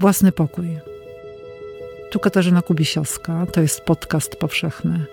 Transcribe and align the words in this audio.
Własny 0.00 0.32
pokój. 0.32 0.78
Tu 2.10 2.18
Katarzyna 2.18 2.62
Kubisiowska, 2.62 3.46
to 3.52 3.60
jest 3.60 3.80
podcast 3.80 4.36
powszechny. 4.36 5.06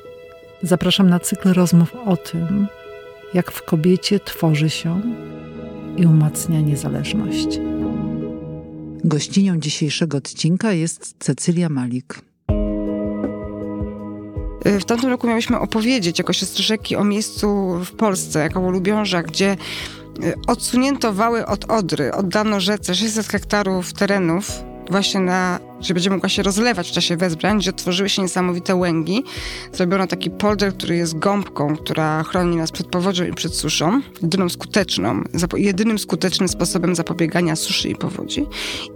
Zapraszam 0.61 1.09
na 1.09 1.19
cykl 1.19 1.53
rozmów 1.53 1.95
o 2.05 2.17
tym, 2.17 2.67
jak 3.33 3.51
w 3.51 3.63
kobiecie 3.63 4.19
tworzy 4.19 4.69
się 4.69 5.01
i 5.97 6.05
umacnia 6.05 6.61
niezależność. 6.61 7.59
Gościnią 9.03 9.59
dzisiejszego 9.59 10.17
odcinka 10.17 10.73
jest 10.73 11.15
Cecylia 11.19 11.69
Malik. 11.69 12.21
W 14.65 14.85
tamtym 14.85 15.09
roku 15.09 15.27
miałyśmy 15.27 15.59
opowiedzieć 15.59 16.19
jako 16.19 16.33
siostry 16.33 16.63
rzeki 16.63 16.95
o 16.95 17.03
miejscu 17.03 17.79
w 17.85 17.91
Polsce, 17.91 18.39
jako 18.39 18.71
Lubiąża, 18.71 19.23
gdzie 19.23 19.57
y, 20.23 20.33
odsunięto 20.47 21.13
wały 21.13 21.45
od 21.45 21.65
Odry, 21.65 22.13
oddano 22.13 22.59
rzece 22.59 22.95
600 22.95 23.27
hektarów 23.27 23.93
terenów 23.93 24.63
właśnie 24.89 25.19
na 25.19 25.59
że 25.83 25.93
będzie 25.93 26.09
mogła 26.09 26.29
się 26.29 26.43
rozlewać 26.43 26.89
w 26.89 26.91
czasie 26.91 27.17
wezbrań, 27.17 27.57
gdzie 27.57 27.69
otworzyły 27.69 28.09
się 28.09 28.21
niesamowite 28.21 28.75
łęgi. 28.75 29.23
Zrobiono 29.73 30.07
taki 30.07 30.29
polder, 30.29 30.73
który 30.77 30.95
jest 30.95 31.19
gąbką, 31.19 31.75
która 31.75 32.23
chroni 32.23 32.55
nas 32.55 32.71
przed 32.71 32.87
powodzią 32.87 33.25
i 33.25 33.33
przed 33.33 33.55
suszą. 33.55 34.01
Jedyną 34.21 34.49
skuteczną, 34.49 35.23
jedynym 35.57 35.99
skutecznym 35.99 36.49
sposobem 36.49 36.95
zapobiegania 36.95 37.55
suszy 37.55 37.89
i 37.89 37.95
powodzi. 37.95 38.45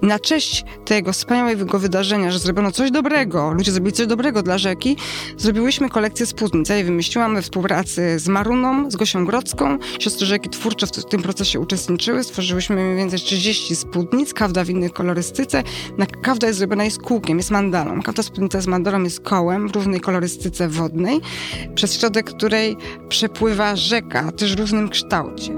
I 0.04 0.06
na 0.06 0.20
cześć 0.20 0.66
tego 0.86 1.14
wspaniałego 1.14 1.80
wydarzenia, 1.80 2.32
że 2.32 2.40
zrobiono 2.40 2.72
coś 2.72 2.92
dobrego, 2.92 3.52
ludzie 3.52 3.72
zrobili 3.72 3.94
coś 3.94 4.08
dobrego 4.08 4.44
dla 4.44 4.58
rzeki, 4.58 4.98
zrobiłyśmy 5.38 5.90
kolekcję 5.90 6.26
spódnic. 6.26 6.70
Ja 6.70 6.76
je 6.76 6.84
wymyśliłam 6.84 7.36
we 7.36 7.42
współpracy 7.42 8.20
z 8.20 8.28
Maruną, 8.28 8.92
z 8.92 8.96
Gosią 8.96 9.26
Grodzką. 9.26 9.78
Siostry 10.00 10.26
rzeki 10.26 10.50
twórcze 10.50 10.88
w 10.88 11.06
tym 11.06 11.22
procesie 11.22 11.60
uczestniczyły. 11.60 12.24
Stworzyłyśmy 12.24 12.76
mniej 12.76 12.96
więcej 12.98 13.20
30 13.20 13.76
spódnic, 13.76 14.34
kawda 14.34 14.64
w 14.64 14.70
innej 14.70 14.90
kolorystyce. 14.90 15.64
Na 15.98 16.06
jest 16.44 16.60
zrobiona 16.60 16.77
ona 16.78 16.86
jest 16.86 17.02
kółkiem, 17.02 17.38
jest 17.38 17.52
mandalą. 17.52 18.02
Każda 18.02 18.24
spódnica 18.24 18.62
z 18.62 18.68
mandalą 18.68 19.04
jest 19.04 19.20
kołem 19.20 19.68
w 19.68 19.76
równej 19.76 20.00
kolorystyce 20.00 20.68
wodnej, 20.68 21.22
przez 21.76 22.00
środek 22.00 22.26
której 22.30 22.78
przepływa 23.10 23.76
rzeka, 23.76 24.32
też 24.32 24.56
w 24.56 24.60
równym 24.60 24.90
kształcie. 24.90 25.54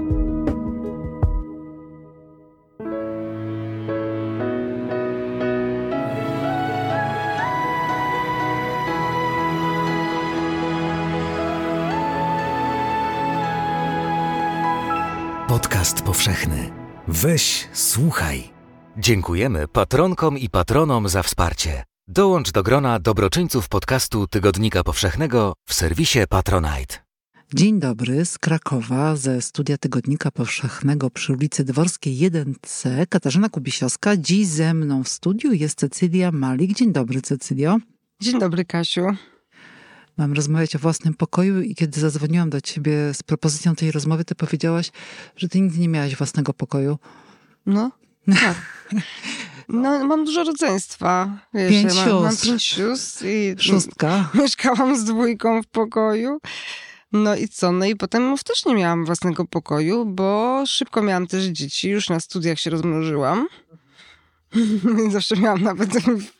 Podcast 15.48 16.02
powszechny. 16.02 16.70
Weź, 17.08 17.68
słuchaj. 17.72 18.59
Dziękujemy 18.96 19.68
patronkom 19.68 20.38
i 20.38 20.48
patronom 20.48 21.08
za 21.08 21.22
wsparcie. 21.22 21.84
Dołącz 22.08 22.52
do 22.52 22.62
grona 22.62 23.00
dobroczyńców 23.00 23.68
podcastu 23.68 24.26
Tygodnika 24.26 24.84
Powszechnego 24.84 25.52
w 25.68 25.74
serwisie 25.74 26.18
Patronite. 26.28 26.96
Dzień 27.54 27.80
dobry 27.80 28.24
z 28.24 28.38
Krakowa, 28.38 29.16
ze 29.16 29.42
studia 29.42 29.78
Tygodnika 29.78 30.30
Powszechnego 30.30 31.10
przy 31.10 31.32
ulicy 31.32 31.64
Dworskiej 31.64 32.30
1C. 32.30 33.06
Katarzyna 33.08 33.48
Kubisiowska. 33.48 34.16
Dziś 34.16 34.46
ze 34.46 34.74
mną 34.74 35.04
w 35.04 35.08
studiu 35.08 35.52
jest 35.52 35.78
Cecylia 35.78 36.32
Malik. 36.32 36.72
Dzień 36.72 36.92
dobry, 36.92 37.22
Cecylio. 37.22 37.78
Dzień 38.20 38.40
dobry, 38.40 38.64
Kasiu. 38.64 39.06
Mam 40.16 40.32
rozmawiać 40.32 40.76
o 40.76 40.78
własnym 40.78 41.14
pokoju 41.14 41.60
i 41.60 41.74
kiedy 41.74 42.00
zadzwoniłam 42.00 42.50
do 42.50 42.60
ciebie 42.60 43.14
z 43.14 43.22
propozycją 43.22 43.74
tej 43.74 43.92
rozmowy, 43.92 44.24
ty 44.24 44.34
powiedziałaś, 44.34 44.90
że 45.36 45.48
ty 45.48 45.60
nigdy 45.60 45.78
nie 45.78 45.88
miałaś 45.88 46.16
własnego 46.16 46.54
pokoju. 46.54 46.98
No, 47.66 47.90
tak. 48.34 48.56
No, 49.68 50.04
mam 50.04 50.24
dużo 50.24 50.44
rodzeństwa. 50.44 51.38
Wiesz, 51.54 51.70
pięć 51.70 51.94
ja 51.94 52.06
mam, 52.06 52.22
mam 52.22 52.36
pięć 52.36 52.62
sióstr 52.62 53.24
i 53.26 53.54
Szóstka. 53.58 54.28
mieszkałam 54.40 54.96
z 54.96 55.04
dwójką 55.04 55.62
w 55.62 55.66
pokoju. 55.66 56.38
No 57.12 57.36
i 57.36 57.48
co? 57.48 57.72
No 57.72 57.86
i 57.86 57.96
potem 57.96 58.36
też 58.44 58.66
nie 58.66 58.74
miałam 58.74 59.04
własnego 59.04 59.44
pokoju, 59.44 60.04
bo 60.06 60.62
szybko 60.66 61.02
miałam 61.02 61.26
też 61.26 61.44
dzieci. 61.44 61.88
Już 61.88 62.08
na 62.08 62.20
studiach 62.20 62.58
się 62.58 62.70
rozmnożyłam. 62.70 63.48
Zawsze 65.10 65.36
miałam 65.36 65.62
nawet 65.62 65.90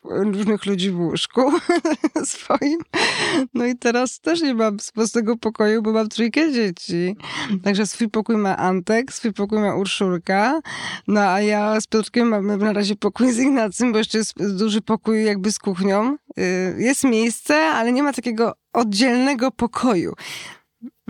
różnych 0.04 0.66
ludzi 0.66 0.90
w 0.90 1.00
łóżku 1.00 1.52
swoim. 2.24 2.78
No 3.54 3.66
i 3.66 3.76
teraz 3.76 4.20
też 4.20 4.42
nie 4.42 4.54
mam 4.54 4.76
własnego 4.94 5.36
pokoju, 5.36 5.82
bo 5.82 5.92
mam 5.92 6.08
trójkę 6.08 6.52
dzieci. 6.52 7.16
Także 7.64 7.86
swój 7.86 8.08
pokój 8.08 8.36
ma 8.36 8.56
Antek, 8.56 9.12
swój 9.12 9.32
pokój 9.32 9.58
ma 9.58 9.74
Urszulka. 9.74 10.60
No 11.08 11.20
a 11.20 11.40
ja 11.40 11.80
z 11.80 11.86
Piotrkiem 11.86 12.28
mamy 12.28 12.56
na 12.56 12.72
razie 12.72 12.96
pokój 12.96 13.32
z 13.32 13.38
Ignacym, 13.38 13.92
bo 13.92 13.98
jeszcze 13.98 14.18
jest 14.18 14.56
duży 14.56 14.80
pokój 14.80 15.24
jakby 15.24 15.52
z 15.52 15.58
kuchnią. 15.58 16.16
Y, 16.38 16.76
jest 16.78 17.04
miejsce, 17.04 17.54
ale 17.54 17.92
nie 17.92 18.02
ma 18.02 18.12
takiego 18.12 18.52
oddzielnego 18.72 19.50
pokoju. 19.50 20.12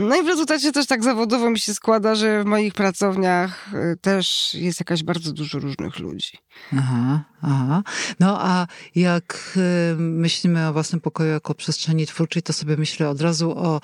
No 0.01 0.17
i 0.17 0.23
w 0.23 0.27
rezultacie 0.27 0.73
też 0.73 0.87
tak 0.87 1.05
zawodowo 1.05 1.51
mi 1.51 1.59
się 1.59 1.75
składa, 1.75 2.15
że 2.15 2.43
w 2.43 2.47
moich 2.47 2.75
pracowniach 2.75 3.75
y, 3.75 3.97
też 4.01 4.55
jest 4.55 4.81
jakaś 4.81 5.03
bardzo 5.03 5.33
dużo 5.33 5.59
różnych 5.59 5.99
ludzi. 5.99 6.39
Aha, 6.73 7.25
aha. 7.43 7.83
No 8.21 8.39
a 8.41 8.67
jak 8.95 9.59
y, 9.93 9.97
myślimy 9.97 10.69
o 10.69 10.73
własnym 10.73 11.01
pokoju 11.01 11.31
jako 11.31 11.55
przestrzeni 11.55 12.07
twórczej, 12.07 12.43
to 12.43 12.53
sobie 12.53 12.77
myślę 12.77 13.09
od 13.09 13.21
razu 13.21 13.51
o 13.59 13.81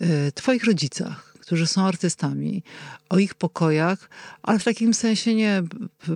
y, 0.00 0.32
twoich 0.32 0.64
rodzicach 0.64 1.32
którzy 1.40 1.66
są 1.66 1.86
artystami, 1.86 2.62
o 3.08 3.18
ich 3.18 3.34
pokojach, 3.34 4.10
ale 4.42 4.58
w 4.58 4.64
takim 4.64 4.94
sensie 4.94 5.34
nie 5.34 5.62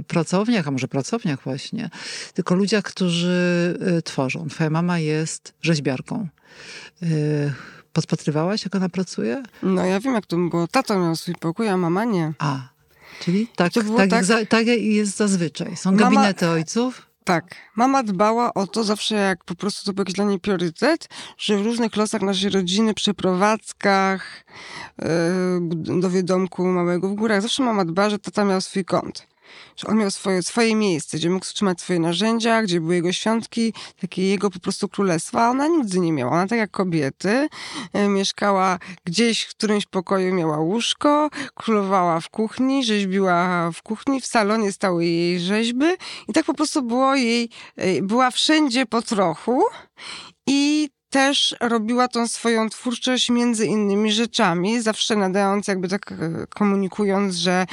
pracowniach, 0.07 0.69
a 0.69 0.71
może 0.71 0.89
pracowniach 0.89 1.43
właśnie, 1.43 1.91
tylko 2.35 2.55
ludziach, 2.55 2.85
którzy 2.85 3.79
tworzą. 4.05 4.49
Twoja 4.49 4.71
mama 4.71 4.99
jest 4.99 5.55
rzeźbiarką 5.63 6.29
Podpatrywałaś, 7.97 8.65
jak 8.65 8.75
ona 8.75 8.89
pracuje? 8.89 9.43
No 9.63 9.85
ja 9.85 10.01
wiem, 10.01 10.15
jak 10.15 10.27
to 10.27 10.37
było. 10.37 10.69
Tato 10.69 10.99
miał 10.99 11.17
swój 11.17 11.35
pokój, 11.35 11.69
a 11.69 11.77
mama 11.77 12.05
nie. 12.05 12.33
A, 12.39 12.69
czyli 13.21 13.47
tak, 13.57 13.73
tak, 13.73 13.85
tak, 13.97 14.11
tak... 14.11 14.25
Za, 14.25 14.47
tak 14.47 14.67
jest 14.67 15.17
zazwyczaj. 15.17 15.77
Są 15.77 15.93
mama... 15.93 16.03
gabinety 16.03 16.49
ojców? 16.49 17.07
Tak. 17.25 17.55
Mama 17.77 18.03
dbała 18.03 18.55
o 18.55 18.67
to 18.67 18.85
zawsze, 18.85 19.15
jak 19.15 19.45
po 19.45 19.55
prostu 19.55 19.85
to 19.85 19.93
był 19.93 20.01
jakiś 20.03 20.15
dla 20.15 20.25
niej 20.25 20.41
priorytet, 20.41 21.09
że 21.39 21.59
w 21.59 21.63
różnych 21.63 21.97
losach 21.97 22.23
naszej 22.23 22.51
rodziny, 22.51 22.95
przeprowadzkach, 22.95 24.45
yy, 24.99 26.01
do 26.01 26.11
wiedomku 26.11 26.65
małego 26.65 27.09
w 27.09 27.15
górach, 27.15 27.43
zawsze 27.43 27.63
mama 27.63 27.85
dba, 27.85 28.11
że 28.11 28.19
tata 28.19 28.45
miał 28.45 28.61
swój 28.61 28.85
kąt 28.85 29.27
że 29.77 29.89
on 29.89 29.99
miał 29.99 30.11
swoje, 30.11 30.43
swoje 30.43 30.75
miejsce, 30.75 31.17
gdzie 31.17 31.31
mógł 31.31 31.47
trzymać 31.47 31.81
swoje 31.81 32.01
narzędzia, 32.01 32.63
gdzie 32.63 32.81
były 32.81 32.95
jego 32.95 33.13
świątki, 33.13 33.73
takie 34.01 34.29
jego 34.29 34.51
po 34.51 34.59
prostu 34.59 34.89
królestwa. 34.89 35.47
A 35.47 35.51
ona 35.51 35.67
nigdy 35.69 36.01
nie 36.01 36.13
miała. 36.13 36.33
Ona 36.33 36.47
tak 36.47 36.59
jak 36.59 36.71
kobiety 36.71 37.49
e, 37.93 38.09
mieszkała 38.09 38.79
gdzieś 39.05 39.43
w 39.43 39.51
którymś 39.51 39.87
pokoju, 39.87 40.35
miała 40.35 40.59
łóżko, 40.59 41.31
królowała 41.55 42.21
w 42.21 42.29
kuchni, 42.29 42.85
rzeźbiła 42.85 43.71
w 43.73 43.83
kuchni, 43.83 44.21
w 44.21 44.27
salonie 44.27 44.73
stały 44.73 45.05
jej 45.05 45.41
rzeźby 45.41 45.87
i 46.29 46.33
tak 46.33 46.45
po 46.45 46.55
prostu 46.55 46.83
było 46.83 47.15
jej, 47.15 47.51
e, 47.77 48.03
była 48.03 48.31
wszędzie 48.31 48.87
po 48.87 49.03
trochu. 49.03 49.63
I 50.47 50.89
też 51.11 51.57
robiła 51.61 52.09
tą 52.09 52.29
swoją 52.29 52.71
twórczość 52.71 53.31
między 53.31 53.67
innymi 53.67 54.13
rzeczami, 54.13 54.83
zawsze 54.83 55.17
nadając, 55.17 55.69
jakby 55.69 55.89
tak 55.89 56.13
e, 56.13 56.47
komunikując, 56.49 57.35
że 57.35 57.67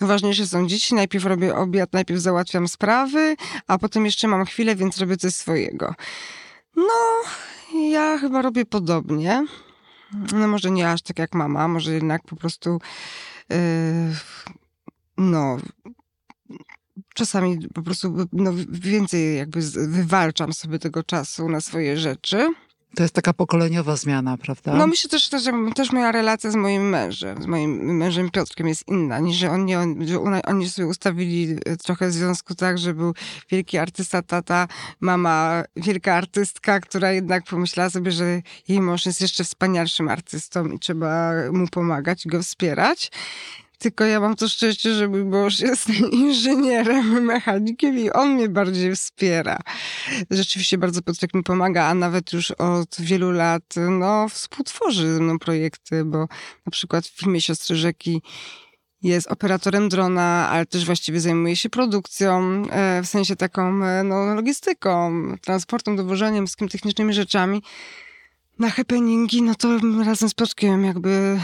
ważniejsze 0.00 0.46
są 0.46 0.66
dzieci, 0.66 0.94
najpierw 0.94 1.24
robię 1.24 1.56
obiad, 1.56 1.92
najpierw 1.92 2.20
załatwiam 2.20 2.68
sprawy, 2.68 3.36
a 3.66 3.78
potem 3.78 4.04
jeszcze 4.04 4.28
mam 4.28 4.44
chwilę, 4.44 4.76
więc 4.76 4.98
robię 4.98 5.16
coś 5.16 5.34
swojego. 5.34 5.94
No, 6.76 7.22
ja 7.90 8.18
chyba 8.18 8.42
robię 8.42 8.64
podobnie. 8.64 9.46
No 10.32 10.48
może 10.48 10.70
nie 10.70 10.90
aż 10.90 11.02
tak 11.02 11.18
jak 11.18 11.34
mama, 11.34 11.68
może 11.68 11.92
jednak 11.94 12.22
po 12.22 12.36
prostu 12.36 12.78
yy, 13.50 13.56
no 15.16 15.56
czasami 17.14 17.68
po 17.74 17.82
prostu 17.82 18.26
no, 18.32 18.52
więcej 18.68 19.36
jakby 19.36 19.60
wywalczam 19.88 20.52
sobie 20.52 20.78
tego 20.78 21.02
czasu 21.02 21.48
na 21.48 21.60
swoje 21.60 21.96
rzeczy. 21.96 22.54
To 22.94 23.02
jest 23.02 23.14
taka 23.14 23.32
pokoleniowa 23.32 23.96
zmiana, 23.96 24.36
prawda? 24.36 24.74
No 24.74 24.86
myślę 24.86 25.10
też, 25.10 25.30
że 25.30 25.52
też 25.74 25.92
moja 25.92 26.12
relacja 26.12 26.50
z 26.50 26.54
moim 26.54 26.88
mężem, 26.88 27.42
z 27.42 27.46
moim 27.46 27.96
mężem 27.96 28.30
Piotrkiem 28.30 28.68
jest 28.68 28.88
inna, 28.88 29.18
niż 29.18 29.36
że 29.36 29.50
oni, 29.50 29.72
że 30.06 30.20
oni 30.46 30.68
sobie 30.68 30.88
ustawili 30.88 31.56
e, 31.66 31.76
trochę 31.76 32.08
w 32.08 32.12
związku 32.12 32.54
tak, 32.54 32.78
że 32.78 32.94
był 32.94 33.14
wielki 33.50 33.78
artysta, 33.78 34.22
tata, 34.22 34.68
mama 35.00 35.64
wielka 35.76 36.14
artystka, 36.14 36.80
która 36.80 37.12
jednak 37.12 37.44
pomyślała 37.44 37.90
sobie, 37.90 38.12
że 38.12 38.42
jej 38.68 38.80
mąż 38.80 39.06
jest 39.06 39.20
jeszcze 39.20 39.44
wspanialszym 39.44 40.08
artystą 40.08 40.68
i 40.68 40.78
trzeba 40.78 41.32
mu 41.52 41.68
pomagać 41.68 42.26
go 42.26 42.42
wspierać. 42.42 43.10
Tylko 43.80 44.04
ja 44.04 44.20
mam 44.20 44.36
to 44.36 44.48
szczęście, 44.48 44.94
że 44.94 45.08
mój 45.08 45.24
mąż 45.24 45.60
jest 45.60 45.88
inżynierem, 46.12 47.24
mechanikiem 47.24 47.98
i 47.98 48.10
on 48.10 48.34
mnie 48.34 48.48
bardziej 48.48 48.96
wspiera. 48.96 49.58
Rzeczywiście 50.30 50.78
bardzo 50.78 51.02
Piotrek 51.02 51.34
mi 51.34 51.42
pomaga, 51.42 51.84
a 51.84 51.94
nawet 51.94 52.32
już 52.32 52.50
od 52.50 52.96
wielu 52.98 53.30
lat 53.30 53.74
no, 53.90 54.28
współtworzy 54.28 55.14
ze 55.14 55.20
mną 55.20 55.38
projekty, 55.38 56.04
bo 56.04 56.18
na 56.66 56.72
przykład 56.72 57.06
w 57.06 57.16
filmie 57.20 57.40
Siostry 57.40 57.76
Rzeki 57.76 58.22
jest 59.02 59.26
operatorem 59.26 59.88
drona, 59.88 60.48
ale 60.50 60.66
też 60.66 60.84
właściwie 60.84 61.20
zajmuje 61.20 61.56
się 61.56 61.70
produkcją, 61.70 62.62
e, 62.70 63.02
w 63.02 63.06
sensie 63.06 63.36
taką 63.36 63.84
e, 63.84 64.04
no, 64.04 64.34
logistyką, 64.34 65.12
transportem, 65.40 65.96
dowożeniem, 65.96 66.46
wszystkimi 66.46 66.70
technicznymi 66.70 67.14
rzeczami. 67.14 67.62
Na 68.60 68.70
happeningi, 68.70 69.42
no 69.42 69.54
to 69.54 69.68
razem 70.04 70.28
z 70.28 70.34
Piotrkiem 70.34 70.84
jakby 70.84 71.40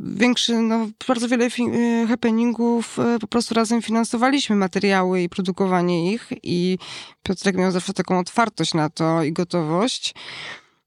większy, 0.00 0.62
no 0.62 0.88
bardzo 1.08 1.28
wiele 1.28 1.46
e, 1.46 2.06
happeningów 2.06 2.98
po 3.20 3.26
prostu 3.26 3.54
razem 3.54 3.82
finansowaliśmy 3.82 4.56
materiały 4.56 5.22
i 5.22 5.28
produkowanie 5.28 6.12
ich 6.12 6.28
i 6.42 6.78
Piotrek 7.22 7.56
miał 7.56 7.70
zawsze 7.70 7.92
taką 7.92 8.18
otwartość 8.18 8.74
na 8.74 8.90
to 8.90 9.22
i 9.22 9.32
gotowość. 9.32 10.14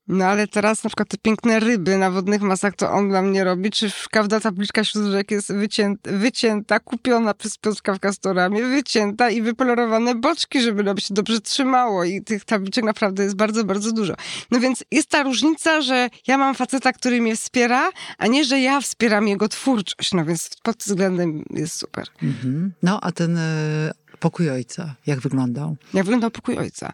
No 0.08 0.26
ale 0.26 0.48
teraz 0.48 0.84
na 0.84 0.90
przykład 0.90 1.10
te 1.10 1.18
piękne 1.18 1.60
ryby 1.60 1.98
na 1.98 2.12
wodnych 2.12 2.42
masach 2.42 2.76
to 2.76 2.92
on 2.92 3.10
dla 3.10 3.22
mnie 3.22 3.44
robi, 3.44 3.72
czy 3.72 3.92
każda 4.12 4.40
tabliczka 4.40 4.84
wśród 4.84 5.06
rzek 5.06 5.32
jest 5.32 5.54
wycięta, 5.54 6.12
wycięta, 6.14 6.80
kupiona 6.80 7.34
przez 7.34 7.58
Piotrka 7.58 7.94
w 7.94 8.00
Kastoramie, 8.00 8.64
wycięta 8.64 9.30
i 9.30 9.42
wypolerowane 9.42 10.16
boczki, 10.16 10.62
żeby 10.62 10.84
nam 10.84 10.98
się 10.98 11.14
dobrze 11.14 11.42
trzymało 11.42 12.04
i 12.04 12.22
tych 12.22 12.46
tabliczek 12.46 12.84
naprawdę 12.84 13.24
jest 13.24 13.36
bardzo, 13.36 13.64
bardzo 13.64 13.92
dużo. 13.92 14.14
No 14.52 14.60
więc 14.60 14.84
jest 14.92 15.10
ta 15.10 15.24
różnica, 15.24 15.82
że 15.82 16.10
ja 16.28 16.38
mam 16.38 16.56
faceta, 16.56 16.94
który 16.94 17.22
mnie 17.22 17.36
wspiera, 17.36 17.90
a 18.18 18.28
nie, 18.28 18.46
że 18.46 18.60
ja 18.60 18.82
wspieram 18.82 19.28
jego 19.28 19.48
twórczość, 19.48 20.14
no 20.14 20.26
więc 20.26 20.50
pod 20.64 20.78
względem 20.78 21.44
jest 21.50 21.76
super. 21.76 22.08
Mhm. 22.24 22.74
No 22.84 23.00
a 23.02 23.12
ten 23.12 23.38
e, 23.38 23.92
pokój 24.20 24.50
ojca, 24.50 24.96
jak 25.06 25.20
wyglądał? 25.20 25.76
Jak 25.94 26.06
wyglądał 26.06 26.32
pokój 26.32 26.58
ojca? 26.58 26.94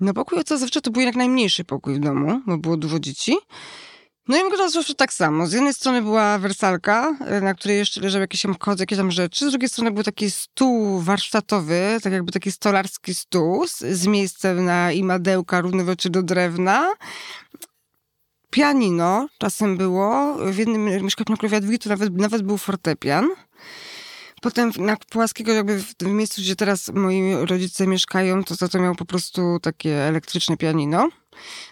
No 0.00 0.14
pokój 0.14 0.38
ojca 0.38 0.56
zawsze 0.56 0.80
to 0.80 0.90
był 0.90 1.02
jak 1.02 1.16
najmniejszy 1.16 1.64
pokój 1.64 1.94
w 1.94 1.98
domu, 1.98 2.40
bo 2.46 2.58
było 2.58 2.76
dużo 2.76 2.98
dzieci. 2.98 3.36
No 4.28 4.36
i 4.36 4.40
wyglądało 4.40 4.70
zawsze 4.70 4.94
tak 4.94 5.12
samo. 5.12 5.46
Z 5.46 5.52
jednej 5.52 5.74
strony 5.74 6.02
była 6.02 6.38
wersalka, 6.38 7.16
e, 7.20 7.40
na 7.40 7.54
której 7.54 7.78
jeszcze 7.78 8.00
leżały 8.00 8.20
jakieś 8.20 8.42
tam 8.42 8.54
kody, 8.54 8.82
jakieś 8.82 8.98
tam 8.98 9.10
rzeczy. 9.10 9.48
Z 9.48 9.50
drugiej 9.50 9.68
strony 9.68 9.90
był 9.90 10.02
taki 10.02 10.30
stół 10.30 11.00
warsztatowy, 11.00 11.98
tak 12.02 12.12
jakby 12.12 12.32
taki 12.32 12.52
stolarski 12.52 13.14
stół 13.14 13.66
z, 13.66 13.78
z 13.78 14.06
miejscem 14.06 14.64
na 14.64 14.92
i 14.92 15.02
madełka 15.02 15.62
rzeczy 15.86 16.10
do 16.10 16.22
drewna. 16.22 16.94
Pianino 18.50 19.28
czasem 19.38 19.76
było. 19.76 20.36
W 20.52 20.58
jednym 20.58 20.84
mieszkaniu 20.84 21.36
Krowiatwigi 21.36 21.78
to 21.78 21.88
nawet, 21.88 22.16
nawet 22.16 22.42
był 22.42 22.58
fortepian. 22.58 23.28
Potem 24.42 24.72
na 24.78 24.96
Płaskiego, 24.96 25.52
jakby 25.52 25.82
w 25.82 25.94
tym 25.94 26.16
miejscu, 26.16 26.40
gdzie 26.40 26.56
teraz 26.56 26.88
moi 26.88 27.34
rodzice 27.34 27.86
mieszkają, 27.86 28.44
to 28.44 28.54
za 28.54 28.68
to 28.68 28.78
miał 28.78 28.94
po 28.94 29.04
prostu 29.04 29.58
takie 29.60 30.02
elektryczne 30.02 30.56
pianino 30.56 31.08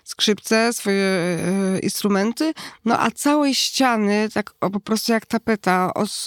skrzypce, 0.05 0.72
swoje 0.72 1.05
e, 1.05 1.78
instrumenty, 1.78 2.52
no 2.84 3.00
a 3.00 3.11
całej 3.11 3.55
ściany, 3.55 4.28
tak 4.34 4.50
o, 4.61 4.70
po 4.70 4.81
prostu 4.81 5.12
jak 5.12 5.26
tapeta, 5.26 5.94
od 5.94 6.25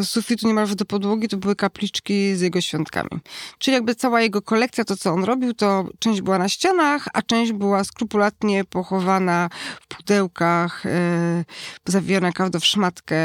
e, 0.00 0.04
sufitu 0.04 0.46
niemalże 0.46 0.74
do 0.74 0.84
podłogi, 0.84 1.28
to 1.28 1.36
były 1.36 1.56
kapliczki 1.56 2.36
z 2.36 2.40
jego 2.40 2.60
świątkami. 2.60 3.10
Czyli 3.58 3.74
jakby 3.74 3.94
cała 3.94 4.20
jego 4.20 4.42
kolekcja, 4.42 4.84
to 4.84 4.96
co 4.96 5.12
on 5.12 5.24
robił, 5.24 5.54
to 5.54 5.84
część 5.98 6.20
była 6.20 6.38
na 6.38 6.48
ścianach, 6.48 7.08
a 7.14 7.22
część 7.22 7.52
była 7.52 7.84
skrupulatnie 7.84 8.64
pochowana 8.64 9.48
w 9.80 9.96
pudełkach, 9.96 10.86
e, 10.86 11.44
zawijana 11.86 12.32
każda 12.32 12.58
w 12.58 12.64
szmatkę 12.64 13.16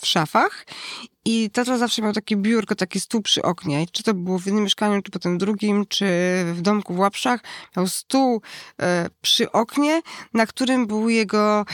w 0.00 0.06
szafach. 0.06 0.66
I 1.24 1.50
tata 1.50 1.78
zawsze 1.78 2.02
miał 2.02 2.12
takie 2.12 2.36
biurko, 2.36 2.74
taki 2.74 3.00
stół 3.00 3.22
przy 3.22 3.42
oknie. 3.42 3.86
Czy 3.92 4.02
to 4.02 4.14
było 4.14 4.38
w 4.38 4.46
jednym 4.46 4.64
mieszkaniu, 4.64 5.02
czy 5.02 5.10
potem 5.10 5.38
drugim, 5.38 5.86
czy 5.86 6.06
w 6.54 6.60
domku 6.60 6.94
w 6.94 6.98
Łapszach. 6.98 7.40
Miał 7.76 7.88
stół 7.88 8.42
e, 8.82 9.10
przy 9.20 9.52
oknie, 9.52 10.02
na 10.34 10.46
którym 10.46 10.86
był 10.86 11.08
jego 11.08 11.64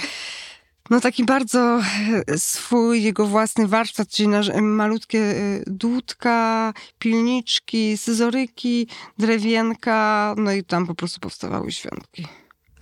no 0.90 1.00
taki 1.00 1.24
bardzo 1.24 1.80
e, 2.26 2.38
swój, 2.38 3.02
jego 3.02 3.26
własny 3.26 3.68
warsztat, 3.68 4.08
czyli 4.08 4.28
malutkie 4.62 5.18
e, 5.18 5.62
dłudka, 5.66 6.72
pilniczki, 6.98 7.98
scyzoryki, 7.98 8.88
drewienka, 9.18 10.34
no 10.38 10.52
i 10.52 10.64
tam 10.64 10.86
po 10.86 10.94
prostu 10.94 11.20
powstawały 11.20 11.72
świątki. 11.72 12.26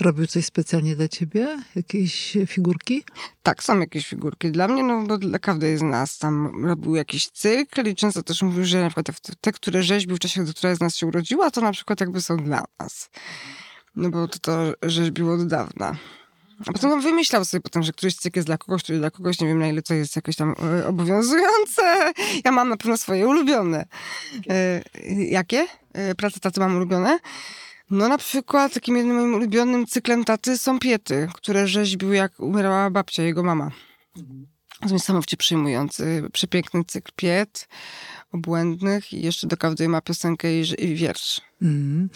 Robił 0.01 0.27
coś 0.27 0.45
specjalnie 0.45 0.97
dla 0.97 1.09
ciebie? 1.09 1.59
Jakieś 1.75 2.37
figurki? 2.47 3.05
Tak, 3.43 3.63
są 3.63 3.81
jakieś 3.81 4.07
figurki 4.07 4.51
dla 4.51 4.69
mnie, 4.69 4.83
no 4.83 5.03
bo 5.03 5.19
dla 5.19 5.39
każdej 5.39 5.79
z 5.79 5.83
nas 5.83 6.19
tam 6.19 6.65
robił 6.67 6.95
jakiś 6.95 7.29
cykl 7.31 7.89
i 7.89 7.95
często 7.95 8.23
też 8.23 8.43
mówił, 8.43 8.65
że 8.65 8.81
na 8.81 8.91
przykład 8.91 9.21
te, 9.41 9.53
które 9.53 9.83
rzeźbił 9.83 10.17
w 10.17 10.21
czasie, 10.21 10.43
gdy 10.43 10.55
któraś 10.55 10.77
z 10.77 10.81
nas 10.81 10.97
się 10.97 11.07
urodziła, 11.07 11.51
to 11.51 11.61
na 11.61 11.73
przykład 11.73 12.01
jakby 12.01 12.21
są 12.21 12.37
dla 12.37 12.65
nas. 12.79 13.11
No 13.97 14.11
bo 14.11 14.29
to, 14.29 14.39
to 14.39 14.73
rzeźbił 14.83 15.33
od 15.33 15.47
dawna. 15.47 15.97
A 16.67 16.73
potem 16.73 16.93
on 16.93 17.01
wymyślał 17.01 17.45
sobie 17.45 17.61
potem, 17.61 17.83
że 17.83 17.93
któryś 17.93 18.17
cykl 18.17 18.39
jest 18.39 18.49
dla 18.49 18.59
kogoś, 18.59 18.83
który 18.83 18.99
dla 18.99 19.11
kogoś, 19.11 19.41
nie 19.41 19.47
wiem 19.47 19.59
na 19.59 19.69
ile 19.69 19.83
to 19.83 19.95
jest 19.95 20.17
jakoś 20.17 20.37
tam 20.37 20.55
e, 20.81 20.87
obowiązujące. 20.87 22.13
Ja 22.45 22.53
mam 22.53 22.69
na 22.69 22.77
pewno 22.77 22.97
swoje 22.97 23.29
ulubione. 23.29 23.87
E, 24.51 24.83
jakie? 25.17 25.67
E, 25.93 26.15
prace 26.15 26.41
taty 26.41 26.61
mam 26.61 26.77
ulubione? 26.77 27.19
No 27.91 28.09
na 28.09 28.19
przykład 28.19 28.75
takim 28.75 28.97
jednym 28.97 29.17
moim 29.17 29.35
ulubionym 29.35 29.87
cyklem 29.87 30.25
taty 30.25 30.59
są 30.59 30.79
piety, 30.79 31.29
które 31.35 31.69
rzeźbił 31.69 32.13
jak 32.13 32.41
umierała 32.41 32.91
babcia, 32.91 33.23
jego 33.23 33.43
mama. 33.43 33.71
Mhm. 34.17 34.47
To 34.81 34.89
niesamowicie 34.89 35.37
przyjmujący, 35.37 36.23
przepiękny 36.33 36.85
cykl 36.85 37.13
piet, 37.17 37.69
obłędnych 38.33 39.13
i 39.13 39.23
jeszcze 39.23 39.47
do 39.47 39.57
każdej 39.57 39.89
ma 39.89 40.01
piosenkę 40.01 40.61
i, 40.61 40.65
i 40.79 40.95
wiersz. 40.95 41.41
Mm. 41.63 42.09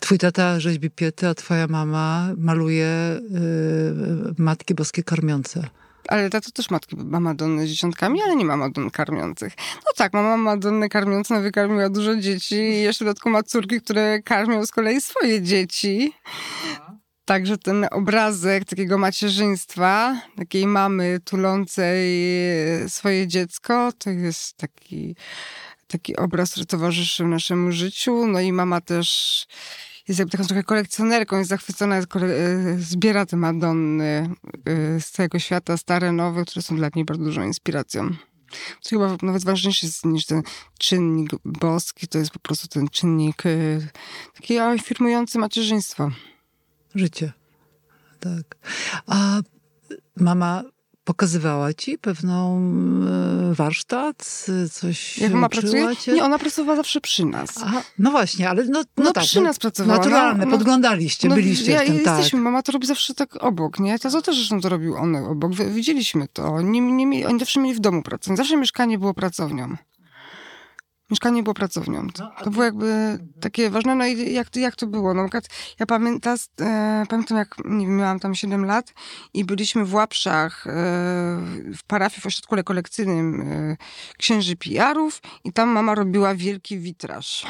Twój 0.00 0.18
tata 0.18 0.60
rzeźbi 0.60 0.90
piety, 0.90 1.28
a 1.28 1.34
twoja 1.34 1.66
mama 1.66 2.34
maluje 2.36 2.86
y, 2.86 4.34
Matki 4.38 4.74
Boskie 4.74 5.02
karmiące 5.02 5.68
ale 6.08 6.30
tato 6.30 6.50
też 6.50 6.70
matki 6.70 6.96
ma 6.96 7.20
Madonny 7.20 7.66
z 7.66 7.70
dzieciątkami, 7.70 8.22
ale 8.22 8.36
nie 8.36 8.44
ma 8.44 8.56
Madon 8.56 8.90
karmiących. 8.90 9.52
No 9.58 9.92
tak, 9.96 10.12
mama 10.12 10.36
Madonny 10.36 10.88
karmiące, 10.88 11.34
no 11.34 11.40
wykarmiła 11.40 11.88
dużo 11.88 12.16
dzieci 12.16 12.54
i 12.54 12.82
jeszcze 12.82 13.04
w 13.04 13.08
dodatku 13.08 13.30
ma 13.30 13.42
córki, 13.42 13.80
które 13.80 14.22
karmią 14.22 14.66
z 14.66 14.70
kolei 14.70 15.00
swoje 15.00 15.42
dzieci. 15.42 16.12
Także 17.24 17.58
ten 17.58 17.86
obrazek 17.90 18.64
takiego 18.64 18.98
macierzyństwa, 18.98 20.20
takiej 20.36 20.66
mamy 20.66 21.20
tulącej 21.24 22.08
swoje 22.88 23.26
dziecko, 23.26 23.92
to 23.98 24.10
jest 24.10 24.56
taki, 24.56 25.16
taki 25.86 26.16
obraz, 26.16 26.50
który 26.50 26.66
towarzyszy 26.66 27.24
naszemu 27.24 27.72
życiu. 27.72 28.26
No 28.26 28.40
i 28.40 28.52
mama 28.52 28.80
też 28.80 29.46
jest 30.08 30.18
jakby 30.18 30.32
taką 30.32 30.44
trochę 30.44 30.62
kolekcjonerką, 30.62 31.38
jest 31.38 31.50
zachwycona, 31.50 31.96
jest 31.96 32.08
kole- 32.08 32.30
e, 32.30 32.78
zbiera 32.78 33.26
te 33.26 33.36
Madonny 33.36 34.30
e, 34.64 35.00
z 35.00 35.10
całego 35.10 35.38
świata, 35.38 35.76
stare, 35.76 36.12
nowe, 36.12 36.44
które 36.44 36.62
są 36.62 36.76
dla 36.76 36.88
niej 36.94 37.04
bardzo 37.04 37.24
dużą 37.24 37.42
inspiracją. 37.42 38.10
To 38.82 38.90
chyba 38.90 39.16
nawet 39.22 39.44
ważniejszy 39.44 39.86
jest 39.86 40.04
niż 40.04 40.26
ten 40.26 40.42
czynnik 40.78 41.30
boski, 41.44 42.08
to 42.08 42.18
jest 42.18 42.30
po 42.30 42.38
prostu 42.38 42.68
ten 42.68 42.88
czynnik 42.88 43.46
e, 43.46 43.50
taki 44.34 44.58
afirmujący 44.58 45.38
macierzyństwo. 45.38 46.10
Życie. 46.94 47.32
Tak. 48.20 48.56
A 49.06 49.40
mama 50.16 50.62
pokazywała 51.04 51.74
ci 51.74 51.98
pewną 51.98 52.60
e, 53.50 53.54
warsztat, 53.54 54.46
coś 54.72 55.18
Jak 55.18 55.32
mama 55.32 55.48
pracuje? 55.48 55.96
Cię? 55.96 56.12
Nie, 56.12 56.24
ona 56.24 56.38
pracowała 56.38 56.76
zawsze 56.76 57.00
przy 57.00 57.24
nas. 57.24 57.50
Aha, 57.64 57.82
no 57.98 58.10
właśnie, 58.10 58.50
ale 58.50 58.64
no, 58.64 58.82
no, 58.96 59.04
no 59.04 59.12
tak, 59.12 59.24
przy 59.24 59.40
no, 59.40 59.46
nas 59.46 59.58
pracowała. 59.58 59.98
Naturalne, 59.98 60.44
no, 60.44 60.50
podglądaliście, 60.50 61.28
no, 61.28 61.34
byliście 61.34 61.72
ja, 61.72 61.82
w 61.82 61.86
tym, 61.86 62.00
tak. 62.00 62.16
jesteśmy, 62.16 62.40
mama 62.40 62.62
to 62.62 62.72
robi 62.72 62.86
zawsze 62.86 63.14
tak 63.14 63.44
obok, 63.44 63.78
nie? 63.78 63.98
To 63.98 64.22
też 64.22 64.36
zresztą 64.36 64.60
to 64.60 64.68
robił 64.68 64.96
on 64.96 65.16
obok. 65.16 65.52
Widzieliśmy 65.54 66.28
to. 66.32 66.62
Nie, 66.62 66.80
nie, 66.80 67.28
oni 67.28 67.38
zawsze 67.38 67.60
mieli 67.60 67.74
w 67.74 67.80
domu 67.80 68.02
pracę. 68.02 68.36
Zawsze 68.36 68.56
mieszkanie 68.56 68.98
było 68.98 69.14
pracownią 69.14 69.76
mieszkanie 71.12 71.42
było 71.42 71.54
pracownią. 71.54 72.08
To, 72.10 72.24
no, 72.24 72.44
to 72.44 72.50
było 72.50 72.64
jakby 72.64 73.18
takie 73.40 73.70
ważne. 73.70 73.94
No 73.94 74.06
i 74.06 74.32
jak, 74.32 74.56
jak 74.56 74.76
to 74.76 74.86
było? 74.86 75.14
No, 75.14 75.28
ja 75.80 75.86
pamiętam, 75.86 76.36
e, 76.60 77.04
pamiętam 77.08 77.38
jak 77.38 77.56
nie 77.64 77.86
wiem, 77.86 77.96
miałam 77.96 78.20
tam 78.20 78.34
7 78.34 78.64
lat 78.64 78.94
i 79.34 79.44
byliśmy 79.44 79.84
w 79.84 79.94
Łapszach 79.94 80.66
e, 80.66 80.70
w 81.74 81.84
parafii 81.86 82.22
w 82.22 82.26
ośrodku 82.26 82.56
rekolekcyjnym 82.56 83.40
e, 83.40 83.76
księży 84.18 84.56
PR-ów 84.56 85.20
i 85.44 85.52
tam 85.52 85.68
mama 85.68 85.94
robiła 85.94 86.34
wielki 86.34 86.78
witraż. 86.78 87.46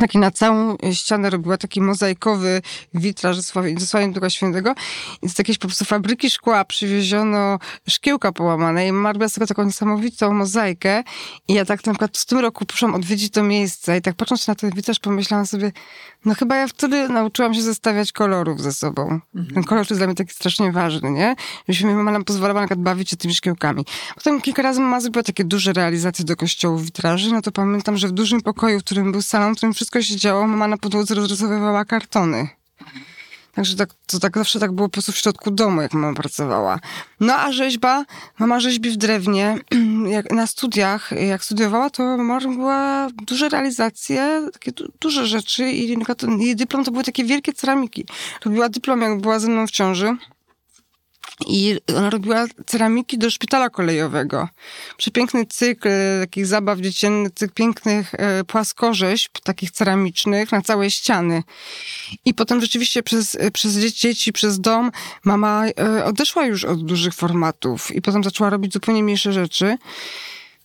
Taki 0.00 0.18
na 0.18 0.30
całą 0.30 0.76
ścianę 0.92 1.30
robiła 1.30 1.56
taki 1.56 1.80
mozaikowy 1.80 2.62
witraż 2.94 3.36
ze 3.36 3.42
Sławiem 3.86 4.12
Ducha 4.12 4.30
Świętego 4.30 4.74
i 5.22 5.28
z 5.28 5.38
jakiejś 5.38 5.58
po 5.58 5.68
prostu 5.68 5.84
fabryki 5.84 6.30
szkła 6.30 6.64
przywieziono 6.64 7.58
szkiełka 7.88 8.32
połamane 8.32 8.88
i 8.88 8.92
z 9.28 9.32
tego 9.32 9.46
taką 9.46 9.64
niesamowitą 9.64 10.32
mozaikę 10.32 11.02
i 11.48 11.54
ja 11.54 11.64
tak 11.64 11.86
na 11.86 11.92
przykład 11.92 12.18
w 12.18 12.26
tym 12.26 12.38
roku 12.38 12.66
poszłam 12.66 12.94
odwiedzić 12.94 13.32
to 13.32 13.42
miejsce 13.42 13.96
i 13.96 14.02
tak 14.02 14.14
patrząc 14.14 14.48
na 14.48 14.54
ten 14.54 14.70
witraż 14.70 14.98
pomyślałam 14.98 15.46
sobie, 15.46 15.72
no 16.24 16.34
chyba 16.34 16.56
ja 16.56 16.68
wtedy 16.68 17.08
nauczyłam 17.08 17.54
się 17.54 17.62
zestawiać 17.62 18.12
kolorów 18.12 18.60
ze 18.60 18.72
sobą. 18.72 19.20
Mhm. 19.34 19.54
Ten 19.54 19.64
kolor 19.64 19.86
jest 19.90 20.00
dla 20.00 20.06
mnie 20.06 20.16
taki 20.16 20.34
strasznie 20.34 20.72
ważny, 20.72 21.10
nie? 21.10 21.36
Żebyśmy 21.68 21.94
mama 21.94 22.12
nam 22.12 22.24
pozwalała 22.24 22.66
na 22.66 22.76
bawić 22.76 23.10
się 23.10 23.16
tymi 23.16 23.34
szkiełkami. 23.34 23.84
Potem 24.14 24.40
kilka 24.40 24.62
razy 24.62 24.80
mama 24.80 25.00
zrobiła 25.00 25.22
takie 25.22 25.44
duże 25.44 25.72
realizacje 25.72 26.24
do 26.24 26.36
kościołów 26.36 26.84
witraży, 26.84 27.32
no 27.32 27.42
to 27.42 27.52
pamiętam, 27.52 27.96
że 27.96 28.08
w 28.08 28.12
dużym 28.12 28.40
pokoju, 28.40 28.80
w 28.80 28.84
którym 28.84 29.12
był 29.12 29.22
salon, 29.22 29.45
w 29.54 29.56
którym 29.56 29.74
wszystko 29.74 30.02
się 30.02 30.16
działo, 30.16 30.46
mama 30.46 30.68
na 30.68 30.78
podłodze 30.78 31.14
rozrysowywała 31.14 31.84
kartony. 31.84 32.48
Także 33.56 33.76
tak, 33.76 33.90
to 34.06 34.18
tak 34.18 34.38
zawsze 34.38 34.60
tak 34.60 34.72
było 34.72 34.88
po 34.88 34.92
prostu 34.92 35.12
w 35.12 35.16
środku 35.16 35.50
domu, 35.50 35.82
jak 35.82 35.94
mama 35.94 36.14
pracowała. 36.14 36.78
No 37.20 37.34
a 37.34 37.52
rzeźba, 37.52 38.04
mama 38.38 38.60
rzeźbi 38.60 38.90
w 38.90 38.96
drewnie. 38.96 39.58
Jak 40.16 40.32
na 40.32 40.46
studiach, 40.46 41.10
jak 41.28 41.44
studiowała, 41.44 41.90
to 41.90 42.02
mama 42.02 42.38
robiła 42.38 43.08
duże 43.26 43.48
realizacje, 43.48 44.48
takie 44.52 44.72
du 44.72 44.92
duże 45.00 45.26
rzeczy 45.26 45.70
i 45.70 45.96
jej 46.38 46.56
dyplom 46.56 46.84
to 46.84 46.90
były 46.90 47.04
takie 47.04 47.24
wielkie 47.24 47.52
ceramiki. 47.52 48.06
Robiła 48.44 48.68
dyplom, 48.68 49.00
jak 49.00 49.20
była 49.20 49.38
ze 49.38 49.48
mną 49.48 49.66
w 49.66 49.70
ciąży. 49.70 50.16
I 51.46 51.78
ona 51.96 52.10
robiła 52.10 52.46
ceramiki 52.66 53.18
do 53.18 53.30
szpitala 53.30 53.70
kolejowego. 53.70 54.48
Przepiękny 54.96 55.46
cykl 55.46 55.88
takich 56.20 56.46
zabaw 56.46 56.78
dziecięcych, 56.78 57.34
cykl 57.34 57.54
pięknych 57.54 58.14
e, 58.14 58.44
płaskorzeźb, 58.44 59.32
takich 59.42 59.70
ceramicznych 59.70 60.52
na 60.52 60.62
całe 60.62 60.90
ściany. 60.90 61.42
I 62.24 62.34
potem 62.34 62.60
rzeczywiście 62.60 63.02
przez, 63.02 63.36
przez 63.52 63.74
dzieci, 63.76 64.32
przez 64.32 64.60
dom 64.60 64.90
mama 65.24 65.66
e, 65.66 66.04
odeszła 66.04 66.46
już 66.46 66.64
od 66.64 66.84
dużych 66.84 67.14
formatów 67.14 67.94
i 67.94 68.02
potem 68.02 68.24
zaczęła 68.24 68.50
robić 68.50 68.72
zupełnie 68.72 69.02
mniejsze 69.02 69.32
rzeczy. 69.32 69.76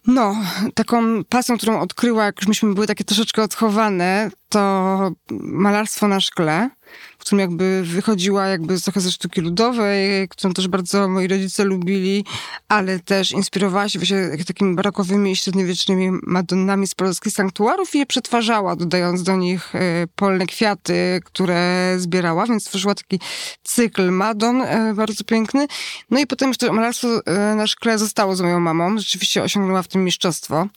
No, 0.07 0.35
taką 0.73 1.23
pasją, 1.23 1.57
którą 1.57 1.79
odkryła, 1.79 2.25
jak 2.25 2.39
już 2.39 2.47
myśmy 2.47 2.73
były 2.73 2.87
takie 2.87 3.03
troszeczkę 3.03 3.43
odchowane, 3.43 4.31
to 4.49 5.11
malarstwo 5.31 6.07
na 6.07 6.19
szkle 6.19 6.69
w 7.21 7.23
którym 7.23 7.39
jakby 7.39 7.83
wychodziła 7.83 8.47
jakby 8.47 8.81
trochę 8.81 9.01
ze 9.01 9.11
sztuki 9.11 9.41
ludowej, 9.41 10.27
którą 10.29 10.53
też 10.53 10.67
bardzo 10.67 11.07
moi 11.07 11.27
rodzice 11.27 11.63
lubili, 11.63 12.25
ale 12.67 12.99
też 12.99 13.31
inspirowała 13.31 13.89
się 13.89 13.99
właśnie 13.99 14.43
takimi 14.47 14.75
barokowymi 14.75 15.31
i 15.31 15.35
średniowiecznymi 15.35 16.11
madonnami 16.23 16.87
z 16.87 16.95
polskich 16.95 17.33
sanktuarów 17.33 17.95
i 17.95 17.99
je 17.99 18.05
przetwarzała, 18.05 18.75
dodając 18.75 19.23
do 19.23 19.35
nich 19.35 19.75
e, 19.75 20.07
polne 20.15 20.45
kwiaty, 20.45 21.21
które 21.25 21.95
zbierała, 21.97 22.45
więc 22.45 22.63
tworzyła 22.63 22.95
taki 22.95 23.19
cykl 23.63 24.11
madon 24.11 24.61
e, 24.61 24.93
bardzo 24.93 25.23
piękny. 25.23 25.67
No 26.09 26.19
i 26.19 26.27
potem 26.27 26.49
już 26.49 26.71
malarstwo 26.71 27.07
e, 27.25 27.55
na 27.55 27.67
szkle 27.67 27.97
zostało 27.97 28.35
z 28.35 28.41
moją 28.41 28.59
mamą. 28.59 28.97
Rzeczywiście 28.97 29.43
osiągnęła 29.43 29.83
w 29.83 29.87
tym 29.87 30.03
mistrzostwo, 30.03 30.67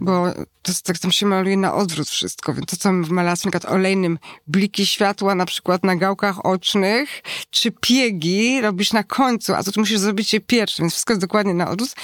bo 0.00 0.32
to 0.62 0.72
tak 0.84 0.98
tam 0.98 1.12
się 1.12 1.26
maluje 1.26 1.56
na 1.56 1.74
odwrót 1.74 2.08
wszystko, 2.08 2.54
więc 2.54 2.66
to 2.66 2.76
co 2.76 2.92
w 2.92 3.10
malarstwie 3.10 3.48
na 3.48 3.50
przykład 3.52 3.74
olejnym 3.74 4.18
bliki 4.46 4.86
światła 4.86 5.34
na 5.34 5.46
przykład 5.46 5.84
na 5.84 5.91
gałkach 5.96 6.46
ocznych, 6.46 7.22
czy 7.50 7.70
piegi 7.80 8.60
robisz 8.60 8.92
na 8.92 9.02
końcu, 9.02 9.54
a 9.54 9.62
to 9.62 9.70
musisz 9.76 9.98
zrobić 9.98 10.32
je 10.32 10.40
pierwszy, 10.40 10.82
więc 10.82 10.92
wszystko 10.92 11.12
jest 11.12 11.20
dokładnie 11.20 11.54
na 11.54 11.70
odwrót, 11.70 11.94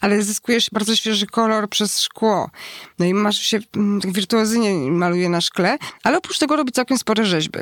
ale 0.00 0.22
zyskujesz 0.22 0.70
bardzo 0.72 0.96
świeży 0.96 1.26
kolor 1.26 1.68
przez 1.68 2.00
szkło. 2.00 2.50
No 2.98 3.06
i 3.06 3.14
masz 3.14 3.38
się 3.38 3.58
mm, 3.76 4.00
tak 4.00 4.12
wirtuozyjnie 4.12 4.90
maluje 4.90 5.28
na 5.28 5.40
szkle, 5.40 5.78
ale 6.02 6.18
oprócz 6.18 6.38
tego 6.38 6.56
robi 6.56 6.72
całkiem 6.72 6.98
spore 6.98 7.26
rzeźby. 7.26 7.58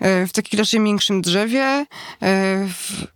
E, 0.00 0.26
w 0.26 0.32
takim 0.32 0.58
raczej 0.58 0.84
większym 0.84 1.22
drzewie, 1.22 1.64
e, 1.64 1.86
w, 2.68 3.06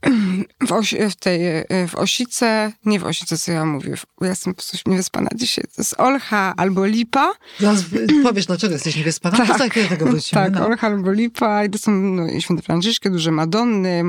w, 0.69 0.73
osi, 0.73 0.97
w 1.11 1.17
tej, 1.17 1.47
e, 1.47 1.65
w 1.89 1.95
osice, 1.95 2.73
nie 2.85 3.01
w 3.01 3.05
osice, 3.05 3.39
co 3.39 3.53
ja 3.53 3.65
mówię, 3.65 3.95
ja 4.21 4.29
jestem 4.29 4.55
po 4.55 4.63
prostu 4.63 4.91
niewyspana 4.91 5.29
dzisiaj, 5.35 5.65
to 5.65 5.83
jest 5.83 5.95
olcha 5.99 6.55
albo 6.57 6.87
lipa. 6.87 7.33
Zaraz 7.61 7.85
powiesz, 8.23 8.47
dlaczego 8.47 8.73
jesteś 8.73 8.97
niewyspana, 8.97 9.37
tak, 9.37 9.49
to 9.49 9.59
za 9.59 9.69
chwilę 9.69 9.89
tego 9.89 10.07
wrócimy. 10.07 10.29
Tak, 10.39 10.53
no. 10.53 10.67
olcha 10.67 10.87
albo 10.87 11.13
lipa 11.13 11.65
i 11.65 11.71
to 11.71 11.79
są 11.79 11.98
no, 11.99 12.41
święte 12.41 12.63
Franciszki, 12.63 13.11
duże 13.11 13.31
Madonny, 13.31 14.03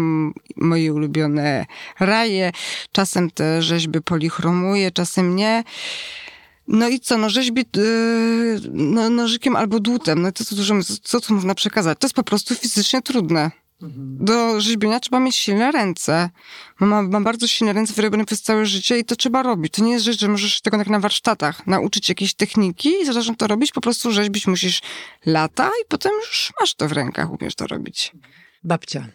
moje 0.55 0.93
ulubione 0.93 1.65
raje, 1.99 2.51
czasem 2.91 3.31
te 3.31 3.61
rzeźby 3.61 4.01
polichromuję, 4.01 4.91
czasem 4.91 5.35
nie. 5.35 5.63
No 6.67 6.87
i 6.87 6.99
co, 6.99 7.17
no 7.17 7.29
rzeźbi 7.29 7.65
yy, 7.75 8.59
no, 8.71 9.09
nożykiem 9.09 9.55
albo 9.55 9.79
dłutem, 9.79 10.21
no 10.21 10.31
to 10.31 10.43
co, 10.43 10.55
co 11.03 11.21
tu 11.21 11.33
można 11.33 11.55
przekazać? 11.55 11.99
To 11.99 12.07
jest 12.07 12.15
po 12.15 12.23
prostu 12.23 12.55
fizycznie 12.55 13.01
trudne. 13.01 13.51
Do 13.81 14.61
rzeźbienia 14.61 14.99
trzeba 14.99 15.19
mieć 15.19 15.35
silne 15.35 15.71
ręce. 15.71 16.29
Mam, 16.79 17.11
mam 17.11 17.23
bardzo 17.23 17.47
silne 17.47 17.73
ręce 17.73 17.93
wyrobione 17.93 18.25
przez 18.25 18.41
całe 18.41 18.65
życie 18.65 18.99
i 18.99 19.05
to 19.05 19.15
trzeba 19.15 19.43
robić. 19.43 19.73
To 19.73 19.83
nie 19.83 19.91
jest 19.91 20.05
rzecz, 20.05 20.19
że 20.19 20.27
możesz 20.27 20.61
tego 20.61 20.77
tak 20.77 20.87
na 20.87 20.99
warsztatach 20.99 21.67
nauczyć 21.67 22.09
jakiejś 22.09 22.33
techniki 22.33 22.89
i 23.01 23.05
zaczynać 23.05 23.37
to 23.37 23.47
robić. 23.47 23.71
Po 23.71 23.81
prostu 23.81 24.11
rzeźbić 24.11 24.47
musisz 24.47 24.81
lata 25.25 25.67
i 25.67 25.85
potem 25.87 26.11
już 26.19 26.53
masz 26.59 26.75
to 26.75 26.87
w 26.87 26.91
rękach, 26.91 27.31
umiesz 27.31 27.55
to 27.55 27.67
robić. 27.67 28.11
Babcia. 28.63 29.07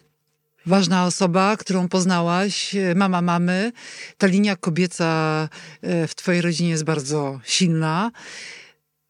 Ważna 0.65 1.05
osoba, 1.05 1.57
którą 1.57 1.89
poznałaś, 1.89 2.75
mama 2.95 3.21
mamy. 3.21 3.71
Ta 4.17 4.27
linia 4.27 4.55
kobieca 4.55 5.49
e, 5.81 6.07
w 6.07 6.15
twojej 6.15 6.41
rodzinie 6.41 6.69
jest 6.69 6.83
bardzo 6.83 7.39
silna. 7.43 8.11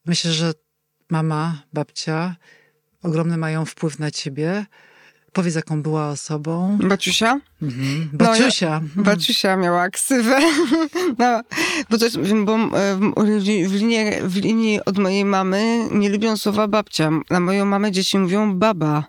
Myślę, 0.06 0.32
że 0.32 0.54
mama, 1.10 1.64
babcia 1.74 2.36
ogromny 3.04 3.38
mają 3.38 3.66
wpływ 3.66 4.00
na 4.00 4.12
ciebie. 4.12 4.66
Powiedz, 5.36 5.56
jaką 5.56 5.82
była 5.82 6.10
osobą. 6.10 6.78
Baciusia? 6.84 7.40
Mhm. 7.62 8.10
Baciusia. 8.14 8.80
No, 8.80 8.90
ja, 8.96 9.04
Baciusia 9.04 9.58
miała 9.58 9.90
ksywę. 9.90 10.40
No, 11.20 11.42
bo 11.90 11.98
jest, 12.02 12.18
bo 12.46 12.56
e, 12.56 12.96
w 13.68 13.74
linii, 13.74 14.22
w 14.24 14.36
linii 14.36 14.80
od 14.86 14.98
mojej 14.98 15.26
mamy 15.26 15.88
nie 15.92 16.10
lubią 16.10 16.38
słowa 16.38 16.68
babcia. 16.68 17.12
Na 17.30 17.40
moją 17.40 17.66
mamę 17.66 17.92
dzieci 17.92 18.20
mówią 18.20 18.60
baba. 18.60 19.04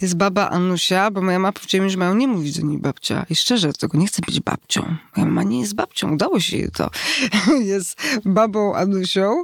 Jest 0.00 0.16
baba 0.16 0.50
Anusia, 0.50 1.10
bo 1.10 1.22
moja 1.22 1.38
mama 1.38 1.52
powiedziała 1.52 1.84
mi, 1.84 1.90
że 1.90 1.98
mają 1.98 2.14
nie 2.14 2.28
mówić 2.28 2.60
do 2.60 2.66
niej 2.66 2.78
babcia. 2.78 3.26
I 3.30 3.36
szczerze, 3.36 3.72
tego 3.72 3.98
nie 3.98 4.06
chcę 4.06 4.22
być 4.26 4.40
babcią. 4.40 4.96
Moja 5.16 5.28
mama 5.28 5.42
nie 5.42 5.60
jest 5.60 5.74
babcią, 5.74 6.12
udało 6.12 6.40
się 6.40 6.56
jej 6.56 6.70
to. 6.70 6.90
jest 7.72 8.00
babą 8.24 8.74
Anusią, 8.74 9.42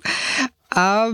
a 0.70 1.06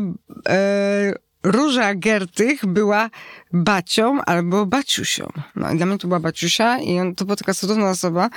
e, 0.49 1.28
Róża 1.43 1.95
Gertych 1.95 2.67
była 2.67 3.11
bacią 3.53 4.23
albo 4.25 4.67
baciusią. 4.67 5.29
No 5.57 5.73
i 5.73 5.77
dla 5.77 5.87
mnie 5.87 5.99
to 5.99 6.09
była 6.09 6.21
baciusia 6.21 6.79
i 6.79 6.99
on, 6.99 7.15
to 7.15 7.25
była 7.25 7.37
taka 7.37 7.55
cudowna 7.55 7.91
osoba. 7.91 8.31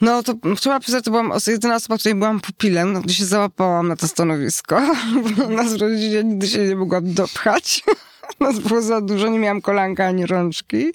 No 0.00 0.22
to 0.22 0.34
trzeba 0.56 0.80
przyznać, 0.80 1.04
to 1.04 1.10
byłam 1.10 1.32
jedyna 1.46 1.74
osoba, 1.74 1.98
której 1.98 2.14
byłam 2.14 2.40
pupilem, 2.40 2.92
no, 2.92 3.00
gdzie 3.00 3.14
się 3.14 3.24
załapałam 3.24 3.88
na 3.88 3.96
to 3.96 4.08
stanowisko. 4.08 4.80
Nas 5.56 5.74
w 5.74 5.80
rodzinie 5.80 6.24
nigdy 6.24 6.48
się 6.48 6.58
nie 6.58 6.76
mogłam 6.76 7.14
dopchać. 7.14 7.82
Nas 8.40 8.58
było 8.58 8.82
za 8.82 9.00
dużo, 9.00 9.28
nie 9.28 9.38
miałam 9.38 9.60
kolanka 9.60 10.06
ani 10.06 10.26
rączki. 10.26 10.92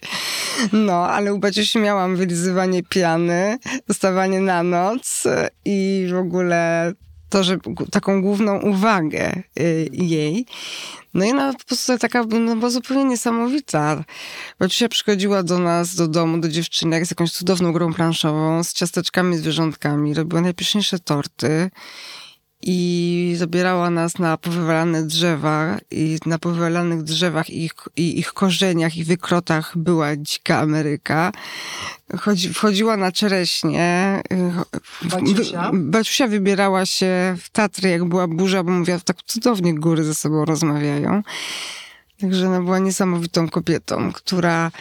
No, 0.74 1.08
ale 1.08 1.34
u 1.34 1.40
Baciusi 1.40 1.80
miałam 1.80 2.16
wylizywanie 2.16 2.84
piany, 2.84 3.58
dostawanie 3.88 4.42
na 4.42 4.64
noc 4.64 5.24
i 5.66 6.08
w 6.12 6.18
ogóle 6.18 6.94
to, 7.30 7.44
że 7.44 7.58
taką 7.92 8.22
główną 8.22 8.62
uwagę 8.62 9.44
y, 9.60 9.90
jej. 9.92 10.46
No 11.14 11.26
i 11.26 11.32
ona 11.32 11.54
po 11.54 11.66
prostu 11.66 11.98
taka 11.98 12.24
no, 12.24 12.56
była 12.56 12.70
zupełnie 12.70 13.06
niesamowita. 13.06 14.04
Babcia 14.60 14.90
przychodziła 14.90 15.44
do 15.44 15.60
nas, 15.60 15.96
do 15.96 16.08
domu, 16.08 16.38
do 16.38 16.50
dziewczynek 16.50 17.06
z 17.06 17.12
jakąś 17.12 17.32
cudowną 17.32 17.74
grą 17.74 17.94
planszową, 17.94 18.64
z 18.64 18.74
ciasteczkami, 18.74 19.38
zwierzątkami. 19.38 20.14
Robiła 20.14 20.42
najpyszniejsze 20.42 21.00
torty 21.00 21.70
i 22.62 23.34
zabierała 23.38 23.90
nas 23.90 24.20
na 24.20 24.38
powywalane 24.38 25.04
drzewa 25.04 25.78
i 25.92 26.18
na 26.26 26.40
powywalanych 26.40 27.04
drzewach 27.04 27.50
i 27.50 27.64
ich, 27.64 27.74
i 27.96 28.20
ich 28.20 28.34
korzeniach 28.34 28.98
i 28.98 29.04
wykrotach 29.04 29.78
była 29.78 30.16
dzika 30.16 30.60
Ameryka. 30.60 31.32
Chodzi, 32.20 32.54
wchodziła 32.54 32.98
na 32.98 33.12
czereśnie. 33.12 34.22
Baciusia? 35.02 35.72
Baciusia 35.74 36.28
wybierała 36.28 36.86
się 36.86 37.36
w 37.42 37.50
Tatry, 37.50 37.90
jak 37.90 38.06
była 38.06 38.28
burza, 38.28 38.64
bo 38.64 38.72
mówiła, 38.72 39.00
tak 39.00 39.18
cudownie 39.26 39.76
góry 39.76 40.04
ze 40.04 40.16
sobą 40.16 40.46
rozmawiają. 40.46 41.24
Także 42.22 42.48
ona 42.48 42.62
była 42.62 42.80
niesamowitą 42.80 43.50
kobietą, 43.50 44.12
która 44.14 44.72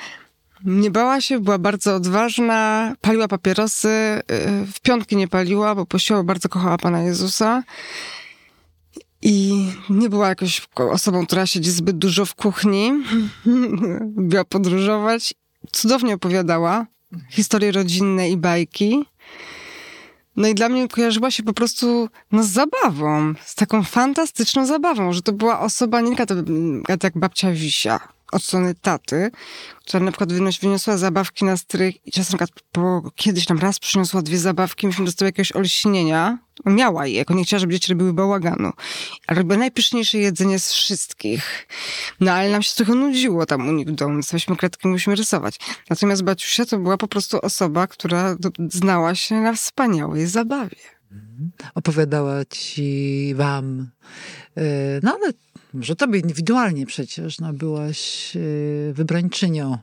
nie 0.64 0.90
bała 0.90 1.20
się, 1.20 1.40
była 1.40 1.58
bardzo 1.58 1.94
odważna, 1.94 2.92
paliła 3.00 3.28
papierosy, 3.28 3.88
y, 3.88 4.22
w 4.72 4.80
piątki 4.80 5.16
nie 5.16 5.28
paliła, 5.28 5.74
bo 5.74 5.86
po 5.86 5.98
bardzo 6.24 6.48
kochała 6.48 6.78
Pana 6.78 7.02
Jezusa. 7.02 7.62
I 9.22 9.66
nie 9.90 10.08
była 10.08 10.28
jakąś 10.28 10.68
osobą, 10.76 11.26
która 11.26 11.46
siedzi 11.46 11.70
zbyt 11.70 11.98
dużo 11.98 12.26
w 12.26 12.34
kuchni. 12.34 12.92
Lubiła 14.16 14.44
podróżować. 14.44 15.34
Cudownie 15.72 16.14
opowiadała 16.14 16.86
historie 17.30 17.72
rodzinne 17.72 18.30
i 18.30 18.36
bajki. 18.36 19.04
No 20.38 20.48
i 20.48 20.54
dla 20.54 20.68
mnie 20.68 20.88
kojarzyła 20.88 21.30
się 21.30 21.42
po 21.42 21.52
prostu 21.52 22.08
no, 22.32 22.42
z 22.42 22.46
zabawą, 22.46 23.34
z 23.44 23.54
taką 23.54 23.82
fantastyczną 23.82 24.66
zabawą, 24.66 25.12
że 25.12 25.22
to 25.22 25.32
była 25.32 25.60
osoba 25.60 26.00
nie 26.00 26.16
taka 26.16 26.34
jak 27.02 27.18
babcia 27.18 27.52
Wisia, 27.52 28.00
od 28.32 28.42
strony 28.42 28.74
taty, 28.74 29.30
która 29.86 30.04
na 30.04 30.10
przykład 30.10 30.32
wyniosła 30.32 30.96
zabawki 30.96 31.44
na 31.44 31.56
strych 31.56 32.06
i 32.06 32.12
czasem 32.12 32.38
na 32.40 32.46
po, 32.72 33.10
kiedyś 33.14 33.48
nam 33.48 33.58
raz 33.58 33.78
przyniosła 33.78 34.22
dwie 34.22 34.38
zabawki, 34.38 34.86
myśmy 34.86 35.04
dostały 35.04 35.28
jakiegoś 35.28 35.52
olśnienia. 35.52 36.38
Miała 36.66 37.06
je, 37.06 37.14
jako 37.14 37.34
nie 37.34 37.44
chciała, 37.44 37.60
żeby 37.60 37.72
dzieci 37.72 37.92
robiły 37.92 38.12
bałaganu. 38.12 38.72
Ale 39.26 39.38
robiła 39.38 39.58
najpyszniejsze 39.58 40.18
jedzenie 40.18 40.58
z 40.58 40.72
wszystkich. 40.72 41.68
No 42.20 42.32
ale 42.32 42.50
nam 42.50 42.62
się 42.62 42.74
trochę 42.74 42.94
nudziło 42.94 43.46
tam 43.46 43.68
u 43.68 43.72
nich 43.72 43.88
w 43.88 43.92
domu, 43.92 44.22
stałyśmy 44.22 44.56
kredki, 44.56 44.88
musimy 44.88 45.16
rysować. 45.16 45.56
Natomiast 45.90 46.22
Baciusia 46.22 46.66
to 46.66 46.78
była 46.78 46.96
po 46.96 47.08
prostu 47.08 47.38
osoba, 47.42 47.86
która 47.86 48.36
znała 48.68 49.14
się 49.14 49.34
na 49.34 49.52
wspaniałej 49.52 50.26
zabawie. 50.26 50.76
Opowiadała 51.74 52.44
ci 52.44 53.32
wam, 53.36 53.90
e, 54.56 54.62
no 55.02 55.18
ale 55.22 55.32
może 55.74 55.96
tobie 55.96 56.20
indywidualnie 56.20 56.86
przecież, 56.86 57.40
no 57.40 57.52
byłaś 57.52 58.34
yy, 58.34 58.92
wybrańczynią. 58.94 59.78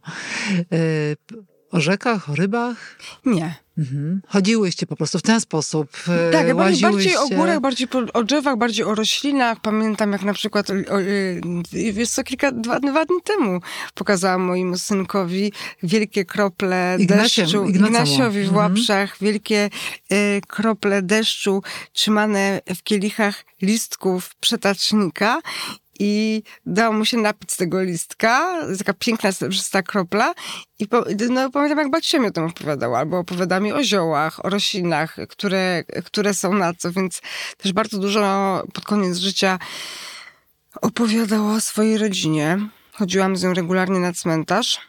O 1.75 1.81
rzekach, 1.81 2.29
o 2.29 2.35
rybach? 2.35 2.97
Nie. 3.25 3.55
Mhm. 3.77 4.21
Chodziłyście 4.27 4.85
po 4.87 4.95
prostu 4.95 5.19
w 5.19 5.21
ten 5.21 5.41
sposób. 5.41 5.89
e, 6.07 6.31
Tak, 6.31 6.55
bardziej, 6.55 7.17
o 7.17 7.27
górach, 7.29 7.59
bardziej 7.59 7.87
po, 7.87 7.99
o 8.13 8.23
drzewach, 8.23 8.57
bardziej 8.57 8.85
o 8.85 8.95
roślinach. 8.95 9.59
Pamiętam 9.61 10.11
jak 10.11 10.23
na 10.23 10.33
przykład, 10.33 10.69
o, 10.69 10.73
y, 11.01 11.41
wiesz 11.93 12.09
co, 12.09 12.23
kilka, 12.23 12.51
dwa, 12.51 12.79
dwa 12.79 13.05
dni 13.05 13.17
temu 13.23 13.59
pokazałam 13.93 14.41
mojemu 14.41 14.77
synkowi 14.77 15.51
wielkie 15.83 16.25
krople 16.25 16.97
Ignaciem- 16.99 17.43
deszczu. 17.45 17.65
Ignasiowi 17.65 18.43
w 18.43 18.47
Mhm. 18.47 18.55
łapszach, 18.57 19.17
wielkie 19.21 19.69
y, 20.11 20.41
krople 20.47 21.01
deszczu 21.01 21.63
trzymane 21.93 22.61
w 22.75 22.83
kielichach 22.83 23.43
listków 23.61 24.35
przetacznika. 24.39 25.39
I 25.99 26.43
dało 26.65 26.93
mu 26.93 27.05
się 27.05 27.17
napić 27.17 27.51
z 27.51 27.57
tego 27.57 27.83
listka, 27.83 28.61
taka 28.77 28.93
piękna, 28.93 29.31
srebrzysta 29.31 29.83
kropla. 29.83 30.33
I 30.79 30.87
po, 30.87 31.05
no, 31.29 31.49
pamiętam, 31.51 31.77
jak 31.77 31.91
babcia 31.91 32.19
mi 32.19 32.27
o 32.27 32.31
tym 32.31 32.43
opowiadała, 32.43 32.99
albo 32.99 33.19
opowiada 33.19 33.59
mi 33.59 33.71
o 33.71 33.83
ziołach, 33.83 34.45
o 34.45 34.49
roślinach, 34.49 35.17
które, 35.29 35.83
które 36.05 36.33
są 36.33 36.53
na 36.53 36.73
co, 36.73 36.91
więc 36.91 37.21
też 37.57 37.73
bardzo 37.73 37.99
dużo 37.99 38.63
pod 38.73 38.85
koniec 38.85 39.17
życia 39.17 39.59
opowiadała 40.81 41.53
o 41.53 41.61
swojej 41.61 41.97
rodzinie. 41.97 42.59
Chodziłam 42.93 43.37
z 43.37 43.43
nią 43.43 43.53
regularnie 43.53 43.99
na 43.99 44.13
cmentarz 44.13 44.79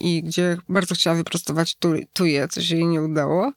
i 0.00 0.22
gdzie 0.22 0.56
bardzo 0.68 0.94
chciała 0.94 1.16
wyprostować 1.16 1.74
tu, 1.74 1.94
tuje, 2.12 2.48
co 2.48 2.62
się 2.62 2.74
jej 2.74 2.86
nie 2.86 3.02
udało. 3.02 3.52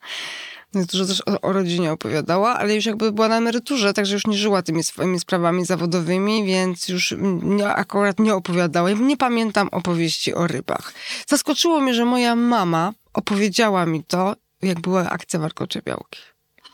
Dużo 0.73 1.05
też 1.05 1.21
o, 1.21 1.41
o 1.41 1.53
rodzinie 1.53 1.91
opowiadała, 1.91 2.57
ale 2.57 2.75
już 2.75 2.85
jakby 2.85 3.11
była 3.11 3.27
na 3.27 3.37
emeryturze, 3.37 3.93
także 3.93 4.13
już 4.13 4.27
nie 4.27 4.37
żyła 4.37 4.61
tymi 4.61 4.83
swoimi 4.83 5.19
sprawami 5.19 5.65
zawodowymi, 5.65 6.45
więc 6.45 6.89
już 6.89 7.13
nie, 7.41 7.67
akurat 7.67 8.19
nie 8.19 8.35
opowiadała. 8.35 8.91
I 8.91 9.01
Nie 9.01 9.17
pamiętam 9.17 9.67
opowieści 9.71 10.33
o 10.33 10.47
rybach. 10.47 10.93
Zaskoczyło 11.27 11.81
mnie, 11.81 11.93
że 11.93 12.05
moja 12.05 12.35
mama 12.35 12.93
opowiedziała 13.13 13.85
mi 13.85 14.03
to, 14.03 14.35
jak 14.61 14.79
była 14.79 15.09
akcja 15.09 15.39
warkocze 15.39 15.81
białki. 15.81 16.19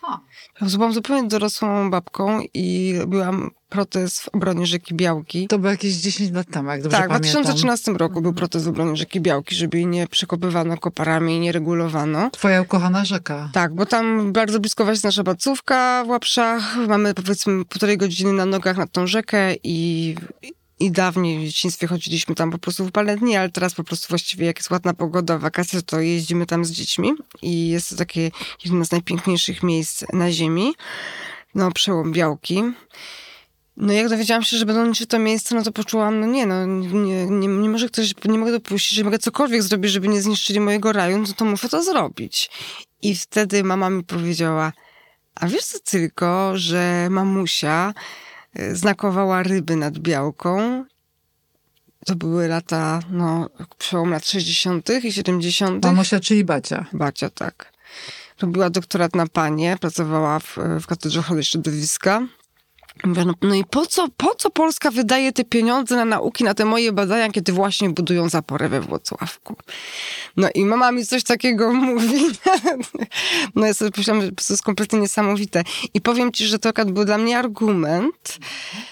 Ha. 0.02 0.20
Byłam 0.62 0.94
zupełnie 0.94 1.28
dorosłą 1.28 1.92
babką 1.92 2.42
i 2.54 2.96
robiłam 3.00 3.52
protest 3.74 4.22
w 4.22 4.28
obronie 4.28 4.66
rzeki 4.66 4.96
Białki. 4.96 5.48
To 5.48 5.60
było 5.60 5.72
jakieś 5.72 5.94
10 5.94 6.32
lat 6.32 6.48
temu, 6.48 6.70
jak 6.70 6.82
dobrze 6.82 6.98
tak, 6.98 7.06
w 7.06 7.10
pamiętam. 7.10 7.32
2013 7.32 7.92
roku 7.92 8.22
był 8.22 8.34
protest 8.34 8.66
w 8.66 8.68
obronie 8.68 8.96
rzeki 8.96 9.22
Białki, 9.22 9.56
żeby 9.56 9.78
jej 9.78 9.88
nie 9.88 10.08
przekopywano 10.08 10.78
koparami 10.78 11.36
i 11.36 11.40
nie 11.40 11.52
regulowano. 11.52 12.30
Twoja 12.30 12.62
ukochana 12.62 13.06
rzeka. 13.06 13.50
Tak, 13.54 13.76
bo 13.76 13.86
tam 13.86 14.34
bardzo 14.34 14.60
blisko 14.60 14.90
jest 14.90 15.04
nasza 15.04 15.24
bacówka 15.24 16.04
w 16.06 16.10
Łapszach. 16.10 16.78
Mamy 16.88 17.14
powiedzmy 17.14 17.66
półtorej 17.66 17.98
godziny 17.98 18.34
na 18.34 18.46
nogach 18.46 18.78
nad 18.78 18.92
tą 18.92 19.08
rzekę 19.08 19.56
i, 19.64 20.16
i 20.80 20.92
dawniej 20.92 21.40
w 21.40 21.44
dzieciństwie 21.44 21.88
chodziliśmy 21.88 22.36
tam 22.36 22.52
po 22.52 22.58
prostu 22.58 22.86
w 22.86 22.88
upalne 22.88 23.18
dni, 23.18 23.36
ale 23.36 23.50
teraz 23.50 23.74
po 23.74 23.84
prostu 23.84 24.08
właściwie 24.10 24.46
jak 24.46 24.58
jest 24.58 24.72
ładna 24.72 24.94
pogoda, 24.94 25.38
wakacje, 25.38 25.82
to 25.82 26.00
jeździmy 26.00 26.46
tam 26.46 26.66
z 26.66 26.72
dziećmi 26.72 27.14
i 27.42 27.70
jest 27.70 27.90
to 27.90 27.96
takie 27.96 28.32
jedno 28.66 28.86
z 28.86 28.92
najpiękniejszych 28.92 29.64
miejsc 29.64 30.04
na 30.14 30.32
ziemi. 30.32 30.74
No, 31.56 31.72
przełom 31.72 32.12
Białki. 32.12 32.64
No 33.78 33.94
jak 33.94 34.10
dowiedziałam 34.10 34.44
się, 34.44 34.58
że 34.58 34.66
będą 34.66 34.86
niszczyć 34.86 35.10
to 35.10 35.20
miejsce, 35.20 35.56
no 35.56 35.64
to 35.64 35.72
poczułam, 35.72 36.20
no 36.20 36.28
nie, 36.28 36.46
no 36.46 36.66
nie, 36.66 37.26
nie, 37.26 37.48
nie 37.48 37.70
może 37.70 37.88
ktoś, 37.88 38.14
nie 38.26 38.38
mogę 38.38 38.52
dopuścić, 38.52 38.96
że 38.96 39.04
mogę 39.04 39.20
cokolwiek 39.20 39.64
zrobić, 39.64 39.92
żeby 39.92 40.08
nie 40.08 40.22
zniszczyli 40.22 40.60
mojego 40.60 40.92
raju, 40.92 41.18
no 41.18 41.26
to 41.38 41.46
muszę 41.46 41.70
to 41.70 41.84
zrobić. 41.84 42.50
I 43.02 43.16
wtedy 43.16 43.64
mama 43.64 43.90
mi 43.90 44.04
powiedziała, 44.04 44.74
a 45.36 45.48
wiesz 45.48 45.66
co 45.66 45.80
tylko, 45.80 46.58
że 46.58 47.08
mamusia 47.12 47.94
y, 48.60 48.76
znakowała 48.76 49.44
ryby 49.44 49.76
nad 49.76 50.00
Białką. 50.00 50.86
To 52.06 52.16
były 52.16 52.48
lata, 52.48 53.00
no, 53.10 53.50
przełom 53.78 54.12
lat 54.12 54.26
60. 54.26 54.90
i 55.04 55.14
70. 55.14 55.86
Mamusia, 55.86 56.20
czyli 56.20 56.44
bacia. 56.44 56.86
Bacia, 56.94 57.30
tak. 57.30 57.74
Robiła 58.42 58.70
doktorat 58.70 59.16
na 59.16 59.28
panie, 59.28 59.78
pracowała 59.82 60.40
w, 60.40 60.58
w 60.82 60.88
Katedrze 60.88 61.20
Ochrony 61.20 61.44
Środowiska. 61.44 62.22
Mówię, 63.04 63.26
no, 63.26 63.34
no 63.42 63.56
i 63.56 63.64
po 63.64 63.86
co, 63.86 64.08
po 64.18 64.36
co 64.36 64.50
Polska 64.50 64.92
wydaje 64.92 65.34
te 65.34 65.44
pieniądze 65.44 65.96
na 65.96 66.06
nauki, 66.06 66.44
na 66.44 66.54
te 66.54 66.66
moje 66.66 66.92
badania, 66.92 67.30
kiedy 67.30 67.52
właśnie 67.52 67.90
budują 67.90 68.30
zaporę 68.30 68.70
we 68.70 68.82
Włocławku? 68.82 69.56
No 70.38 70.50
i 70.56 70.66
mama 70.66 70.92
mi 70.92 71.06
coś 71.06 71.24
takiego 71.24 71.74
mówi. 71.84 72.26
No 73.56 73.66
ja 73.66 73.74
sobie 73.74 73.92
myślałam, 73.98 74.22
że 74.22 74.32
to 74.32 74.44
jest 74.50 74.64
kompletnie 74.64 75.00
niesamowite. 75.00 75.64
I 75.94 76.02
powiem 76.02 76.32
ci, 76.32 76.46
że 76.46 76.60
to 76.60 76.70
akurat 76.70 76.92
był 76.92 77.06
dla 77.06 77.18
mnie 77.18 77.40
argument 77.40 78.38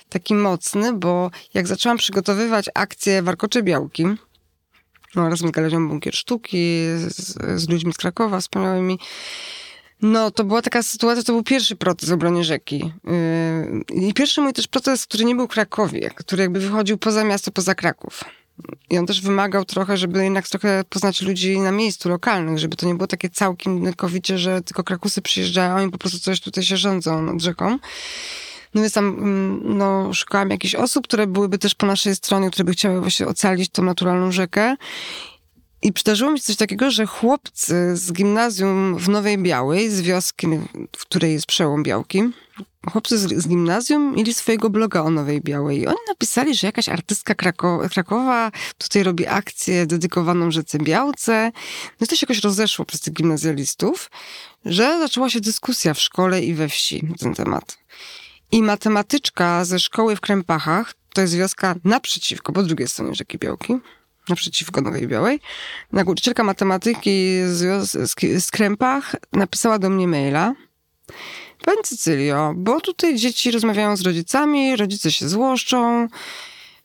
taki 0.09 0.35
mocny, 0.35 0.93
bo 0.93 1.31
jak 1.53 1.67
zaczęłam 1.67 1.97
przygotowywać 1.97 2.65
akcję 2.73 3.21
Warkocze 3.21 3.63
Białki, 3.63 4.05
no, 5.15 5.29
razem 5.29 5.49
z 5.49 5.51
Galerią 5.51 5.87
Bunkier 5.87 6.15
Sztuki, 6.15 6.85
z, 6.97 7.37
z 7.61 7.69
ludźmi 7.69 7.93
z 7.93 7.97
Krakowa 7.97 8.39
wspaniałymi. 8.39 8.99
No, 10.01 10.31
to 10.31 10.43
była 10.43 10.61
taka 10.61 10.83
sytuacja, 10.83 11.23
to 11.23 11.33
był 11.33 11.43
pierwszy 11.43 11.75
protest 11.75 12.09
w 12.09 12.13
obronie 12.13 12.43
rzeki. 12.43 12.93
Yy, 13.03 14.07
I 14.07 14.13
pierwszy 14.13 14.41
mój 14.41 14.53
też 14.53 14.67
protest, 14.67 15.07
który 15.07 15.25
nie 15.25 15.35
był 15.35 15.45
w 15.45 15.49
Krakowie, 15.49 16.11
który 16.15 16.41
jakby 16.41 16.59
wychodził 16.59 16.97
poza 16.97 17.23
miasto, 17.23 17.51
poza 17.51 17.75
Kraków. 17.75 18.23
I 18.89 18.97
on 18.97 19.05
też 19.05 19.21
wymagał 19.21 19.65
trochę, 19.65 19.97
żeby 19.97 20.23
jednak 20.23 20.47
trochę 20.47 20.83
poznać 20.89 21.21
ludzi 21.21 21.59
na 21.59 21.71
miejscu, 21.71 22.09
lokalnych, 22.09 22.59
żeby 22.59 22.75
to 22.75 22.85
nie 22.85 22.95
było 22.95 23.07
takie 23.07 23.29
całkiem 23.29 23.93
kowicie, 23.93 24.37
że 24.37 24.61
tylko 24.61 24.83
Krakusy 24.83 25.21
przyjeżdżają 25.21 25.87
i 25.87 25.91
po 25.91 25.97
prostu 25.97 26.19
coś 26.19 26.41
tutaj 26.41 26.63
się 26.63 26.77
rządzą 26.77 27.21
nad 27.21 27.41
rzeką. 27.41 27.79
No 28.73 28.81
więc 28.81 28.93
tam 28.93 29.05
mm, 29.05 29.77
no, 29.77 30.13
szukałam 30.13 30.49
jakichś 30.49 30.75
osób, 30.75 31.07
które 31.07 31.27
byłyby 31.27 31.57
też 31.57 31.75
po 31.75 31.85
naszej 31.85 32.15
stronie, 32.15 32.51
które 32.51 32.63
by 32.63 32.71
chciały 32.71 33.01
właśnie 33.01 33.27
ocalić 33.27 33.69
tą 33.69 33.83
naturalną 33.83 34.31
rzekę. 34.31 34.75
I 35.81 35.93
przydarzyło 35.93 36.31
mi 36.31 36.39
się 36.39 36.43
coś 36.43 36.55
takiego, 36.55 36.91
że 36.91 37.05
chłopcy 37.05 37.97
z 37.97 38.13
gimnazjum 38.13 38.97
w 38.97 39.09
Nowej 39.09 39.37
Białej, 39.37 39.89
z 39.89 40.01
wioski, 40.01 40.47
w 40.97 41.01
której 41.01 41.33
jest 41.33 41.45
przełom 41.45 41.83
Białki, 41.83 42.23
chłopcy 42.91 43.17
z, 43.17 43.43
z 43.43 43.47
gimnazjum 43.47 44.15
mieli 44.15 44.33
swojego 44.33 44.69
bloga 44.69 45.01
o 45.01 45.09
Nowej 45.09 45.41
Białej. 45.41 45.79
I 45.79 45.87
oni 45.87 45.97
napisali, 46.07 46.55
że 46.55 46.67
jakaś 46.67 46.89
artystka 46.89 47.33
Krako- 47.33 47.89
Krakowa 47.89 48.51
tutaj 48.77 49.03
robi 49.03 49.27
akcję 49.27 49.85
dedykowaną 49.85 50.51
rzece 50.51 50.77
Białce. 50.77 51.51
No 51.99 52.05
i 52.05 52.07
to 52.07 52.15
się 52.15 52.25
jakoś 52.25 52.43
rozeszło 52.43 52.85
przez 52.85 53.01
tych 53.01 53.13
gimnazjalistów, 53.13 54.11
że 54.65 54.99
zaczęła 54.99 55.29
się 55.29 55.41
dyskusja 55.41 55.93
w 55.93 55.99
szkole 55.99 56.41
i 56.41 56.53
we 56.53 56.69
wsi 56.69 57.05
na 57.05 57.15
ten 57.15 57.33
temat. 57.33 57.77
I 58.51 58.63
matematyczka 58.63 59.65
ze 59.65 59.79
szkoły 59.79 60.15
w 60.15 60.21
Krępachach, 60.21 60.93
to 61.13 61.21
jest 61.21 61.35
wioska 61.35 61.75
naprzeciwko, 61.83 62.53
po 62.53 62.63
drugiej 62.63 62.87
stronie 62.87 63.15
rzeki 63.15 63.37
Białki, 63.37 63.73
naprzeciwko 64.29 64.81
Nowej 64.81 65.07
Białej, 65.07 65.39
nauczycielka 65.91 66.43
matematyki 66.43 67.39
z, 67.45 67.89
z, 67.89 68.43
z 68.45 68.51
Krępach 68.51 69.15
napisała 69.33 69.79
do 69.79 69.89
mnie 69.89 70.07
maila, 70.07 70.53
Pani 71.65 71.83
Cycylio, 71.83 72.53
bo 72.55 72.81
tutaj 72.81 73.15
dzieci 73.15 73.51
rozmawiają 73.51 73.97
z 73.97 74.01
rodzicami, 74.01 74.75
rodzice 74.75 75.11
się 75.11 75.29
złoszczą, 75.29 76.07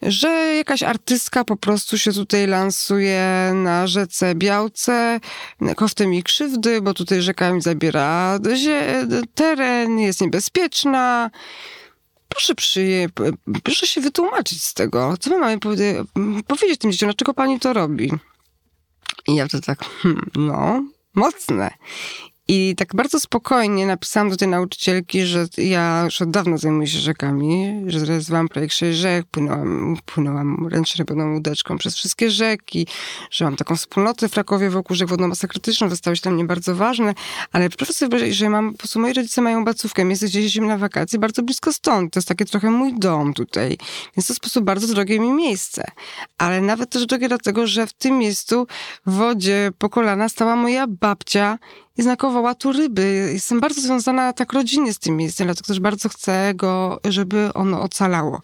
że 0.03 0.29
jakaś 0.57 0.83
artystka 0.83 1.45
po 1.45 1.57
prostu 1.57 1.99
się 1.99 2.13
tutaj 2.13 2.47
lansuje 2.47 3.53
na 3.55 3.87
rzece 3.87 4.35
Białce, 4.35 5.21
kosztem 5.77 6.11
mi 6.11 6.23
krzywdy, 6.23 6.81
bo 6.83 6.95
tutaj 6.95 7.23
rzeka 7.23 7.53
mi 7.53 7.63
zabiera 7.63 8.39
teren, 9.35 9.99
jest 9.99 10.21
niebezpieczna. 10.21 11.31
Proszę, 12.37 12.55
przyje, 12.55 13.09
proszę 13.63 13.87
się 13.87 14.01
wytłumaczyć 14.01 14.63
z 14.65 14.75
tego. 14.75 15.15
Co 15.21 15.31
my 15.31 15.39
mamy 15.39 15.59
powie- 15.59 16.05
powiedzieć 16.47 16.81
tym 16.81 16.93
dzieciom, 16.93 17.07
dlaczego 17.07 17.35
pani 17.35 17.61
to 17.61 17.73
robi? 17.73 18.13
I 19.29 19.35
ja 19.35 19.49
to 19.49 19.61
tak, 19.61 19.79
hmm, 19.85 20.31
no, 20.37 20.85
mocne. 21.15 21.71
I 22.49 22.75
tak 22.77 22.95
bardzo 22.95 23.21
spokojnie 23.21 23.87
napisałam 23.87 24.31
do 24.31 24.37
tej 24.37 24.49
nauczycielki, 24.49 25.27
że 25.27 25.47
ja 25.59 26.03
już 26.05 26.23
od 26.23 26.31
dawna 26.31 26.57
zajmuję 26.57 26.87
się 26.87 26.99
rzekami, 26.99 27.83
że 27.87 28.01
zrealizowałam 28.01 28.49
projekt 28.49 28.75
Sześć 28.75 28.99
Rzek, 28.99 29.27
płynęłam, 29.31 29.97
płynęłam 30.07 30.69
ręcznie 30.71 31.05
robioną 31.05 31.33
łódeczką 31.33 31.79
przez 31.79 31.97
wszystkie 31.97 32.31
rzeki, 32.31 32.87
że 33.31 33.45
mam 33.45 33.57
taką 33.57 33.77
wspólnotę 33.77 34.29
w 34.29 34.33
Krakowie 34.33 34.71
wokół 34.71 34.97
rzek 34.97 35.09
wodno-masa 35.09 35.49
krytyczną, 35.49 35.89
że 35.89 35.97
stały 35.97 36.17
się 36.17 36.23
dla 36.23 36.33
mnie 36.33 36.45
bardzo 36.45 36.75
ważne, 36.75 37.15
ale 37.53 37.71
proszę 37.71 37.93
sobie 37.93 38.11
wyobrazić, 38.11 38.37
że 38.37 38.51
mam, 38.51 38.73
po 38.73 38.79
prostu 38.79 39.01
moi 39.01 39.13
rodzice 39.13 39.43
mają 39.43 39.65
bacówkę, 39.65 40.05
gdzie 40.05 40.41
jeździmy 40.41 40.67
na 40.67 40.79
wakacje, 40.79 41.19
bardzo 41.19 41.43
blisko 41.43 41.73
stąd, 41.73 42.13
to 42.13 42.19
jest 42.19 42.29
takie 42.29 42.45
trochę 42.45 42.71
mój 42.71 42.99
dom 42.99 43.35
tutaj, 43.35 43.79
więc 44.17 44.27
to 44.27 44.35
w 44.35 44.37
sposób 44.37 44.65
bardzo 44.65 44.95
drogie 44.95 45.21
mi 45.21 45.33
miejsce, 45.33 45.85
ale 46.39 46.61
nawet 46.61 46.91
też 46.91 47.07
drogie 47.07 47.29
dlatego, 47.29 47.67
że 47.67 47.87
w 47.87 47.93
tym 47.93 48.19
miejscu 48.19 48.67
w 49.07 49.13
wodzie 49.13 49.71
po 49.79 49.89
kolana 49.89 50.29
stała 50.29 50.57
moja 50.57 50.87
babcia 50.87 51.59
i 51.97 52.03
znakowała 52.03 52.55
tu 52.55 52.73
ryby. 52.73 53.31
Jestem 53.33 53.61
bardzo 53.61 53.81
związana 53.81 54.33
tak 54.33 54.53
rodzinnie 54.53 54.93
z 54.93 54.99
tym 54.99 55.17
miejscem, 55.17 55.47
dlatego 55.47 55.67
też 55.67 55.81
bardzo 55.81 56.09
chcę 56.09 56.53
go, 56.55 57.01
żeby 57.05 57.51
ono 57.55 57.83
ocalało. 57.83 58.41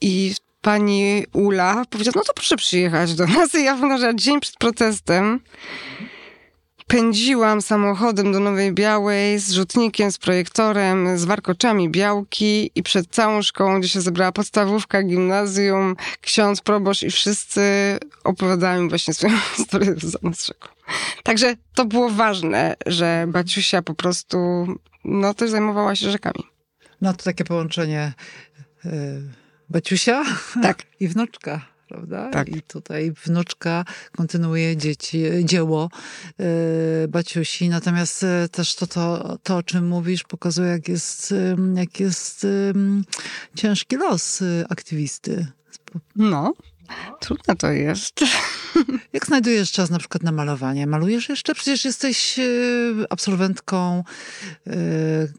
I 0.00 0.34
pani 0.60 1.24
Ula 1.32 1.84
powiedziała, 1.90 2.12
no 2.16 2.22
to 2.22 2.34
proszę 2.34 2.56
przyjechać 2.56 3.14
do 3.14 3.26
nas. 3.26 3.54
I 3.54 3.64
ja 3.64 3.74
wyglądała 3.74 4.14
dzień 4.14 4.40
przed 4.40 4.56
protestem. 4.56 5.40
pędziłam 6.86 7.62
samochodem 7.62 8.32
do 8.32 8.40
Nowej 8.40 8.72
Białej 8.72 9.38
z 9.38 9.50
rzutnikiem, 9.50 10.12
z 10.12 10.18
projektorem, 10.18 11.18
z 11.18 11.24
warkoczami 11.24 11.88
białki 11.88 12.70
i 12.74 12.82
przed 12.82 13.06
całą 13.10 13.42
szkołą, 13.42 13.80
gdzie 13.80 13.88
się 13.88 14.00
zebrała 14.00 14.32
podstawówka, 14.32 15.02
gimnazjum, 15.02 15.96
ksiądz, 16.20 16.60
proboszcz 16.60 17.02
i 17.02 17.10
wszyscy 17.10 17.62
opowiadali 18.24 18.82
mi 18.82 18.88
właśnie 18.88 19.14
swoją 19.14 19.36
historię 19.56 19.94
z 20.02 20.46
rzeką. 20.46 20.73
Także 21.22 21.54
to 21.74 21.84
było 21.84 22.10
ważne, 22.10 22.74
że 22.86 23.26
Baciusia 23.28 23.82
po 23.82 23.94
prostu, 23.94 24.66
no 25.04 25.34
też 25.34 25.50
zajmowała 25.50 25.96
się 25.96 26.10
rzekami. 26.10 26.44
No 27.00 27.12
to 27.12 27.24
takie 27.24 27.44
połączenie 27.44 28.12
y, 28.84 28.90
Baciusia 29.70 30.24
Tak. 30.62 30.82
i 31.00 31.08
wnuczka. 31.08 31.74
Prawda? 31.88 32.30
Tak. 32.30 32.48
I 32.48 32.62
tutaj 32.62 33.12
wnuczka 33.24 33.84
kontynuuje 34.16 34.76
dzieci, 34.76 35.22
dzieło 35.44 35.90
y, 37.04 37.08
Baciusi. 37.08 37.68
Natomiast 37.68 38.22
y, 38.22 38.48
też 38.48 38.74
to, 38.74 38.86
to, 38.86 39.38
to, 39.42 39.56
o 39.56 39.62
czym 39.62 39.88
mówisz, 39.88 40.22
pokazuje, 40.22 40.68
jak 40.68 40.88
jest, 40.88 41.34
jak 41.74 42.00
jest 42.00 42.46
ciężki 43.54 43.96
los 43.96 44.42
y, 44.42 44.64
aktywisty. 44.68 45.46
No, 46.16 46.54
trudne 47.20 47.56
to 47.56 47.70
jest. 47.70 48.20
Jak 49.12 49.26
znajdujesz 49.26 49.72
czas 49.72 49.90
na 49.90 49.98
przykład 49.98 50.22
na 50.22 50.32
malowanie? 50.32 50.86
Malujesz 50.86 51.28
jeszcze? 51.28 51.54
Przecież 51.54 51.84
jesteś 51.84 52.38
y, 52.38 52.94
absolwentką 53.10 54.04
y, 54.66 54.72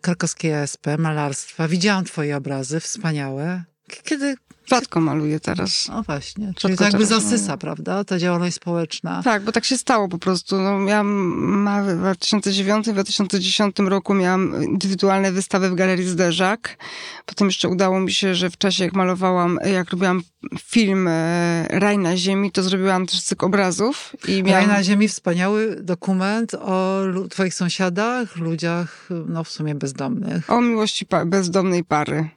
krakowskiej 0.01 0.53
ASP, 0.53 0.88
malarstwa. 0.97 1.67
Widziałam 1.67 2.05
twoje 2.05 2.38
obrazy, 2.38 2.79
wspaniałe. 2.79 3.63
Kiedy? 4.03 4.36
Rzadko 4.69 5.01
maluję 5.01 5.39
teraz. 5.39 5.89
O 5.93 6.04
właśnie, 6.04 6.54
czyli 6.56 6.73
Rzadko 6.73 6.78
to 6.78 6.84
jakby 6.84 7.06
zasysa, 7.06 7.43
maluję. 7.43 7.58
prawda? 7.58 8.04
Ta 8.04 8.19
działalność 8.19 8.56
społeczna. 8.56 9.23
Tak, 9.23 9.43
bo 9.43 9.51
tak 9.51 9.65
się 9.65 9.78
stało 9.78 10.08
po 10.08 10.17
prostu. 10.17 10.62
No, 10.62 10.80
miałam 10.80 11.86
w 11.86 12.17
2009-2010 12.17 13.88
roku 13.88 14.13
miałam 14.13 14.63
indywidualne 14.63 15.32
wystawy 15.32 15.69
w 15.69 15.75
Galerii 15.75 16.08
Zderzak. 16.08 16.78
Potem 17.25 17.47
jeszcze 17.47 17.69
udało 17.69 17.99
mi 17.99 18.12
się, 18.13 18.36
że 18.36 18.49
w 18.49 18.58
czasie 18.58 18.84
jak 18.84 18.93
malowałam, 18.93 19.60
jak 19.73 19.89
robiłam 19.89 20.21
film 20.62 21.08
e, 21.08 21.67
Raj 21.69 21.97
na 21.97 22.17
ziemi, 22.17 22.51
to 22.51 22.63
zrobiłam 22.63 23.06
też 23.08 23.21
cykl 23.21 23.45
obrazów. 23.45 24.15
I 24.28 24.32
Raj 24.32 24.43
miałam... 24.43 24.67
na 24.67 24.84
ziemi, 24.84 25.08
wspaniały 25.08 25.75
dokument 25.82 26.54
o 26.54 27.01
twoich 27.30 27.54
sąsiadach, 27.54 28.36
ludziach, 28.36 29.10
no 29.28 29.43
w 29.43 29.49
sumie 29.49 29.75
bezdomnych. 29.75 30.49
O 30.49 30.62
miłości 30.62 31.06
pa- 31.06 31.25
bezdomnej 31.25 31.84
pary. 31.84 32.30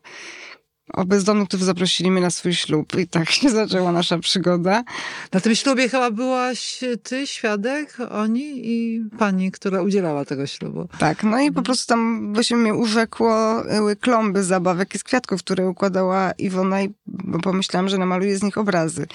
O 0.92 1.05
bezdomnych, 1.05 1.48
którzy 1.48 1.64
zaprosili 1.64 2.11
mnie 2.11 2.20
na 2.20 2.31
swój 2.31 2.55
ślub. 2.55 2.98
I 2.98 3.09
tak 3.09 3.31
się 3.31 3.51
zaczęła 3.51 3.92
nasza 3.92 4.18
przygoda. 4.18 4.85
Na 5.33 5.40
tym 5.40 5.55
ślubie 5.55 5.88
chyba 5.88 6.11
byłaś 6.11 6.81
ty, 7.03 7.27
świadek, 7.27 7.96
oni 8.11 8.68
i 8.68 9.05
pani, 9.18 9.51
która 9.51 9.83
udzielała 9.83 10.24
tego 10.24 10.46
ślubu. 10.46 10.88
Tak, 10.98 11.22
no 11.22 11.40
i 11.40 11.53
po 11.53 11.62
prostu 11.62 11.87
tam 11.87 12.35
właśnie 12.35 12.57
mnie 12.57 12.74
urzekło 12.74 13.62
y, 13.90 13.96
klomby 13.96 14.44
zabawek 14.44 14.94
i 14.94 14.98
z 14.98 15.05
kwiatków, 15.05 15.42
które 15.42 15.68
układała 15.68 16.33
Iwona 16.33 16.83
i 16.83 16.94
pomyślałam, 17.42 17.88
że 17.88 17.98
namaluję 17.98 18.38
z 18.38 18.42
nich 18.42 18.59
obrazy. 18.59 19.07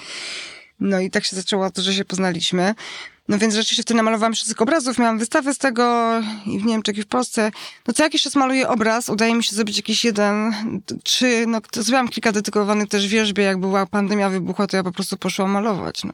No 0.80 1.00
i 1.00 1.10
tak 1.10 1.24
się 1.24 1.36
zaczęło 1.36 1.70
to, 1.70 1.82
że 1.82 1.94
się 1.94 2.04
poznaliśmy. 2.04 2.74
No 3.28 3.38
więc 3.38 3.54
rzeczywiście 3.54 3.82
wtedy 3.82 3.96
namalowałam 3.96 4.34
tych 4.34 4.62
obrazów, 4.62 4.98
miałam 4.98 5.18
wystawę 5.18 5.54
z 5.54 5.58
tego 5.58 6.12
i 6.46 6.58
w 6.58 6.64
Niemczech 6.64 6.98
i 6.98 7.02
w 7.02 7.06
Polsce. 7.06 7.50
No 7.88 7.94
co 7.94 8.02
jakiś 8.02 8.22
czas 8.22 8.36
maluję 8.36 8.68
obraz, 8.68 9.08
udaje 9.08 9.34
mi 9.34 9.44
się 9.44 9.56
zrobić 9.56 9.76
jakiś 9.76 10.04
jeden, 10.04 10.54
trzy, 11.04 11.44
no 11.48 11.60
zrobiłam 11.72 12.08
kilka 12.08 12.32
dedykowanych 12.32 12.88
też 12.88 13.08
wierzbie, 13.08 13.44
jak 13.44 13.60
była 13.60 13.86
pandemia 13.86 14.30
wybuchła, 14.30 14.66
to 14.66 14.76
ja 14.76 14.82
po 14.82 14.92
prostu 14.92 15.16
poszłam 15.16 15.50
malować, 15.50 16.02
no. 16.04 16.12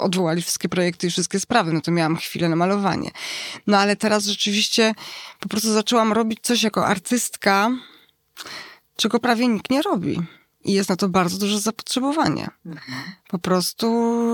Odwołali 0.00 0.42
wszystkie 0.42 0.68
projekty 0.68 1.06
i 1.06 1.10
wszystkie 1.10 1.40
sprawy, 1.40 1.72
no 1.72 1.80
to 1.80 1.90
miałam 1.90 2.16
chwilę 2.16 2.48
na 2.48 2.56
malowanie. 2.56 3.10
No 3.66 3.78
ale 3.78 3.96
teraz 3.96 4.24
rzeczywiście 4.24 4.94
po 5.40 5.48
prostu 5.48 5.72
zaczęłam 5.72 6.12
robić 6.12 6.38
coś 6.42 6.62
jako 6.62 6.86
artystka, 6.86 7.70
czego 8.96 9.20
prawie 9.20 9.48
nikt 9.48 9.70
nie 9.70 9.82
robi. 9.82 10.20
I 10.64 10.72
jest 10.72 10.90
na 10.90 10.96
to 10.96 11.08
bardzo 11.08 11.38
duże 11.38 11.60
zapotrzebowanie. 11.60 12.48
Po 13.28 13.38
prostu 13.38 13.86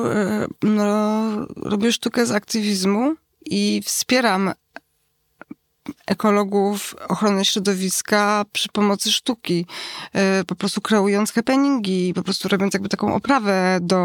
e, 0.07 0.47
no, 0.63 1.23
robię 1.57 1.93
sztukę 1.93 2.27
z 2.27 2.31
aktywizmu 2.31 3.15
i 3.41 3.83
wspieram 3.85 4.53
ekologów, 6.07 6.95
ochronę 7.09 7.45
środowiska 7.45 8.45
przy 8.53 8.69
pomocy 8.69 9.13
sztuki. 9.13 9.67
E, 10.13 10.45
Po 10.45 10.55
prostu 10.55 10.81
kreując 10.81 11.33
happeningi, 11.33 12.13
po 12.15 12.23
prostu 12.23 12.49
robiąc 12.49 12.75
jakby 12.75 12.89
taką 12.89 13.15
oprawę 13.15 13.79
do 13.83 13.99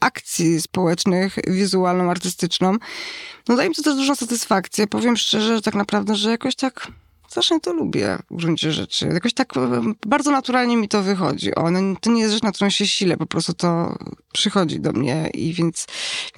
akcji 0.00 0.60
społecznych, 0.60 1.36
wizualną, 1.46 2.10
artystyczną. 2.10 2.76
No 3.48 3.56
daje 3.56 3.68
mi 3.68 3.74
to 3.74 3.82
też 3.82 3.94
dużą 3.94 4.14
satysfakcję. 4.14 4.86
Powiem 4.86 5.16
szczerze, 5.16 5.56
że 5.56 5.62
tak 5.62 5.74
naprawdę, 5.74 6.14
że 6.16 6.30
jakoś 6.30 6.54
tak 6.56 6.88
strasznie 7.32 7.60
to 7.60 7.72
lubię 7.72 8.18
w 8.30 8.36
gruncie 8.36 8.72
rzeczy. 8.72 9.06
Jakoś 9.06 9.34
tak 9.34 9.52
bardzo 10.06 10.30
naturalnie 10.30 10.76
mi 10.76 10.88
to 10.88 11.02
wychodzi. 11.02 11.54
O, 11.54 11.68
to 12.00 12.10
nie 12.10 12.20
jest 12.20 12.34
rzecz, 12.34 12.42
na 12.42 12.52
którą 12.52 12.70
się 12.70 12.86
silę, 12.86 13.16
po 13.16 13.26
prostu 13.26 13.52
to 13.52 13.98
przychodzi 14.32 14.80
do 14.80 14.92
mnie 14.92 15.30
i 15.34 15.52
więc, 15.52 15.86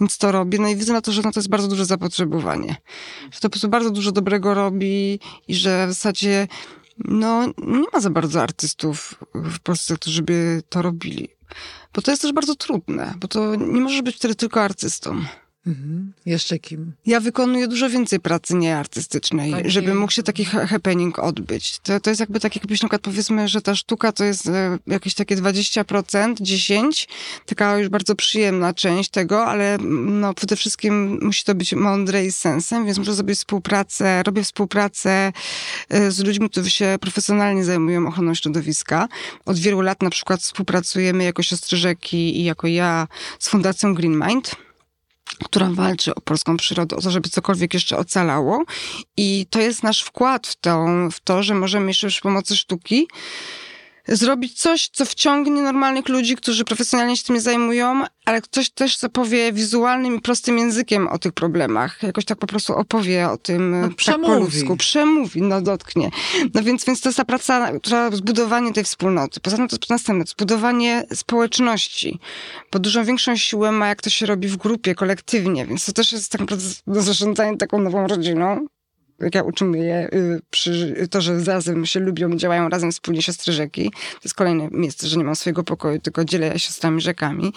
więc 0.01 0.19
to 0.19 0.33
robię. 0.33 0.59
No 0.59 0.69
i 0.69 0.77
widzę 0.77 0.93
na 0.93 1.01
to, 1.01 1.13
że 1.13 1.23
na 1.23 1.33
to 1.33 1.41
jest 1.41 1.49
bardzo 1.49 1.69
duże 1.69 1.85
zapotrzebowanie. 1.85 2.77
Że 3.31 3.41
to 3.41 3.49
po 3.49 3.51
prostu 3.51 3.69
bardzo 3.69 3.91
dużo 3.91 4.13
dobrego 4.13 4.55
robi 4.55 5.21
i 5.49 5.55
że 5.55 5.87
w 5.87 5.91
zasadzie 5.91 6.49
no, 6.99 7.47
nie 7.59 7.87
ma 7.93 8.01
za 8.01 8.11
bardzo 8.11 8.43
artystów 8.43 9.15
w 9.35 9.61
Polsce, 9.61 9.95
którzy 9.95 10.23
by 10.23 10.63
to 10.69 10.83
robili. 10.83 11.29
Bo 11.95 12.03
to 12.03 12.11
jest 12.11 12.23
też 12.23 12.33
bardzo 12.33 12.55
trudne, 12.55 13.15
bo 13.17 13.29
to 13.29 13.55
nie 13.55 13.81
możesz 13.81 14.03
być 14.03 14.17
wtedy 14.17 14.35
tylko 14.35 14.63
artystą. 14.63 15.25
Mhm. 15.67 16.13
Jeszcze 16.27 16.59
kim? 16.59 16.93
Ja 17.07 17.21
wykonuję 17.21 17.69
dużo 17.69 17.91
więcej 17.91 18.21
pracy 18.21 18.55
nieartystycznej, 18.55 19.51
Takiej- 19.51 19.71
żeby 19.71 19.95
mógł 19.95 20.13
się 20.13 20.23
taki 20.23 20.45
ha- 20.45 20.67
happening 20.67 21.19
odbyć. 21.19 21.79
To, 21.79 22.01
to 22.01 22.11
jest 22.11 22.21
jakby 22.21 22.41
tak, 22.41 22.57
jakbyś 22.57 22.83
na 22.83 22.87
przykład 22.89 23.03
powiedzmy, 23.03 23.49
że 23.49 23.61
ta 23.63 23.75
sztuka 23.75 24.13
to 24.13 24.25
jest 24.25 24.47
e, 24.49 24.79
jakieś 24.87 25.15
takie 25.15 25.37
20%, 25.37 26.35
10%, 26.35 27.07
taka 27.47 27.79
już 27.79 27.89
bardzo 27.89 28.15
przyjemna 28.15 28.75
część 28.75 29.11
tego, 29.11 29.47
ale 29.47 29.79
no 30.05 30.35
przede 30.35 30.57
wszystkim 30.57 31.19
musi 31.23 31.45
to 31.45 31.55
być 31.55 31.73
mądre 31.73 32.25
i 32.25 32.33
z 32.33 32.37
sensem, 32.37 32.87
więc 32.87 32.99
muszę 32.99 33.15
zrobić 33.15 33.39
współpracę, 33.39 34.23
robię 34.23 34.43
współpracę 34.45 35.33
e, 35.89 36.11
z 36.11 36.25
ludźmi, 36.25 36.51
którzy 36.51 36.71
się 36.71 36.97
profesjonalnie 37.01 37.65
zajmują 37.65 38.07
ochroną 38.07 38.35
środowiska. 38.35 39.09
Od 39.45 39.59
wielu 39.59 39.81
lat 39.81 40.03
na 40.03 40.11
przykład 40.11 40.41
współpracujemy 40.41 41.25
jako 41.25 41.43
siostry 41.43 41.79
rzeki 41.79 42.41
i 42.41 42.45
jako 42.45 42.67
ja 42.67 43.09
z 43.39 43.49
Fundacją 43.49 43.95
Green 43.95 44.23
Mind 44.29 44.64
która 45.45 45.71
walczy 45.71 46.15
o 46.15 46.21
polską 46.21 46.57
przyrodę, 46.57 46.97
o 46.97 47.01
to, 47.01 47.11
żeby 47.11 47.29
cokolwiek 47.29 47.75
jeszcze 47.75 47.99
ocalało. 47.99 48.65
I 49.17 49.47
to 49.51 49.61
jest 49.61 49.83
nasz 49.83 50.01
wkład 50.01 50.47
w 50.47 50.57
to, 50.57 50.87
w 51.13 51.21
to 51.21 51.43
że 51.43 51.55
możemy 51.55 51.87
jeszcze 51.87 52.09
przy 52.09 52.21
pomocy 52.21 52.57
sztuki 52.57 53.07
zrobić 54.09 54.61
coś, 54.61 54.89
co 54.89 55.05
wciągnie 55.05 55.63
normalnych 55.63 56.09
ludzi, 56.09 56.37
którzy 56.37 56.65
profesjonalnie 56.65 57.17
się 57.17 57.25
tym 57.25 57.41
zajmują, 57.41 58.05
ale 58.25 58.41
coś 58.51 58.71
też, 58.71 58.97
co 58.97 59.09
powie 59.09 59.53
wizualnym 59.53 60.17
i 60.17 60.21
prostym 60.21 60.59
językiem 60.59 61.09
o 61.09 61.19
tych 61.19 61.33
problemach. 61.33 62.03
Jakoś 62.03 62.25
tak 62.25 62.39
po 62.39 62.47
prostu 62.47 62.75
opowie 62.77 63.29
o 63.29 63.37
tym 63.37 63.81
No, 63.81 63.89
tak 63.89 63.97
przemówi. 63.97 64.27
po 64.33 64.39
ludzku. 64.39 64.77
Przemówi, 64.77 65.43
no 65.43 65.61
dotknie. 65.61 66.11
No 66.55 66.63
więc, 66.63 66.85
więc 66.85 67.01
to 67.01 67.09
jest 67.09 67.17
ta 67.17 67.25
praca, 67.25 67.73
która, 67.79 68.11
zbudowanie 68.11 68.73
tej 68.73 68.85
wspólnoty. 68.85 69.41
Poza 69.41 69.57
tym 69.57 69.69
to 69.69 69.77
jest 69.77 69.91
następne, 69.91 70.25
zbudowanie 70.27 71.07
społeczności. 71.15 72.19
Bo 72.73 72.79
dużo 72.79 73.05
większą 73.05 73.37
siłę 73.37 73.73
ma, 73.73 73.89
jak 73.89 74.03
to 74.03 74.11
się 74.11 74.27
robi 74.27 74.49
w 74.49 74.57
grupie, 74.57 74.95
kolektywnie, 74.95 75.67
więc 75.67 75.85
to 75.87 75.93
też 75.93 76.13
jest 76.13 76.33
tak 76.33 76.41
naprawdę 76.41 76.65
do 76.87 77.03
zarządzania 77.03 77.57
taką 77.57 77.79
nową 77.81 78.07
rodziną. 78.07 78.67
Jak 79.21 79.35
ja 79.35 79.43
uczymy 79.43 79.79
je 79.79 80.09
przy 80.51 80.95
to, 81.11 81.21
że 81.21 81.45
razem 81.45 81.87
się 81.87 82.01
lubią, 82.01 82.37
działają 82.37 82.69
razem 82.69 82.93
wspólnie 82.93 83.23
siostry 83.23 83.53
rzeki. 83.53 83.91
To 83.91 84.21
jest 84.25 84.35
kolejne 84.35 84.69
miejsce, 84.71 85.09
że 85.09 85.17
nie 85.17 85.25
mam 85.25 85.37
swojego 85.37 85.65
pokoju, 85.65 85.99
tylko 85.99 86.25
dzielę 86.25 86.59
siostrami 86.59 87.01
rzekami. 87.01 87.53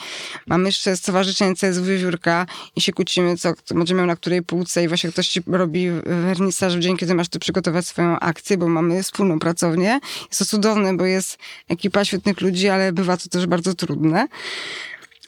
Mamy 0.47 0.65
jeszcze 0.65 0.97
stowarzyszenie 0.97 1.55
CS 1.55 1.79
Wiewiórka 1.79 2.45
i 2.75 2.81
się 2.81 2.93
kłócimy, 2.93 3.37
co 3.37 3.53
będzie 3.75 3.95
miał 3.95 4.05
na 4.05 4.15
której 4.15 4.41
półce 4.41 4.83
i 4.83 4.87
właśnie 4.87 5.11
ktoś 5.11 5.27
ci 5.27 5.41
robi 5.47 5.89
wernisaż 6.05 6.77
w 6.77 6.79
dzień, 6.79 6.97
kiedy 6.97 7.15
masz 7.15 7.29
ty 7.29 7.39
przygotować 7.39 7.87
swoją 7.87 8.19
akcję, 8.19 8.57
bo 8.57 8.67
mamy 8.67 9.03
wspólną 9.03 9.39
pracownię. 9.39 9.99
Jest 10.29 10.39
to 10.39 10.45
cudowne, 10.45 10.97
bo 10.97 11.05
jest 11.05 11.37
ekipa 11.69 12.05
świetnych 12.05 12.41
ludzi, 12.41 12.69
ale 12.69 12.93
bywa 12.93 13.17
to 13.17 13.29
też 13.29 13.45
bardzo 13.47 13.73
trudne. 13.73 14.27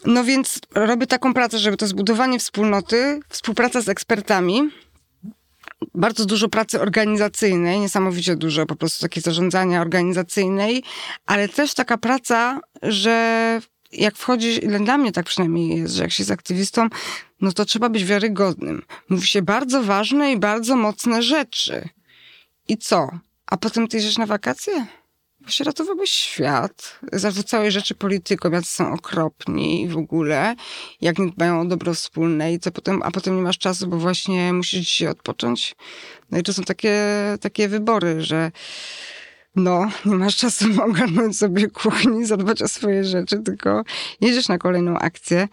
No 0.05 0.23
więc 0.23 0.59
robię 0.75 1.07
taką 1.07 1.33
pracę, 1.33 1.59
żeby 1.59 1.77
to 1.77 1.87
zbudowanie 1.87 2.39
wspólnoty, 2.39 3.19
współpraca 3.29 3.81
z 3.81 3.89
ekspertami, 3.89 4.69
bardzo 5.93 6.25
dużo 6.25 6.49
pracy 6.49 6.81
organizacyjnej, 6.81 7.79
niesamowicie 7.79 8.35
dużo 8.35 8.65
po 8.65 8.75
prostu 8.75 9.01
takiej 9.01 9.23
zarządzania 9.23 9.81
organizacyjnej, 9.81 10.83
ale 11.25 11.49
też 11.49 11.73
taka 11.73 11.97
praca, 11.97 12.59
że 12.81 13.59
jak 13.91 14.15
wchodzi, 14.15 14.59
dla 14.59 14.97
mnie 14.97 15.11
tak 15.11 15.25
przynajmniej 15.25 15.77
jest, 15.77 15.93
że 15.93 16.03
jak 16.03 16.11
się 16.11 16.23
jest 16.23 16.31
aktywistą, 16.31 16.87
no 17.41 17.51
to 17.51 17.65
trzeba 17.65 17.89
być 17.89 18.05
wiarygodnym. 18.05 18.81
Mówi 19.09 19.27
się 19.27 19.41
bardzo 19.41 19.83
ważne 19.83 20.31
i 20.31 20.37
bardzo 20.37 20.75
mocne 20.75 21.23
rzeczy. 21.23 21.89
I 22.67 22.77
co? 22.77 23.09
A 23.47 23.57
potem 23.57 23.87
ty 23.87 23.97
idziesz 23.97 24.17
na 24.17 24.25
wakacje? 24.25 24.98
Właśnie 25.49 25.65
ratowałbyś 25.65 26.09
świat, 26.09 26.99
zarzucałeś 27.13 27.73
rzeczy 27.73 27.95
politykom, 27.95 28.53
jacy 28.53 28.71
są 28.71 28.93
okropni 28.93 29.88
w 29.88 29.97
ogóle, 29.97 30.55
jak 31.01 31.19
nie 31.19 31.31
dbają 31.31 31.62
o 31.62 31.65
dobro 31.65 31.93
wspólne 31.93 32.53
i 32.53 32.59
co 32.59 32.71
potem, 32.71 33.01
a 33.03 33.12
potem 33.12 33.35
nie 33.35 33.41
masz 33.41 33.57
czasu, 33.57 33.88
bo 33.88 33.97
właśnie 33.97 34.53
musisz 34.53 34.79
dzisiaj 34.79 35.07
odpocząć. 35.07 35.75
No 36.31 36.39
i 36.39 36.43
to 36.43 36.53
są 36.53 36.63
takie, 36.63 36.97
takie 37.41 37.67
wybory, 37.67 38.21
że 38.21 38.51
no, 39.55 39.91
nie 40.05 40.15
masz 40.15 40.38
czasu 40.38 40.65
ogarnąć 40.89 41.38
sobie 41.38 41.67
kuchni, 41.67 42.25
zadbać 42.25 42.62
o 42.62 42.67
swoje 42.67 43.03
rzeczy, 43.03 43.39
tylko 43.39 43.83
jedziesz 44.21 44.47
na 44.47 44.57
kolejną 44.57 44.97
akcję. 44.97 45.47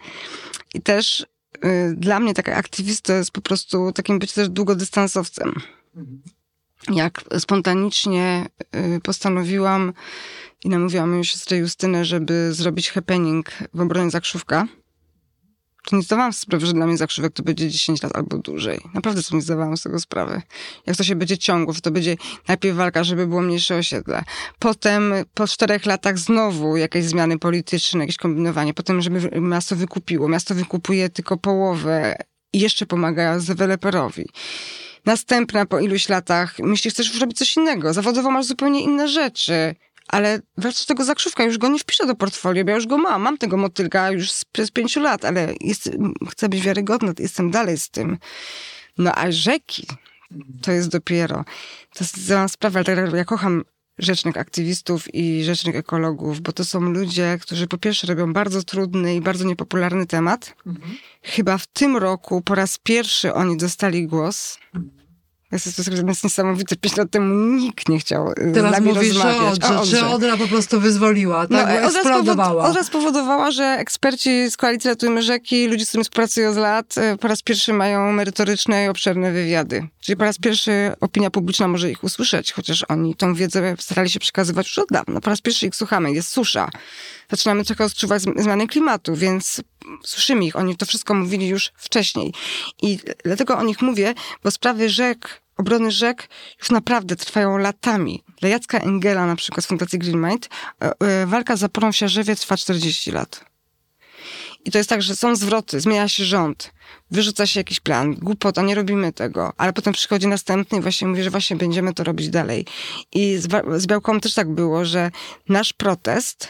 I 0.73 0.81
też 0.81 1.25
y, 1.65 1.93
dla 1.95 2.19
mnie 2.19 2.33
taka 2.33 2.55
aktywista 2.55 3.15
jest 3.15 3.31
po 3.31 3.41
prostu 3.41 3.91
takim 3.91 4.19
być 4.19 4.33
też 4.33 4.49
długodystansowcem. 4.49 5.53
Jak 6.91 7.21
spontanicznie 7.39 8.45
y, 8.75 8.99
postanowiłam 9.03 9.93
i 10.63 10.69
namówiłam 10.69 11.09
moją 11.09 11.23
siostrę 11.23 11.57
Justynę, 11.57 12.05
żeby 12.05 12.53
zrobić 12.53 12.91
happening 12.91 13.51
w 13.73 13.81
obronie 13.81 14.09
Zakrzówka, 14.09 14.67
to 15.87 15.95
nie 15.95 16.01
zdawałam 16.01 16.33
sobie 16.33 16.41
sprawy, 16.41 16.65
że 16.65 16.73
dla 16.73 16.87
mnie 16.87 16.97
zakrzywek 16.97 17.33
to 17.33 17.43
będzie 17.43 17.69
10 17.69 18.03
lat 18.03 18.15
albo 18.15 18.37
dłużej. 18.37 18.79
Naprawdę 18.93 19.23
sobie 19.23 19.35
nie 19.35 19.41
zdawałam 19.41 19.77
z 19.77 19.81
tego 19.83 19.99
sprawy. 19.99 20.41
Jak 20.85 20.97
to 20.97 21.03
się 21.03 21.15
będzie 21.15 21.37
ciągło, 21.37 21.73
to 21.73 21.91
będzie 21.91 22.15
najpierw 22.47 22.77
walka, 22.77 23.03
żeby 23.03 23.27
było 23.27 23.41
mniejsze 23.41 23.75
osiedle. 23.75 24.23
Potem 24.59 25.13
po 25.33 25.47
czterech 25.47 25.85
latach 25.85 26.17
znowu 26.17 26.77
jakieś 26.77 27.05
zmiany 27.05 27.39
polityczne, 27.39 27.99
jakieś 27.99 28.17
kombinowanie. 28.17 28.73
Potem, 28.73 29.01
żeby 29.01 29.41
miasto 29.41 29.75
wykupiło. 29.75 30.27
Miasto 30.27 30.55
wykupuje 30.55 31.09
tylko 31.09 31.37
połowę 31.37 32.15
i 32.53 32.59
jeszcze 32.59 32.85
pomaga 32.85 33.39
deweloperowi. 33.39 34.25
Następna 35.07 35.65
po 35.65 35.79
iluś 35.79 36.09
latach, 36.09 36.59
myślisz, 36.59 36.93
chcesz 36.93 37.19
robić 37.19 37.37
coś 37.37 37.57
innego. 37.57 37.93
Zawodowo 37.93 38.31
masz 38.31 38.45
zupełnie 38.45 38.81
inne 38.83 39.07
rzeczy 39.07 39.75
ale 40.07 40.41
wracam 40.57 40.81
do 40.83 40.85
tego 40.87 41.03
zakrzówka, 41.03 41.43
już 41.43 41.57
go 41.57 41.67
nie 41.67 41.79
wpiszę 41.79 42.05
do 42.05 42.15
portfolio, 42.15 42.63
bo 42.63 42.69
ja 42.69 42.75
już 42.75 42.87
go 42.87 42.97
mam, 42.97 43.21
mam 43.21 43.37
tego 43.37 43.57
motylka 43.57 44.11
już 44.11 44.29
przez 44.51 44.71
pięciu 44.71 44.99
lat, 44.99 45.25
ale 45.25 45.53
jest, 45.61 45.89
chcę 46.29 46.49
być 46.49 46.61
wiarygodna, 46.61 47.13
jestem 47.19 47.51
dalej 47.51 47.77
z 47.77 47.89
tym. 47.89 48.17
No 48.97 49.11
a 49.15 49.31
rzeki, 49.31 49.87
to 50.61 50.71
jest 50.71 50.89
dopiero, 50.89 51.45
to 51.93 52.03
jest 52.03 52.27
cała 52.27 52.47
sprawa, 52.47 52.79
ale 52.87 53.17
ja 53.17 53.25
kocham 53.25 53.63
rzecznych 53.97 54.37
aktywistów 54.37 55.15
i 55.15 55.43
rzecznych 55.43 55.75
ekologów, 55.75 56.41
bo 56.41 56.51
to 56.51 56.65
są 56.65 56.79
ludzie, 56.81 57.37
którzy 57.41 57.67
po 57.67 57.77
pierwsze 57.77 58.07
robią 58.07 58.33
bardzo 58.33 58.63
trudny 58.63 59.15
i 59.15 59.21
bardzo 59.21 59.45
niepopularny 59.45 60.05
temat. 60.05 60.55
Mhm. 60.65 60.97
Chyba 61.23 61.57
w 61.57 61.67
tym 61.67 61.97
roku 61.97 62.41
po 62.41 62.55
raz 62.55 62.77
pierwszy 62.77 63.33
oni 63.33 63.57
dostali 63.57 64.07
głos. 64.07 64.57
Jest 64.73 64.96
to 65.49 65.55
jest 66.07 66.23
niesamowite. 66.23 66.75
Pięć 66.75 66.97
lat 66.97 67.11
temu 67.11 67.35
nikt 67.35 67.89
nie 67.89 67.99
chciał 67.99 68.31
y, 68.31 68.35
Teraz 68.53 68.69
z 68.69 68.71
nami 68.71 68.93
mówisz, 68.93 69.13
rozmawiać. 69.13 69.63
Że, 69.67 69.79
Odrze, 69.79 69.97
że 69.97 70.07
Odra 70.07 70.37
po 70.37 70.47
prostu 70.47 70.79
wyzwoliła, 70.79 71.47
tak? 71.47 71.49
No, 71.49 71.87
eksplodowała. 71.87 72.65
Odra 72.65 72.83
spowodowała, 72.83 73.51
że 73.51 73.63
eksperci 73.63 74.51
z 74.51 74.57
Koalicji 74.57 74.89
Ratujmy 74.89 75.21
Rzeki, 75.21 75.67
ludzie, 75.67 75.85
z 75.85 75.87
którymi 75.87 76.03
współpracują 76.03 76.53
z 76.53 76.57
lat, 76.57 76.95
y, 76.97 77.17
po 77.17 77.27
raz 77.27 77.41
pierwszy 77.41 77.73
mają 77.73 78.11
merytoryczne 78.11 78.85
i 78.85 78.87
obszerne 78.87 79.31
wywiady. 79.31 79.87
Czyli 79.99 80.15
po 80.15 80.23
raz 80.23 80.37
pierwszy 80.37 80.91
opinia 80.99 81.29
publiczna 81.29 81.67
może 81.67 81.91
ich 81.91 82.03
usłyszeć, 82.03 82.51
chociaż 82.51 82.85
oni 82.87 83.15
tą 83.15 83.33
wiedzę 83.33 83.75
starali 83.79 84.09
się 84.09 84.19
przekazywać 84.19 84.67
już 84.67 84.79
od 84.79 84.89
dawna. 84.91 85.21
Po 85.21 85.29
raz 85.29 85.41
pierwszy 85.41 85.67
ich 85.67 85.75
słuchamy. 85.75 86.11
Jest 86.11 86.29
susza 86.29 86.69
zaczynamy 87.31 87.65
trochę 87.65 87.85
odczuwać 87.85 88.21
zmiany 88.21 88.67
klimatu, 88.67 89.15
więc 89.15 89.61
słyszymy 90.03 90.45
ich. 90.45 90.55
Oni 90.55 90.77
to 90.77 90.85
wszystko 90.85 91.13
mówili 91.13 91.47
już 91.47 91.71
wcześniej. 91.75 92.33
I 92.81 92.99
dlatego 93.25 93.57
o 93.57 93.63
nich 93.63 93.81
mówię, 93.81 94.13
bo 94.43 94.51
sprawy 94.51 94.89
rzek, 94.89 95.41
obrony 95.57 95.91
rzek 95.91 96.29
już 96.59 96.71
naprawdę 96.71 97.15
trwają 97.15 97.57
latami. 97.57 98.23
Dla 98.39 98.49
Jacka 98.49 98.79
Engela 98.79 99.25
na 99.25 99.35
przykład 99.35 99.65
z 99.65 99.67
Fundacji 99.67 99.99
Green 99.99 100.27
Mind 100.27 100.49
e, 100.81 100.93
e, 100.99 101.25
walka 101.25 101.55
z 101.55 101.59
zaporą 101.59 101.91
w 101.91 101.95
Siarzewie 101.95 102.35
trwa 102.35 102.57
40 102.57 103.11
lat. 103.11 103.45
I 104.65 104.71
to 104.71 104.77
jest 104.77 104.89
tak, 104.89 105.01
że 105.01 105.15
są 105.15 105.35
zwroty, 105.35 105.79
zmienia 105.79 106.07
się 106.07 106.25
rząd, 106.25 106.73
wyrzuca 107.11 107.47
się 107.47 107.59
jakiś 107.59 107.79
plan, 107.79 108.15
głupota, 108.15 108.61
nie 108.61 108.75
robimy 108.75 109.13
tego, 109.13 109.53
ale 109.57 109.73
potem 109.73 109.93
przychodzi 109.93 110.27
następny 110.27 110.77
i 110.77 110.81
właśnie 110.81 111.07
mówi, 111.07 111.23
że 111.23 111.29
właśnie 111.29 111.55
będziemy 111.55 111.93
to 111.93 112.03
robić 112.03 112.29
dalej. 112.29 112.65
I 113.11 113.37
z, 113.37 113.47
z 113.81 113.87
Białką 113.87 114.19
też 114.19 114.33
tak 114.33 114.49
było, 114.49 114.85
że 114.85 115.11
nasz 115.49 115.73
protest 115.73 116.49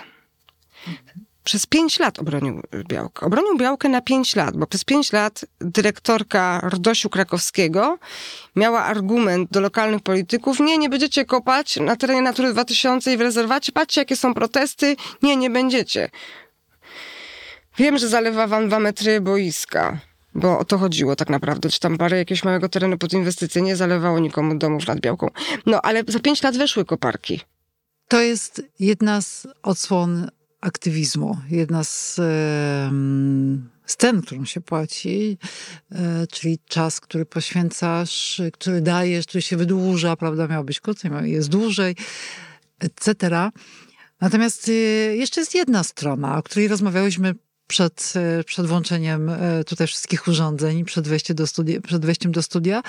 przez 1.47 1.65
pięć 1.65 1.99
lat 1.99 2.19
obronił 2.19 2.61
Białkę. 2.87 3.25
Obronił 3.25 3.57
Białkę 3.57 3.89
na 3.89 4.01
pięć 4.01 4.35
lat, 4.35 4.57
bo 4.57 4.67
przez 4.67 4.83
pięć 4.83 5.11
lat 5.11 5.45
dyrektorka 5.61 6.69
Rdosiu 6.69 7.09
Krakowskiego 7.09 7.97
miała 8.55 8.83
argument 8.83 9.49
do 9.51 9.59
lokalnych 9.59 10.01
polityków, 10.01 10.59
nie, 10.59 10.77
nie 10.77 10.89
będziecie 10.89 11.25
kopać 11.25 11.77
na 11.77 11.95
terenie 11.95 12.21
Natury 12.21 12.53
2000 12.53 13.13
i 13.13 13.17
w 13.17 13.21
rezerwacie, 13.21 13.71
patrzcie 13.71 14.01
jakie 14.01 14.15
są 14.15 14.33
protesty, 14.33 14.95
nie, 15.21 15.35
nie 15.37 15.49
będziecie. 15.49 16.09
Wiem, 17.77 17.97
że 17.97 18.07
zalewa 18.07 18.47
wam 18.47 18.67
dwa 18.67 18.79
metry 18.79 19.21
boiska, 19.21 19.99
bo 20.35 20.59
o 20.59 20.65
to 20.65 20.77
chodziło 20.77 21.15
tak 21.15 21.29
naprawdę, 21.29 21.69
czy 21.69 21.79
tam 21.79 21.97
parę 21.97 22.17
jakiegoś 22.17 22.43
małego 22.43 22.69
terenu 22.69 22.97
pod 22.97 23.13
inwestycje 23.13 23.61
nie 23.61 23.75
zalewało 23.75 24.19
nikomu 24.19 24.57
domów 24.57 24.87
nad 24.87 24.99
Białką. 24.99 25.27
No, 25.65 25.81
ale 25.81 26.03
za 26.07 26.19
pięć 26.19 26.43
lat 26.43 26.57
weszły 26.57 26.85
koparki. 26.85 27.41
To 28.07 28.21
jest 28.21 28.61
jedna 28.79 29.21
z 29.21 29.47
odsłon 29.63 30.29
aktywizmu, 30.61 31.37
jedna 31.49 31.83
z 31.83 32.19
scen, 33.87 34.21
którą 34.21 34.45
się 34.45 34.61
płaci, 34.61 35.37
e, 35.91 36.27
czyli 36.27 36.59
czas, 36.65 36.99
który 36.99 37.25
poświęcasz, 37.25 38.41
który 38.53 38.81
dajesz, 38.81 39.25
który 39.25 39.41
się 39.41 39.57
wydłuża, 39.57 40.15
prawda, 40.15 40.47
miał 40.47 40.63
być 40.63 40.79
krócej, 40.79 41.11
jest 41.23 41.49
dłużej, 41.49 41.95
etc. 42.79 43.29
Natomiast 44.21 44.69
y, 44.69 44.71
jeszcze 45.17 45.41
jest 45.41 45.55
jedna 45.55 45.83
strona, 45.83 46.37
o 46.37 46.43
której 46.43 46.67
rozmawiałyśmy 46.67 47.35
przed, 47.67 48.13
e, 48.15 48.43
przed 48.43 48.65
włączeniem 48.65 49.29
e, 49.29 49.63
tutaj 49.63 49.87
wszystkich 49.87 50.27
urządzeń, 50.27 50.85
przed, 50.85 51.07
wejście 51.07 51.33
do 51.33 51.47
studia, 51.47 51.81
przed 51.81 52.05
wejściem 52.05 52.31
do 52.31 52.43
studia, 52.43 52.83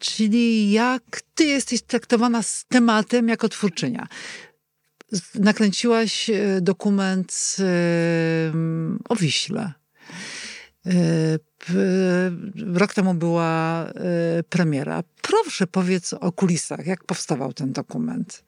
czyli 0.00 0.70
jak 0.70 1.22
ty 1.34 1.44
jesteś 1.44 1.82
traktowana 1.82 2.42
z 2.42 2.64
tematem 2.68 3.28
jako 3.28 3.48
twórczynia 3.48 4.08
nakręciłaś 5.34 6.30
e, 6.30 6.60
dokument 6.60 7.56
o 9.08 9.16
Wiśle. 9.16 9.72
E, 10.86 10.92
rok 12.74 12.94
temu 12.94 13.14
była 13.14 13.84
e, 13.84 13.92
premiera. 14.42 15.02
Proszę 15.22 15.66
powiedz 15.66 16.12
o 16.12 16.32
kulisach, 16.32 16.86
jak 16.86 17.04
powstawał 17.04 17.52
ten 17.52 17.72
dokument. 17.72 18.44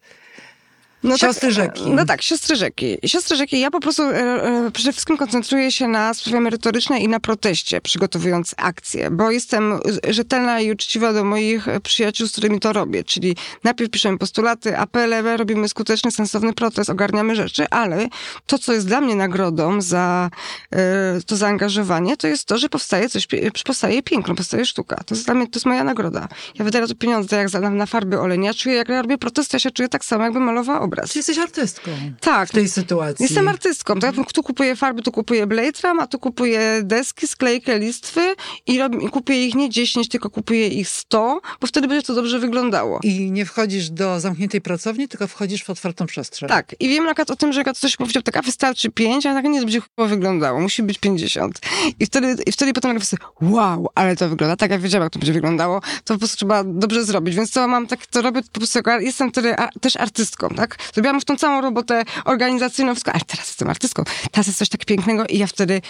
No 1.03 1.19
siostry 1.19 1.49
tak, 1.49 1.55
rzeki. 1.55 1.91
No 1.91 2.05
tak, 2.05 2.23
siostry 2.23 2.57
rzeki. 2.57 2.99
Siostry 3.07 3.37
rzeki, 3.37 3.61
ja 3.61 3.71
po 3.71 3.81
prostu 3.81 4.03
e, 4.03 4.15
e, 4.15 4.71
przede 4.71 4.93
wszystkim 4.93 5.17
koncentruję 5.17 5.73
się 5.73 5.89
na 5.89 6.15
sprawie 6.15 6.41
merytorycznej 6.41 7.03
i 7.03 7.09
na 7.09 7.21
proteście, 7.21 7.81
przygotowując 7.81 8.55
akcję, 8.57 9.11
bo 9.11 9.31
jestem 9.31 9.81
rzetelna 10.09 10.61
i 10.61 10.73
uczciwa 10.73 11.13
do 11.13 11.25
moich 11.25 11.67
przyjaciół, 11.83 12.27
z 12.27 12.33
którymi 12.33 12.61
to 12.61 12.73
robię. 12.73 13.05
Czyli 13.05 13.37
najpierw 13.65 13.91
piszemy 13.91 14.19
postulaty, 14.19 14.79
apele, 14.79 15.37
robimy 15.37 15.69
skuteczny, 15.69 16.11
sensowny 16.11 16.53
protest, 16.53 16.91
ogarniamy 16.91 17.37
rzeczy, 17.37 17.67
ale 17.71 18.09
to, 18.47 18.59
co 18.59 18.73
jest 18.73 18.87
dla 18.87 19.01
mnie 19.01 19.15
nagrodą 19.15 19.81
za 19.81 20.31
e, 20.71 21.21
to 21.27 21.37
zaangażowanie, 21.37 22.17
to 22.17 22.27
jest 22.27 22.45
to, 22.45 22.59
że 22.59 22.69
powstaje 22.69 23.09
coś, 23.09 23.29
powstaje 23.65 24.03
piękno, 24.03 24.35
powstaje 24.35 24.65
sztuka. 24.65 24.97
To 24.97 25.15
jest 25.15 25.27
dla 25.27 25.35
mnie, 25.35 25.47
to 25.47 25.57
jest 25.57 25.67
moja 25.67 25.85
nagroda. 25.85 26.29
Ja 26.55 26.65
wydaję 26.65 26.87
to 26.87 26.95
pieniądze 26.95 27.37
jak 27.37 27.53
na, 27.53 27.71
na 27.71 27.87
farby 27.87 28.21
olej. 28.21 28.43
Ja 28.43 28.55
czuję, 28.55 28.75
jak 28.77 28.89
ja 28.89 29.03
robię 29.03 29.19
protest, 29.19 29.53
ja 29.53 29.59
się 29.59 29.71
czuję 29.71 29.89
tak 29.89 30.05
samo, 30.05 30.25
jakby 30.25 30.41
malowała 30.41 30.81
obraz. 30.93 31.11
Czy 31.11 31.19
jesteś 31.19 31.39
artystką? 31.39 31.91
Tak. 32.21 32.49
W 32.49 32.53
tej 32.53 32.69
sytuacji. 32.69 33.23
Jestem 33.23 33.49
artystką. 33.49 34.01
Tak? 34.01 34.15
Tu 34.35 34.43
kupuję 34.43 34.77
farby, 34.77 35.03
tu 35.03 35.13
kupuję 35.13 35.47
blade 35.47 35.81
ram, 35.83 36.01
a 36.01 36.07
tu 36.07 36.19
kupuję 36.19 36.81
deski, 36.83 37.27
sklejkę, 37.27 37.79
listwy 37.79 38.35
i, 38.67 38.79
robię, 38.79 38.99
i 39.07 39.09
kupuję 39.09 39.47
ich 39.47 39.55
nie 39.55 39.71
10, 39.71 40.09
tylko 40.09 40.31
kupuję 40.31 40.69
ich 40.69 40.89
100, 40.89 41.41
bo 41.61 41.67
wtedy 41.67 41.89
będzie 41.89 42.07
to 42.07 42.15
dobrze 42.15 42.39
wyglądało. 42.39 43.01
I 43.03 43.31
nie 43.31 43.47
wchodzisz 43.47 43.91
do 43.91 44.21
zamkniętej 44.21 44.61
pracowni, 44.61 45.09
tylko 45.09 45.27
wchodzisz 45.27 45.65
w 45.65 45.71
otwartą 45.71 46.07
przestrzeń. 46.07 46.49
Tak. 46.49 46.75
I 46.81 46.89
wiem 46.89 47.05
na 47.05 47.15
o 47.29 47.37
tym, 47.37 47.53
że 47.53 47.61
jak 47.61 47.77
ktoś 47.77 47.97
powiedział, 47.97 48.23
tak, 48.23 48.37
a 48.37 48.43
wystarczy 48.43 48.91
5, 48.91 49.27
a 49.27 49.35
tak 49.35 49.45
nie 49.45 49.61
będzie 49.61 49.81
chyba 49.81 50.09
wyglądało. 50.09 50.61
Musi 50.61 50.83
być 50.83 50.99
50. 50.99 51.61
I 52.01 52.07
wtedy, 52.07 52.43
i 52.47 52.53
wtedy 52.53 52.73
potem 52.73 52.91
nagle 52.93 53.07
sobie, 53.07 53.23
wow, 53.41 53.89
ale 53.95 54.17
to 54.17 54.29
wygląda. 54.29 54.57
Tak, 54.57 54.71
jak 54.71 54.81
wiedziałam, 54.81 55.05
jak 55.05 55.13
to 55.13 55.19
będzie 55.19 55.33
wyglądało, 55.33 55.81
to 56.05 56.15
po 56.15 56.19
prostu 56.19 56.37
trzeba 56.37 56.65
dobrze 56.65 57.05
zrobić. 57.05 57.35
Więc 57.35 57.51
to 57.51 57.69
mam 57.69 57.87
tak, 57.87 58.07
to 58.07 58.23
robię 58.23 58.43
po 58.53 58.61
prostu, 58.61 58.79
jestem 59.01 59.31
wtedy 59.31 59.55
też 59.81 59.97
artystką, 59.97 60.49
tak? 60.49 60.79
Zrobiłam 60.95 61.17
już 61.17 61.25
tą 61.25 61.37
całą 61.37 61.61
robotę 61.61 62.03
organizacyjną, 62.25 62.95
wszystko, 62.95 63.13
ale 63.13 63.21
teraz 63.27 63.47
jestem 63.47 63.71
artystką, 63.71 64.05
teraz 64.31 64.47
jest 64.47 64.59
coś 64.59 64.69
tak 64.69 64.85
pięknego 64.85 65.27
i 65.27 65.39
ja 65.39 65.47
wtedy 65.47 65.81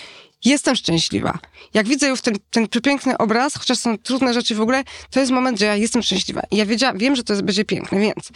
jestem 0.44 0.76
szczęśliwa. 0.76 1.38
Jak 1.74 1.86
widzę 1.88 2.08
już 2.08 2.20
ten, 2.20 2.34
ten 2.50 2.68
przepiękny 2.68 3.18
obraz, 3.18 3.54
chociaż 3.58 3.78
są 3.78 3.98
trudne 3.98 4.34
rzeczy 4.34 4.54
w 4.54 4.60
ogóle, 4.60 4.84
to 5.10 5.20
jest 5.20 5.32
moment, 5.32 5.58
że 5.58 5.66
ja 5.66 5.76
jestem 5.76 6.02
szczęśliwa. 6.02 6.42
I 6.50 6.56
ja 6.56 6.66
wiem, 6.94 7.16
że 7.16 7.24
to 7.24 7.32
jest, 7.32 7.42
będzie 7.42 7.64
piękne, 7.64 8.00
więc 8.00 8.28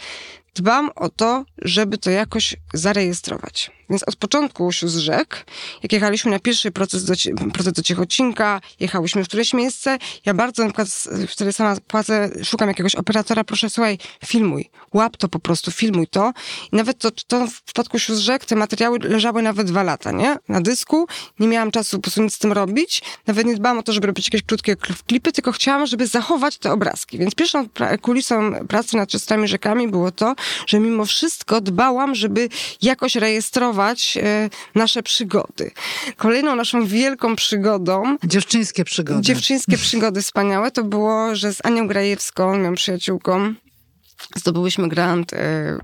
dbam 0.57 0.89
o 0.95 1.09
to, 1.09 1.45
żeby 1.61 1.97
to 1.97 2.09
jakoś 2.09 2.55
zarejestrować. 2.73 3.71
Więc 3.89 4.03
od 4.03 4.15
początku 4.15 4.71
z 4.71 4.97
rzek, 4.97 5.45
jak 5.83 5.93
jechaliśmy 5.93 6.31
na 6.31 6.39
pierwszy 6.39 6.71
proces 6.71 7.05
do, 7.05 7.13
proces 7.53 7.73
do 7.73 7.81
Ciechocinka, 7.81 8.61
jechałyśmy 8.79 9.23
w 9.23 9.27
któreś 9.27 9.53
miejsce, 9.53 9.97
ja 10.25 10.33
bardzo 10.33 10.63
na 10.63 10.69
przykład 10.69 10.87
wtedy 11.27 11.53
sama 11.53 11.75
płacę, 11.87 12.29
szukam 12.43 12.67
jakiegoś 12.67 12.95
operatora, 12.95 13.43
proszę 13.43 13.69
słuchaj, 13.69 13.97
filmuj, 14.25 14.69
łap 14.93 15.17
to 15.17 15.29
po 15.29 15.39
prostu, 15.39 15.71
filmuj 15.71 16.07
to. 16.07 16.33
I 16.71 16.75
nawet 16.75 16.97
to, 16.97 17.11
to 17.11 17.47
w 17.47 17.61
przypadku 17.61 17.99
z 17.99 18.17
rzek, 18.17 18.45
te 18.45 18.55
materiały 18.55 18.99
leżały 18.99 19.41
nawet 19.41 19.67
dwa 19.67 19.83
lata, 19.83 20.11
nie? 20.11 20.37
Na 20.49 20.61
dysku, 20.61 21.07
nie 21.39 21.47
miałam 21.47 21.71
czasu 21.71 21.97
po 21.97 22.01
prostu 22.01 22.23
nic 22.23 22.33
z 22.33 22.39
tym 22.39 22.51
robić, 22.51 23.01
nawet 23.27 23.47
nie 23.47 23.55
dbałam 23.55 23.79
o 23.79 23.83
to, 23.83 23.93
żeby 23.93 24.07
robić 24.07 24.27
jakieś 24.27 24.41
krótkie 24.41 24.75
klipy, 25.07 25.31
tylko 25.31 25.51
chciałam, 25.51 25.87
żeby 25.87 26.07
zachować 26.07 26.57
te 26.57 26.71
obrazki. 26.71 27.17
Więc 27.17 27.35
pierwszą 27.35 27.67
kulisą 28.01 28.65
pracy 28.67 28.97
nad 28.97 29.09
czystami 29.09 29.47
rzekami 29.47 29.87
było 29.87 30.11
to, 30.11 30.35
że 30.67 30.79
mimo 30.79 31.05
wszystko 31.05 31.61
dbałam, 31.61 32.15
żeby 32.15 32.49
jakoś 32.81 33.15
rejestrować 33.15 34.17
e, 34.17 34.49
nasze 34.75 35.03
przygody. 35.03 35.71
Kolejną 36.17 36.55
naszą 36.55 36.85
wielką 36.85 37.35
przygodą... 37.35 38.17
Dziewczyńskie 38.23 38.85
przygody. 38.85 39.21
Dziewczyńskie 39.21 39.77
przygody 39.87 40.21
wspaniałe 40.21 40.71
to 40.71 40.83
było, 40.83 41.35
że 41.35 41.53
z 41.53 41.65
Anią 41.65 41.87
Grajewską, 41.87 42.57
moją 42.57 42.75
przyjaciółką, 42.75 43.53
zdobyłyśmy 44.35 44.89
grant 44.89 45.33
e, 45.33 45.77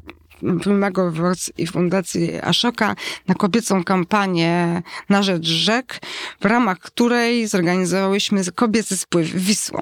Primago 0.61 1.11
i 1.57 1.67
Fundacji 1.67 2.41
Ashoka 2.41 2.95
na 3.27 3.35
kobiecą 3.35 3.83
kampanię 3.83 4.81
na 5.09 5.23
rzecz 5.23 5.45
rzek, 5.45 5.99
w 6.41 6.45
ramach 6.45 6.79
której 6.79 7.47
zorganizowałyśmy 7.47 8.41
kobiecy 8.55 8.97
spływ 8.97 9.27
Wisłą. 9.27 9.79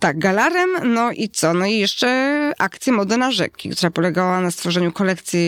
Tak, 0.00 0.18
galarem, 0.18 0.94
no 0.94 1.12
i 1.12 1.28
co? 1.28 1.54
No 1.54 1.66
i 1.66 1.78
jeszcze 1.78 2.52
akcję 2.58 2.92
Mody 2.92 3.16
na 3.16 3.32
rzeki, 3.32 3.70
która 3.70 3.90
polegała 3.90 4.40
na 4.40 4.50
stworzeniu 4.50 4.92
kolekcji 4.92 5.40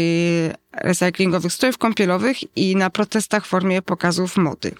recyklingowych 0.72 1.52
strojów 1.52 1.78
kąpielowych 1.78 2.56
i 2.56 2.76
na 2.76 2.90
protestach 2.90 3.46
w 3.46 3.48
formie 3.48 3.82
pokazów 3.82 4.36
mody. 4.36 4.74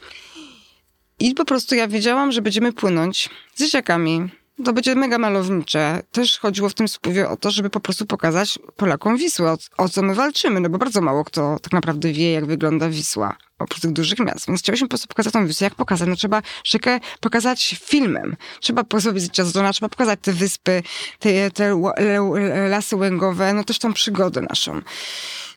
I 1.18 1.34
po 1.34 1.44
prostu 1.44 1.74
ja 1.74 1.88
wiedziałam, 1.88 2.32
że 2.32 2.42
będziemy 2.42 2.72
płynąć 2.72 3.30
z 3.54 3.58
dzieciakami. 3.58 4.28
To 4.64 4.72
będzie 4.72 4.94
mega 4.94 5.18
malownicze. 5.18 6.02
Też 6.12 6.38
chodziło 6.38 6.68
w 6.68 6.74
tym 6.74 6.88
spływie 6.88 7.28
o 7.28 7.36
to, 7.36 7.50
żeby 7.50 7.70
po 7.70 7.80
prostu 7.80 8.06
pokazać 8.06 8.58
Polakom 8.76 9.16
Wisłę, 9.16 9.52
o, 9.52 9.56
o 9.76 9.88
co 9.88 10.02
my 10.02 10.14
walczymy, 10.14 10.60
no 10.60 10.68
bo 10.68 10.78
bardzo 10.78 11.00
mało 11.00 11.24
kto 11.24 11.58
tak 11.62 11.72
naprawdę 11.72 12.12
wie, 12.12 12.32
jak 12.32 12.46
wygląda 12.46 12.88
Wisła 12.88 13.36
oprócz 13.62 13.80
tych 13.80 13.92
dużych 13.92 14.18
miast. 14.18 14.46
Więc 14.46 14.60
chcieliśmy 14.60 14.86
po 14.86 14.90
prostu 14.90 15.08
pokazać 15.08 15.32
tą 15.32 15.46
wyspę. 15.46 15.64
Jak 15.64 15.74
pokazać? 15.74 16.08
No 16.08 16.16
trzeba 16.16 16.42
rzekę 16.64 17.00
pokazać 17.20 17.76
filmem. 17.84 18.36
Trzeba 18.60 18.84
zrobić 18.96 19.38
Jazzona, 19.38 19.72
trzeba 19.72 19.88
pokazać 19.88 20.18
te 20.22 20.32
wyspy, 20.32 20.82
te, 21.18 21.50
te 21.50 21.82
lasy 22.68 22.96
łęgowe, 22.96 23.54
no 23.54 23.64
też 23.64 23.78
tą 23.78 23.92
przygodę 23.92 24.40
naszą. 24.40 24.82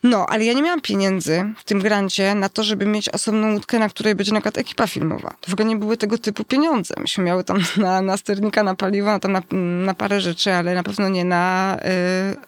No, 0.05 0.25
ale 0.29 0.45
ja 0.45 0.53
nie 0.53 0.61
miałam 0.61 0.81
pieniędzy 0.81 1.53
w 1.57 1.63
tym 1.63 1.79
grancie 1.79 2.35
na 2.35 2.49
to, 2.49 2.63
żeby 2.63 2.85
mieć 2.85 3.09
osobną 3.09 3.53
łódkę, 3.53 3.79
na 3.79 3.89
której 3.89 4.15
będzie 4.15 4.31
na 4.31 4.39
przykład 4.39 4.57
ekipa 4.57 4.87
filmowa. 4.87 5.35
To 5.41 5.51
w 5.51 5.53
ogóle 5.53 5.69
nie 5.69 5.75
były 5.75 5.97
tego 5.97 6.17
typu 6.17 6.43
pieniądze. 6.43 6.95
Myśmy 6.97 7.23
miały 7.23 7.43
tam 7.43 7.57
na, 7.77 8.01
na 8.01 8.17
sternika, 8.17 8.63
na 8.63 8.75
paliwo, 8.75 9.19
tam 9.19 9.31
na, 9.31 9.41
na 9.85 9.93
parę 9.93 10.21
rzeczy, 10.21 10.53
ale 10.53 10.75
na 10.75 10.83
pewno 10.83 11.09
nie 11.09 11.25
na 11.25 11.77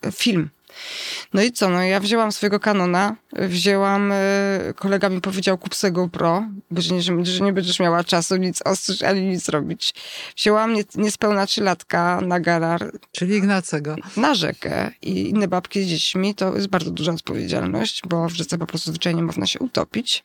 y, 0.08 0.12
film. 0.12 0.50
No 1.34 1.42
i 1.42 1.52
co, 1.52 1.70
no 1.70 1.84
ja 1.84 2.00
wzięłam 2.00 2.32
swojego 2.32 2.60
kanona, 2.60 3.16
wzięłam, 3.34 4.12
e, 4.12 4.74
kolega 4.76 5.10
mi 5.10 5.22
powiedział 5.22 5.58
kup 5.58 5.76
sobie 5.76 5.92
GoPro, 5.92 6.44
bo 6.72 6.82
że 6.82 6.96
nie, 6.96 7.02
że 7.02 7.42
nie 7.42 7.54
będziesz 7.54 7.80
miała 7.80 8.04
czasu 8.04 8.36
nic 8.36 8.62
ostrzyć, 8.62 9.04
ani 9.04 9.22
nic 9.22 9.50
robić. 9.50 9.94
Wzięłam 10.38 10.74
nie, 10.74 10.84
niespełna 10.96 11.46
trzylatka 11.46 12.22
na 12.22 12.40
galar. 12.40 12.92
Czyli 13.12 13.36
Ignacego. 13.36 13.96
Na 14.18 14.36
rzekę 14.36 14.92
i 15.02 15.30
inne 15.30 15.48
babki 15.48 15.84
z 15.84 15.88
dziećmi, 15.88 16.36
to 16.36 16.56
jest 16.56 16.68
bardzo 16.68 16.92
duża 16.92 17.12
odpowiedzialność, 17.12 18.02
bo 18.08 18.30
w 18.30 18.34
rzece 18.34 18.58
po 18.58 18.66
prostu 18.66 18.92
zwyczajnie 18.92 19.24
można 19.24 19.48
się 19.48 19.60
utopić. 19.60 20.24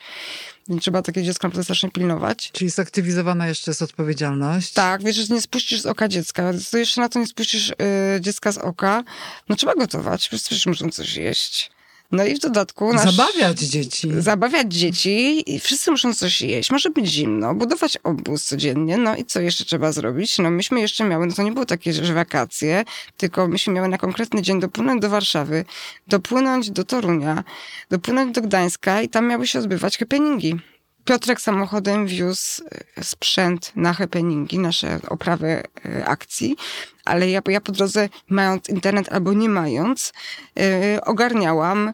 Trzeba 0.80 1.02
takie 1.02 1.22
dziecko 1.22 1.46
naprawdę 1.48 1.64
strasznie 1.64 1.90
pilnować. 1.90 2.50
Czyli 2.52 2.70
zaktywizowana 2.70 3.48
jeszcze 3.48 3.70
jest 3.70 3.82
odpowiedzialność. 3.82 4.72
Tak, 4.72 5.02
wiesz, 5.02 5.16
że 5.16 5.34
nie 5.34 5.40
spuścisz 5.40 5.80
z 5.80 5.86
oka 5.86 6.08
dziecka. 6.08 6.52
To 6.70 6.78
jeszcze 6.78 7.00
na 7.00 7.08
to 7.08 7.18
nie 7.18 7.26
spuścisz 7.26 7.70
y, 7.70 7.74
dziecka 8.20 8.52
z 8.52 8.58
oka. 8.58 9.04
No 9.48 9.56
trzeba 9.56 9.74
gotować, 9.74 10.28
przecież 10.28 10.66
muszą 10.66 10.90
coś 10.90 11.16
jeść. 11.16 11.70
No 12.12 12.24
i 12.24 12.34
w 12.34 12.38
dodatku... 12.38 12.92
Nasz... 12.92 13.16
Zabawiać 13.16 13.58
dzieci. 13.58 14.08
Zabawiać 14.18 14.74
dzieci 14.74 15.42
i 15.54 15.60
wszyscy 15.60 15.90
muszą 15.90 16.14
coś 16.14 16.42
jeść. 16.42 16.70
Może 16.70 16.90
być 16.90 17.06
zimno, 17.06 17.54
budować 17.54 17.98
obóz 18.02 18.44
codziennie. 18.44 18.98
No 18.98 19.16
i 19.16 19.24
co 19.24 19.40
jeszcze 19.40 19.64
trzeba 19.64 19.92
zrobić? 19.92 20.38
No 20.38 20.50
myśmy 20.50 20.80
jeszcze 20.80 21.04
miały, 21.04 21.26
no 21.26 21.34
to 21.34 21.42
nie 21.42 21.52
było 21.52 21.66
takie, 21.66 21.92
że 21.92 22.14
wakacje, 22.14 22.84
tylko 23.16 23.48
myśmy 23.48 23.72
miały 23.72 23.88
na 23.88 23.98
konkretny 23.98 24.42
dzień 24.42 24.60
dopłynąć 24.60 25.02
do 25.02 25.10
Warszawy, 25.10 25.64
dopłynąć 26.08 26.70
do 26.70 26.84
Torunia, 26.84 27.44
dopłynąć 27.90 28.34
do 28.34 28.40
Gdańska 28.42 29.02
i 29.02 29.08
tam 29.08 29.28
miały 29.28 29.46
się 29.46 29.58
odbywać 29.58 29.98
happeningi. 29.98 30.56
Piotrek 31.04 31.40
samochodem 31.40 32.06
wiózł 32.06 32.62
e, 32.96 33.04
sprzęt 33.04 33.72
na 33.76 33.92
happeningi, 33.92 34.58
nasze 34.58 35.00
oprawy 35.08 35.62
e, 35.84 36.04
akcji, 36.06 36.56
ale 37.04 37.30
ja, 37.30 37.42
ja 37.48 37.60
po 37.60 37.72
drodze, 37.72 38.08
mając 38.28 38.68
internet 38.68 39.12
albo 39.12 39.32
nie 39.32 39.48
mając, 39.48 40.12
yy, 40.56 40.64
ogarniałam 41.04 41.92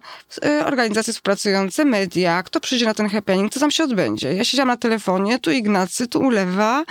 organizacje 0.64 1.12
współpracujące, 1.12 1.85
media, 1.85 2.42
kto 2.42 2.61
przyjdzie 2.61 2.85
na 2.87 2.94
ten 2.94 3.09
happening, 3.09 3.53
co 3.53 3.61
tam 3.61 3.71
się 3.71 3.85
odbędzie. 3.85 4.35
Ja 4.35 4.44
siedziałam 4.44 4.68
na 4.68 4.77
telefonie, 4.77 5.38
tu 5.38 5.51
Ignacy, 5.51 6.07
tu 6.07 6.21
Ulewa, 6.21 6.85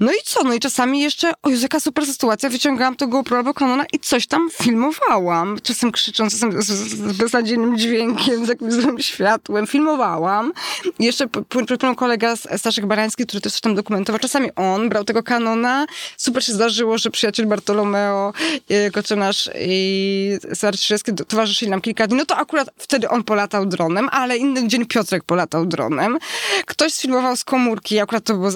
no 0.00 0.12
i 0.12 0.16
co? 0.24 0.44
No 0.44 0.54
i 0.54 0.60
czasami 0.60 1.00
jeszcze, 1.00 1.32
o 1.42 1.50
Jezu, 1.50 1.62
jaka 1.62 1.80
super 1.80 2.06
sytuacja, 2.06 2.48
wyciągałam 2.48 2.96
to 2.96 3.06
GoPro 3.06 3.36
albo 3.36 3.54
Canona 3.54 3.84
i 3.92 3.98
coś 3.98 4.26
tam 4.26 4.48
filmowałam. 4.62 5.58
Czasem 5.62 5.92
krzycząc, 5.92 6.32
czasem 6.32 6.62
z, 6.62 6.66
z 6.66 7.16
beznadziejnym 7.16 7.78
dźwiękiem, 7.78 8.46
z 8.46 8.48
jakimś 8.48 8.72
złym 8.72 9.00
światłem. 9.00 9.66
Filmowałam. 9.66 10.52
I 10.98 11.04
jeszcze 11.04 11.28
przypomniał 11.66 11.94
kolega 11.94 12.36
Staszek 12.36 12.86
Barański, 12.86 13.26
który 13.26 13.40
też 13.40 13.60
tam 13.60 13.74
dokumentował. 13.74 14.18
Czasami 14.18 14.54
on 14.54 14.88
brał 14.88 15.04
tego 15.04 15.22
Canona. 15.22 15.86
Super 16.16 16.44
się 16.44 16.52
zdarzyło, 16.52 16.98
że 16.98 17.10
przyjaciel 17.10 17.46
Bartolomeo, 17.46 18.32
e, 18.68 18.90
Koczynasz 18.90 19.50
i 19.60 20.38
Sarczyszewski 20.54 21.12
towarzyszyli 21.14 21.70
nam 21.70 21.80
kilka 21.80 22.06
dni. 22.06 22.18
No 22.18 22.26
to 22.26 22.36
akurat 22.36 22.68
wtedy 22.78 23.08
on 23.08 23.24
polatał 23.24 23.66
dronem, 23.66 24.08
ale 24.12 24.36
inny 24.36 24.68
dzień 24.68 24.86
Piotrek 24.86 25.24
polatał 25.24 25.66
dronem. 25.66 26.18
Ktoś 26.66 26.92
sfilmował 26.92 27.36
z 27.36 27.44
komórki, 27.44 27.98
akurat 27.98 28.24
to 28.24 28.34
było 28.34 28.50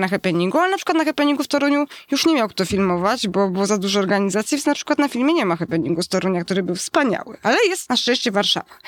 na 0.00 0.08
happeningu, 0.08 0.58
ale 0.58 0.70
na 0.70 0.76
przykład 0.76 0.98
na 0.98 1.04
happeningu 1.04 1.44
w 1.44 1.48
Toruniu 1.48 1.86
już 2.10 2.26
nie 2.26 2.34
miał 2.34 2.48
kto 2.48 2.64
filmować, 2.64 3.28
bo 3.28 3.50
było 3.50 3.66
za 3.66 3.78
dużo 3.78 4.00
organizacji, 4.00 4.56
więc 4.56 4.66
na 4.66 4.74
przykład 4.74 4.98
na 4.98 5.08
filmie 5.08 5.34
nie 5.34 5.44
ma 5.44 5.56
happeningu 5.56 6.02
z 6.02 6.08
Torunia, 6.08 6.44
który 6.44 6.62
był 6.62 6.74
wspaniały, 6.74 7.38
ale 7.42 7.56
jest 7.68 7.90
na 7.90 7.96
szczęście 7.96 8.30
Warszawa. 8.30 8.78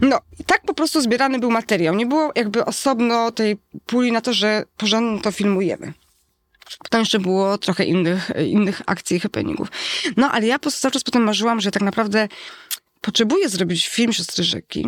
No 0.00 0.20
i 0.40 0.44
tak 0.44 0.62
po 0.62 0.74
prostu 0.74 1.00
zbierany 1.00 1.38
był 1.38 1.50
materiał. 1.50 1.94
Nie 1.94 2.06
było 2.06 2.32
jakby 2.34 2.64
osobno 2.64 3.30
tej 3.30 3.56
puli 3.86 4.12
na 4.12 4.20
to, 4.20 4.32
że 4.32 4.64
porządnie 4.76 5.20
to 5.22 5.32
filmujemy. 5.32 5.92
Potem 6.78 7.00
jeszcze 7.00 7.18
było 7.18 7.58
trochę 7.58 7.84
innych, 7.84 8.30
innych 8.46 8.82
akcji 8.86 9.16
i 9.16 9.20
happeningów. 9.20 9.68
No 10.16 10.30
ale 10.30 10.46
ja 10.46 10.58
po 10.58 10.62
prostu 10.62 10.80
cały 10.80 10.92
czas 10.92 11.04
potem 11.04 11.22
marzyłam, 11.22 11.60
że 11.60 11.70
tak 11.70 11.82
naprawdę 11.82 12.28
potrzebuję 13.00 13.48
zrobić 13.48 13.88
film 13.88 14.12
Siostry 14.12 14.44
Rzeki, 14.44 14.86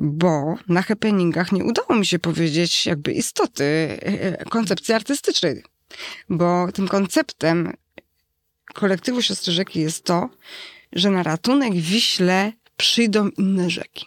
bo 0.00 0.54
na 0.68 0.82
happeningach 0.82 1.52
nie 1.52 1.64
udało 1.64 1.94
mi 1.94 2.06
się 2.06 2.18
powiedzieć 2.18 2.86
jakby 2.86 3.12
istoty 3.12 3.64
e, 3.64 4.44
koncepcji 4.44 4.94
artystycznej. 4.94 5.62
Bo 6.28 6.72
tym 6.72 6.88
konceptem 6.88 7.72
kolektywu 8.74 9.22
Siostry 9.22 9.52
Rzeki 9.52 9.80
jest 9.80 10.04
to, 10.04 10.28
że 10.92 11.10
na 11.10 11.22
ratunek 11.22 11.74
Wiśle 11.74 12.52
przyjdą 12.76 13.28
inne 13.28 13.70
rzeki. 13.70 14.06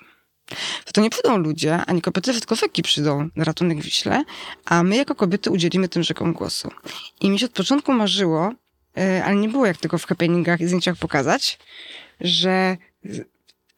To 0.93 1.01
nie 1.01 1.09
pójdą 1.09 1.37
ludzie, 1.37 1.75
ani 1.75 2.01
kobiety, 2.01 2.33
tylko 2.33 2.55
rzeki 2.55 2.81
przyjdą 2.81 3.29
na 3.35 3.43
ratunek 3.43 3.81
Wiśle, 3.81 4.23
a 4.65 4.83
my 4.83 4.95
jako 4.95 5.15
kobiety 5.15 5.51
udzielimy 5.51 5.89
tym 5.89 6.03
rzekom 6.03 6.33
głosu. 6.33 6.69
I 7.21 7.29
mi 7.29 7.39
się 7.39 7.45
od 7.45 7.51
początku 7.51 7.93
marzyło, 7.93 8.53
e, 8.97 9.23
ale 9.25 9.35
nie 9.35 9.49
było 9.49 9.65
jak 9.65 9.77
tego 9.77 9.97
w 9.97 10.05
happeningach 10.05 10.61
i 10.61 10.67
zdjęciach 10.67 10.95
pokazać, 10.97 11.59
że 12.21 12.77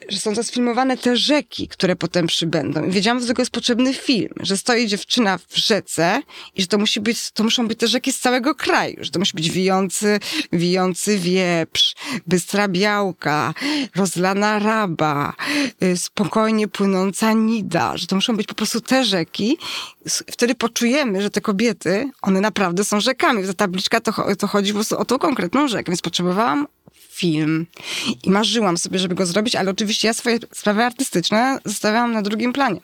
że 0.10 0.20
są 0.20 0.36
zasfilmowane 0.36 0.98
te 0.98 1.18
rzeki, 1.18 1.68
które 1.68 1.96
potem 1.96 2.28
przybędą. 2.28 2.86
I 2.86 2.92
wiedziałam, 2.92 3.20
że 3.20 3.26
do 3.26 3.28
tego 3.28 3.42
jest 3.42 3.52
potrzebny 3.52 3.94
film, 3.94 4.34
że 4.40 4.58
stoi 4.58 4.88
dziewczyna 4.88 5.38
w 5.38 5.58
rzece 5.58 6.22
i 6.56 6.62
że 6.62 6.68
to 6.68 6.78
musi 6.78 7.02
być, 7.02 7.32
to 7.32 7.44
muszą 7.44 7.68
być 7.68 7.80
te 7.80 7.88
rzeki 7.88 8.14
z 8.14 8.20
całego 8.20 8.56
kraju, 8.56 8.98
że 9.00 9.12
to 9.12 9.20
musi 9.20 9.34
być 9.34 9.52
wijący, 9.52 10.20
wijący 10.52 11.18
wieprz, 11.18 11.96
bystra 12.28 12.68
białka, 12.68 13.54
rozlana 13.96 14.60
raba, 14.60 15.34
y, 15.84 15.98
spokojnie 15.98 16.68
płynąca 16.68 17.34
nida, 17.34 17.98
że 17.98 18.08
to 18.08 18.16
muszą 18.16 18.38
być 18.38 18.48
po 18.48 18.56
prostu 18.56 18.82
te 18.82 19.06
rzeki. 19.06 19.58
Wtedy 20.08 20.56
poczujemy, 20.56 21.22
że 21.22 21.30
te 21.30 21.42
kobiety, 21.42 22.10
one 22.22 22.42
naprawdę 22.42 22.84
są 22.84 23.00
rzekami. 23.00 23.48
Ta 23.48 23.54
tabliczka 23.54 24.00
to, 24.00 24.36
to 24.36 24.48
chodzi 24.48 24.72
po 24.72 24.78
prostu 24.78 24.98
o 24.98 25.06
tą 25.06 25.20
konkretną 25.20 25.68
rzekę, 25.68 25.92
więc 25.92 26.02
potrzebowałam 26.02 26.68
film. 27.16 27.66
I 28.24 28.30
marzyłam 28.30 28.78
sobie, 28.78 29.00
żeby 29.00 29.16
go 29.16 29.26
zrobić, 29.26 29.56
ale 29.56 29.72
oczywiście 29.72 30.08
ja 30.08 30.14
swoje 30.14 30.40
sprawy 30.54 30.84
artystyczne 30.84 31.60
zostawiałam 31.66 32.12
na 32.12 32.22
drugim 32.22 32.54
planie. 32.54 32.80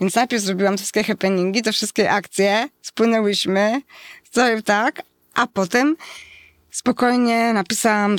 Więc 0.00 0.14
najpierw 0.14 0.42
zrobiłam 0.42 0.74
te 0.74 0.78
wszystkie 0.78 1.04
happeningi, 1.04 1.62
te 1.62 1.72
wszystkie 1.72 2.10
akcje, 2.10 2.68
spłynęłyśmy, 2.82 3.82
cały 4.30 4.62
tak, 4.62 5.02
a 5.34 5.46
potem 5.46 5.96
spokojnie 6.74 7.52
napisałam 7.52 8.16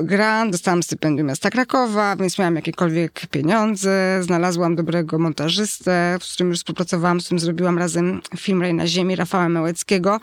grant, 0.00 0.52
dostałam 0.52 0.82
stypendium 0.82 1.28
miasta 1.28 1.50
Krakowa, 1.50 2.16
więc 2.16 2.38
miałam 2.38 2.56
jakiekolwiek 2.56 3.26
pieniądze, 3.30 4.18
znalazłam 4.22 4.76
dobrego 4.76 5.18
montażystę, 5.18 6.18
z 6.22 6.32
którym 6.34 6.50
już 6.50 6.58
współpracowałam, 6.58 7.20
z 7.20 7.24
którym 7.24 7.38
zrobiłam 7.38 7.78
razem 7.78 8.20
film 8.36 8.62
Rej 8.62 8.74
na 8.74 8.86
ziemi 8.86 9.16
Rafała 9.16 9.48
Małeckiego, 9.48 10.20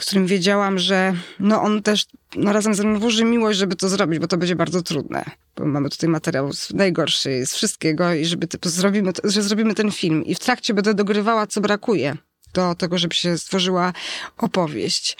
którym 0.00 0.26
wiedziałam, 0.26 0.78
że 0.78 1.14
no 1.40 1.62
on 1.62 1.82
też 1.82 2.06
no 2.36 2.52
razem 2.52 2.74
ze 2.74 2.84
mną 2.84 2.98
włoży 2.98 3.24
miłość, 3.24 3.58
żeby 3.58 3.76
to 3.76 3.88
zrobić, 3.88 4.18
bo 4.18 4.26
to 4.26 4.36
będzie 4.36 4.56
bardzo 4.56 4.82
trudne. 4.82 5.24
Bo 5.56 5.64
mamy 5.64 5.90
tutaj 5.90 6.08
materiał 6.08 6.50
najgorszy 6.74 7.46
z 7.46 7.54
wszystkiego 7.54 8.14
i 8.14 8.24
żeby 8.24 8.46
to, 8.46 8.68
zrobimy, 8.70 9.12
że 9.24 9.42
zrobimy 9.42 9.74
ten 9.74 9.92
film. 9.92 10.24
I 10.24 10.34
w 10.34 10.38
trakcie 10.38 10.74
będę 10.74 10.94
dogrywała, 10.94 11.46
co 11.46 11.60
brakuje 11.60 12.16
do 12.54 12.74
tego, 12.74 12.98
żeby 12.98 13.14
się 13.14 13.38
stworzyła 13.38 13.92
opowieść. 14.38 15.16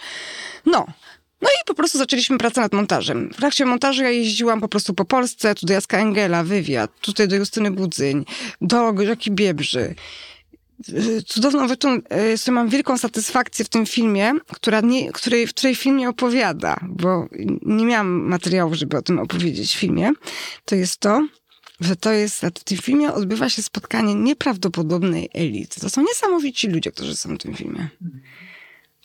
No, 0.65 0.87
no 1.41 1.49
i 1.49 1.65
po 1.65 1.73
prostu 1.73 1.97
zaczęliśmy 1.97 2.37
pracę 2.37 2.61
nad 2.61 2.73
montażem. 2.73 3.29
W 3.33 3.35
trakcie 3.35 3.65
montażu 3.65 4.03
ja 4.03 4.09
jeździłam 4.09 4.61
po 4.61 4.67
prostu 4.67 4.93
po 4.93 5.05
Polsce, 5.05 5.55
tu 5.55 5.65
do 5.65 5.73
Jaska 5.73 5.97
Engela, 5.99 6.43
wywiad, 6.43 6.91
tutaj 7.01 7.27
do 7.27 7.35
Justyny 7.35 7.71
Budzyń, 7.71 8.25
do 8.61 8.93
Rzeki 9.05 9.31
Biebrzy. 9.31 9.95
Cudowną 11.25 11.67
rzeczą, 11.67 11.99
że 12.45 12.51
mam 12.51 12.69
wielką 12.69 12.97
satysfakcję 12.97 13.65
w 13.65 13.69
tym 13.69 13.85
filmie, 13.85 14.33
która 14.47 14.81
nie, 14.81 15.11
której, 15.11 15.47
w 15.47 15.49
której 15.49 15.75
film 15.75 15.97
nie 15.97 16.09
opowiada, 16.09 16.79
bo 16.87 17.27
nie 17.61 17.85
miałam 17.85 18.07
materiału, 18.07 18.75
żeby 18.75 18.97
o 18.97 19.01
tym 19.01 19.19
opowiedzieć 19.19 19.75
w 19.75 19.79
filmie, 19.79 20.11
to 20.65 20.75
jest 20.75 20.97
to, 20.99 21.27
że 21.79 21.95
to 21.95 22.11
jest, 22.11 22.41
w 22.41 22.63
tym 22.63 22.77
filmie 22.77 23.13
odbywa 23.13 23.49
się 23.49 23.63
spotkanie 23.63 24.15
nieprawdopodobnej 24.15 25.29
elity. 25.33 25.81
To 25.81 25.89
są 25.89 26.01
niesamowici 26.01 26.67
ludzie, 26.67 26.91
którzy 26.91 27.15
są 27.15 27.35
w 27.35 27.37
tym 27.37 27.55
filmie. 27.55 27.89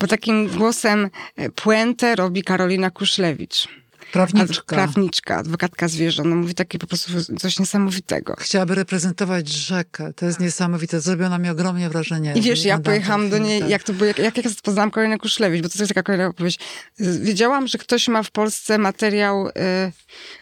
Bo 0.01 0.07
takim 0.07 0.49
głosem 0.49 1.11
e, 1.37 1.51
puentę 1.51 2.17
robi 2.17 2.43
Karolina 2.43 2.91
Kuszlewicz. 2.91 3.69
Prawniczka. 4.13 4.77
Prawniczka, 4.77 5.37
adwokatka 5.37 5.89
zwierząt. 5.89 6.29
No 6.29 6.37
mówi 6.37 6.55
takie 6.55 6.79
po 6.79 6.87
prostu 6.87 7.13
coś 7.39 7.59
niesamowitego. 7.59 8.35
Chciałaby 8.39 8.75
reprezentować 8.75 9.49
rzekę. 9.49 10.13
To 10.13 10.27
jest 10.27 10.41
niesamowite. 10.41 11.01
Zrobiło 11.01 11.29
na 11.29 11.39
mnie 11.39 11.51
ogromnie 11.51 11.89
wrażenie. 11.89 12.33
I 12.35 12.43
wiesz, 12.43 12.65
ja 12.65 12.79
pojechałam 12.79 13.31
do 13.31 13.39
niej, 13.39 13.61
tak. 13.61 13.71
jak 13.71 13.83
to 13.83 13.93
było, 13.93 14.07
jak, 14.07 14.19
jak 14.19 14.37
ja 14.37 14.51
poznałam 14.63 14.91
Karolinę 14.91 15.19
Kuszlewicz, 15.19 15.63
bo 15.63 15.69
to 15.69 15.79
jest 15.79 15.89
taka 15.89 16.03
kolejna 16.03 16.27
opowieść. 16.27 16.59
Wiedziałam, 16.99 17.67
że 17.67 17.79
ktoś 17.79 18.09
ma 18.09 18.23
w 18.23 18.31
Polsce 18.31 18.79
materiał 18.79 19.49
y, 19.49 19.53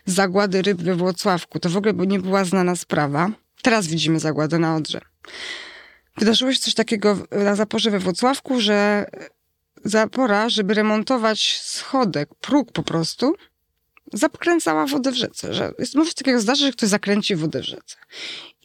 zagłady 0.06 0.62
ryb 0.62 0.82
we 0.82 0.94
Włocławku. 0.94 1.60
To 1.60 1.70
w 1.70 1.76
ogóle 1.76 1.94
nie 1.94 2.18
była 2.18 2.44
znana 2.44 2.76
sprawa. 2.76 3.30
Teraz 3.62 3.86
widzimy 3.86 4.20
zagładę 4.20 4.58
na 4.58 4.76
Odrze. 4.76 5.00
Wydarzyło 6.16 6.52
się 6.52 6.60
coś 6.60 6.74
takiego 6.74 7.18
na 7.30 7.54
zaporze 7.54 7.90
we 7.90 7.98
Włocławku, 7.98 8.60
że 8.60 9.06
zapora, 9.84 10.48
żeby 10.48 10.74
remontować 10.74 11.60
schodek, 11.62 12.28
próg 12.40 12.72
po 12.72 12.82
prostu, 12.82 13.34
zakręcała 14.12 14.86
wodę 14.86 15.12
w 15.12 15.14
rzece. 15.14 15.54
Że 15.54 15.72
jest, 15.78 15.94
może 15.94 16.12
takiego 16.12 16.40
zdarzy, 16.40 16.66
że 16.66 16.72
ktoś 16.72 16.88
zakręci 16.88 17.36
wodę 17.36 17.60
w 17.60 17.64
rzece. 17.64 17.96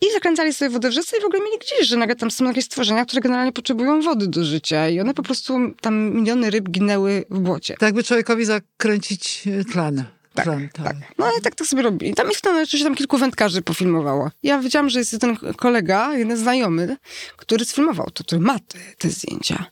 I 0.02 0.12
zakręcali 0.14 0.54
sobie 0.54 0.70
wodę 0.70 0.90
w 0.90 0.94
rzece 0.94 1.18
i 1.18 1.22
w 1.22 1.26
ogóle 1.26 1.44
mieli 1.44 1.58
gdzieś, 1.60 1.88
że 1.88 1.98
nagle 1.98 2.16
tam 2.16 2.32
są 2.32 2.46
jakieś 2.46 2.66
stworzenia, 2.66 3.06
które 3.06 3.22
generalnie 3.22 3.52
potrzebują 3.52 4.02
wody 4.02 4.28
do 4.28 4.44
życia 4.46 4.90
i 4.90 5.00
one 5.00 5.14
po 5.14 5.24
prostu, 5.24 5.60
tam 5.82 6.14
miliony 6.14 6.50
ryb 6.50 6.70
ginęły 6.70 7.26
w 7.30 7.40
błocie. 7.40 7.76
Tak 7.80 7.94
by 7.94 8.04
człowiekowi 8.04 8.46
zakręcić 8.46 9.44
tlen. 9.72 10.04
Tak, 10.34 10.46
tak, 10.46 10.74
tak. 10.74 10.96
No 11.18 11.26
ale 11.26 11.42
tak 11.42 11.56
to 11.56 11.66
sobie 11.66 11.82
robili. 11.82 12.14
Tam 12.14 12.32
ich 12.32 12.42
tam, 12.42 12.56
oczywiście 12.56 12.84
tam 12.84 12.96
kilku 12.96 13.18
wędkarzy 13.18 13.62
pofilmowało. 13.62 14.32
Ja 14.44 14.60
wiedziałam, 14.60 14.90
że 14.90 15.00
jest 15.00 15.14
jeden 15.14 15.38
kolega, 15.58 16.18
jeden 16.18 16.38
znajomy, 16.38 16.98
który 17.38 17.66
sfilmował 17.66 18.10
to, 18.14 18.24
który 18.24 18.42
ma 18.42 18.60
te, 18.60 18.80
te 18.98 19.10
zdjęcia. 19.10 19.66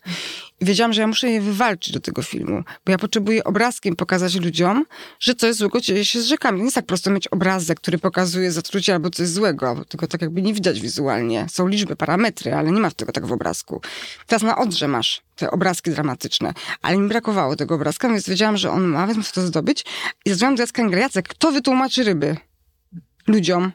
Wiedziałam, 0.62 0.94
że 0.94 1.02
ja 1.02 1.08
muszę 1.08 1.30
je 1.30 1.42
wywalczyć 1.42 1.94
do 1.94 2.00
tego 2.00 2.22
filmu, 2.22 2.64
bo 2.86 2.92
ja 2.92 2.98
potrzebuję 2.98 3.44
obrazkiem 3.44 3.96
pokazać 3.96 4.36
ludziom, 4.36 4.86
że 5.20 5.36
coś 5.36 5.56
złego 5.56 5.82
dzieje 5.82 6.06
się 6.06 6.22
z 6.22 6.26
rzekami. 6.26 6.58
Nie 6.58 6.64
jest 6.64 6.76
tak 6.76 6.86
prosto 6.86 7.12
mieć 7.12 7.28
obrazek, 7.28 7.80
który 7.80 7.98
pokazuje 7.98 8.52
zatrucie 8.52 8.94
albo 8.94 9.10
coś 9.10 9.28
złego, 9.28 9.86
tylko 9.90 10.08
tak 10.08 10.22
jakby 10.22 10.42
nie 10.42 10.54
widać 10.54 10.82
wizualnie. 10.82 11.46
Są 11.50 11.68
liczby, 11.68 11.96
parametry, 11.96 12.54
ale 12.54 12.72
nie 12.72 12.80
ma 12.80 12.92
tego 12.92 13.12
tak 13.12 13.26
w 13.26 13.32
obrazku. 13.32 13.82
Teraz 14.28 14.44
na 14.44 14.58
Odrze 14.58 14.88
masz 14.88 15.22
te 15.36 15.52
obrazki 15.52 15.92
dramatyczne, 15.92 16.54
ale 16.82 16.98
mi 16.98 17.08
brakowało 17.08 17.56
tego 17.56 17.76
obrazka, 17.76 18.10
więc 18.10 18.30
wiedziałam, 18.30 18.58
że 18.58 18.72
on 18.72 18.84
ma, 18.84 19.08
więc 19.08 19.18
muszę 19.18 19.32
to 19.32 19.42
zdobyć. 19.42 19.86
I 20.26 20.30
zadzwoniłam 20.30 20.56
do 20.56 20.64
Jacka 20.64 20.98
Jacek, 20.98 21.28
kto 21.28 21.52
wytłumaczy 21.52 22.04
ryby? 22.04 22.38
Ludziom. 23.28 23.72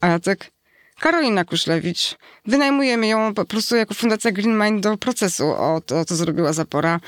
A 0.00 0.06
Jacek, 0.06 0.50
Karolina 0.98 1.44
Kuszlewicz. 1.44 2.16
Wynajmujemy 2.46 3.06
ją 3.06 3.34
po 3.34 3.44
prostu 3.44 3.76
jako 3.76 3.94
Fundacja 3.94 4.32
Green 4.32 4.58
Mind 4.58 4.82
do 4.82 4.96
procesu 4.96 5.52
o 5.52 5.80
to, 5.86 6.04
co 6.04 6.16
zrobiła 6.16 6.52
Zapora. 6.52 7.00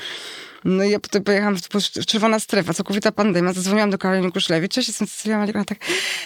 No 0.65 0.83
i 0.83 0.89
ja 0.89 0.99
potem 0.99 1.23
pojechałam 1.23 1.57
w 1.57 2.05
czerwona 2.05 2.39
strefa, 2.39 2.73
całkowita 2.73 3.11
pandemia. 3.11 3.53
Zadzwoniłam 3.53 3.89
do 3.89 3.97
Karoliny 3.97 4.31
Kuszlewicz. 4.31 4.71
Cześć, 4.71 4.87
jestem 4.87 5.07
Cecilia 5.07 5.37
Malikona. 5.37 5.65
Tak, 5.65 5.77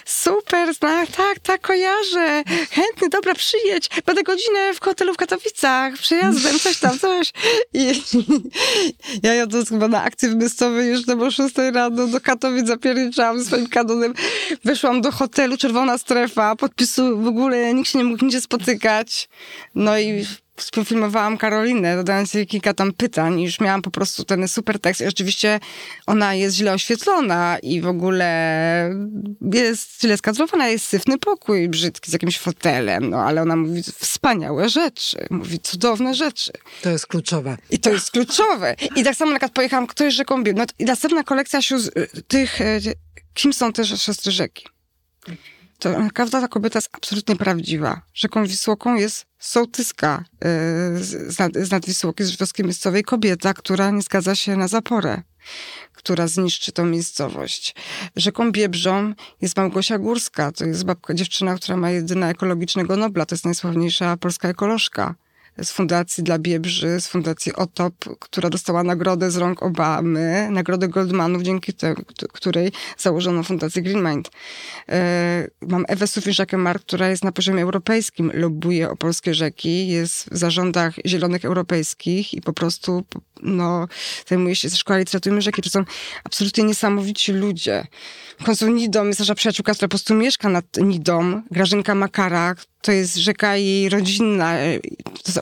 super, 0.05 0.73
znak, 0.73 1.11
tak, 1.11 1.39
tak, 1.39 1.61
kojarzę. 1.61 2.43
Chętny, 2.71 3.09
dobra, 3.09 3.35
przyjedź. 3.35 3.89
Będę 4.05 4.23
godzinę 4.23 4.73
w 4.73 4.79
hotelu 4.79 5.13
w 5.13 5.17
Katowicach, 5.17 5.93
przyjazdem, 5.93 6.59
coś 6.59 6.79
tam, 6.79 6.99
coś. 6.99 7.33
I, 7.73 8.01
ja 9.23 9.33
jadąc 9.33 9.69
chyba 9.69 9.87
na 9.87 10.03
akcji 10.03 10.29
wymysłowej 10.29 10.89
już 10.89 11.01
do 11.01 11.31
6 11.31 11.55
rano 11.73 12.07
do 12.07 12.21
Katowic 12.21 12.67
zapierniczałam 12.67 13.43
swoim 13.43 13.67
kanonem. 13.67 14.13
Weszłam 14.63 15.01
do 15.01 15.11
hotelu, 15.11 15.57
czerwona 15.57 15.97
strefa, 15.97 16.55
podpisu 16.55 17.21
w 17.21 17.27
ogóle, 17.27 17.73
nikt 17.73 17.89
się 17.89 17.97
nie 17.97 18.03
mógł 18.03 18.23
nigdzie 18.23 18.41
spotykać. 18.41 19.29
No 19.75 19.99
i 19.99 20.25
Spofilmowałam 20.59 21.37
Karolinę, 21.37 21.95
dodając 21.95 22.33
jej 22.33 22.47
kilka 22.47 22.73
tam 22.73 22.93
pytań 22.93 23.39
i 23.39 23.43
już 23.43 23.59
miałam 23.59 23.81
po 23.81 23.91
prostu 23.91 24.23
ten 24.23 24.47
super 24.47 24.79
tekst. 24.79 25.01
I 25.01 25.05
oczywiście 25.05 25.59
ona 26.05 26.35
jest 26.35 26.55
źle 26.55 26.73
oświetlona 26.73 27.57
i 27.63 27.81
w 27.81 27.87
ogóle 27.87 28.25
jest 29.53 30.01
źle 30.01 30.17
skadrowana, 30.17 30.67
jest 30.67 30.85
syfny 30.85 31.17
pokój 31.17 31.69
brzydki 31.69 32.11
z 32.11 32.13
jakimś 32.13 32.39
fotelem, 32.39 33.09
no 33.09 33.17
ale 33.17 33.41
ona 33.41 33.55
mówi 33.55 33.83
wspaniałe 33.83 34.69
rzeczy, 34.69 35.27
mówi 35.29 35.59
cudowne 35.59 36.13
rzeczy. 36.13 36.51
To 36.81 36.89
jest 36.89 37.07
kluczowe. 37.07 37.57
I 37.69 37.79
to 37.79 37.89
jest 37.89 38.11
kluczowe. 38.11 38.75
I 38.95 39.03
tak 39.03 39.15
samo 39.15 39.31
na 39.31 39.37
przykład 39.37 39.51
pojechałam, 39.51 39.87
kto 39.87 40.03
jest 40.03 40.17
rzeką 40.17 40.43
No 40.55 40.65
i 40.79 40.85
następna 40.85 41.23
kolekcja 41.23 41.61
sióstr, 41.61 41.91
tych, 42.27 42.61
e, 42.61 42.79
kim 43.33 43.53
są 43.53 43.73
te 43.73 43.85
siostry 43.85 44.31
rzeki 44.31 44.65
to 45.79 45.95
każda 46.13 46.41
ta 46.41 46.47
kobieta 46.47 46.77
jest 46.77 46.89
absolutnie 46.91 47.35
prawdziwa. 47.35 48.01
Rzeką 48.13 48.45
Wisłoką 48.45 48.95
jest 48.95 49.25
sołtyska 49.39 50.23
yy, 50.33 51.03
z, 51.03 51.39
nad, 51.39 51.53
z 51.53 51.71
z 52.19 52.29
Żydowskiej 52.29 52.65
miejscowej, 52.65 53.03
kobieta, 53.03 53.53
która 53.53 53.91
nie 53.91 54.01
zgadza 54.01 54.35
się 54.35 54.55
na 54.55 54.67
zaporę, 54.67 55.21
która 55.93 56.27
zniszczy 56.27 56.71
tą 56.71 56.85
miejscowość. 56.85 57.75
Rzeką 58.15 58.51
Biebrzą 58.51 59.13
jest 59.41 59.57
Małgosia 59.57 59.97
Górska, 59.97 60.51
to 60.51 60.65
jest 60.65 60.85
babka, 60.85 61.13
dziewczyna, 61.13 61.55
która 61.55 61.77
ma 61.77 61.91
jedyna 61.91 62.29
ekologicznego 62.29 62.97
Nobla, 62.97 63.25
to 63.25 63.35
jest 63.35 63.45
najsławniejsza 63.45 64.17
polska 64.17 64.49
ekolożka 64.49 65.15
z 65.63 65.71
Fundacji 65.71 66.23
dla 66.23 66.39
Biebrzy, 66.39 67.01
z 67.01 67.07
Fundacji 67.07 67.53
OTOP, 67.53 67.95
która 68.19 68.49
dostała 68.49 68.83
nagrodę 68.83 69.31
z 69.31 69.37
rąk 69.37 69.63
Obamy, 69.63 70.47
nagrodę 70.51 70.87
Goldmanów, 70.87 71.41
dzięki 71.41 71.73
te, 71.73 71.95
której 72.33 72.71
założono 72.97 73.43
Fundację 73.43 73.81
Green 73.81 74.03
Mind. 74.09 74.31
E, 74.89 75.47
mam 75.61 75.85
Ewę 75.87 76.07
Sufinszakę-Mark, 76.07 76.79
która 76.79 77.09
jest 77.09 77.23
na 77.23 77.31
poziomie 77.31 77.63
europejskim, 77.63 78.31
lobbuje 78.33 78.89
o 78.89 78.95
polskie 78.95 79.33
rzeki, 79.33 79.87
jest 79.87 80.29
w 80.31 80.37
zarządach 80.37 80.93
zielonych 81.05 81.45
europejskich 81.45 82.33
i 82.33 82.41
po 82.41 82.53
prostu 82.53 83.03
no, 83.41 83.87
zajmuje 84.27 84.55
się 84.55 84.69
ze 84.69 84.77
szkoła 84.77 84.99
literatury 84.99 85.41
rzeki. 85.41 85.61
To 85.61 85.69
są 85.69 85.83
absolutnie 86.23 86.63
niesamowici 86.63 87.31
ludzie. 87.31 87.87
W 88.39 88.43
końcu 88.43 88.67
Nidom 88.67 89.07
jest 89.07 89.19
nasza 89.19 89.35
przyjaciółka, 89.35 89.73
która 89.73 89.87
po 89.87 89.89
prostu 89.89 90.13
mieszka 90.13 90.49
nad 90.49 90.65
Nidom, 90.77 91.43
Grażynka 91.51 91.95
Makara, 91.95 92.55
to 92.81 92.91
jest 92.91 93.15
rzeka 93.15 93.55
jej 93.55 93.89
rodzinna, 93.89 94.53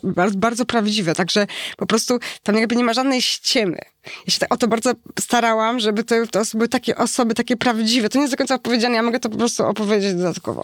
bardzo, 0.03 0.37
bardzo 0.37 0.65
prawdziwe, 0.65 1.15
także 1.15 1.47
po 1.77 1.85
prostu 1.85 2.19
tam 2.43 2.55
jakby 2.55 2.75
nie 2.75 2.83
ma 2.83 2.93
żadnej 2.93 3.21
ściemy. 3.21 3.77
Ja 4.27 4.33
się 4.33 4.39
tak 4.39 4.53
o 4.53 4.57
to 4.57 4.67
bardzo 4.67 4.93
starałam, 5.19 5.79
żeby 5.79 6.03
to, 6.03 6.15
to 6.31 6.41
były 6.53 6.69
takie 6.69 6.95
osoby, 6.95 7.33
takie 7.33 7.57
prawdziwe. 7.57 8.09
To 8.09 8.17
nie 8.17 8.21
jest 8.21 8.33
do 8.33 8.37
końca 8.37 8.55
opowiedziane, 8.55 8.95
ja 8.95 9.03
mogę 9.03 9.19
to 9.19 9.29
po 9.29 9.37
prostu 9.37 9.65
opowiedzieć 9.65 10.13
dodatkowo. 10.13 10.63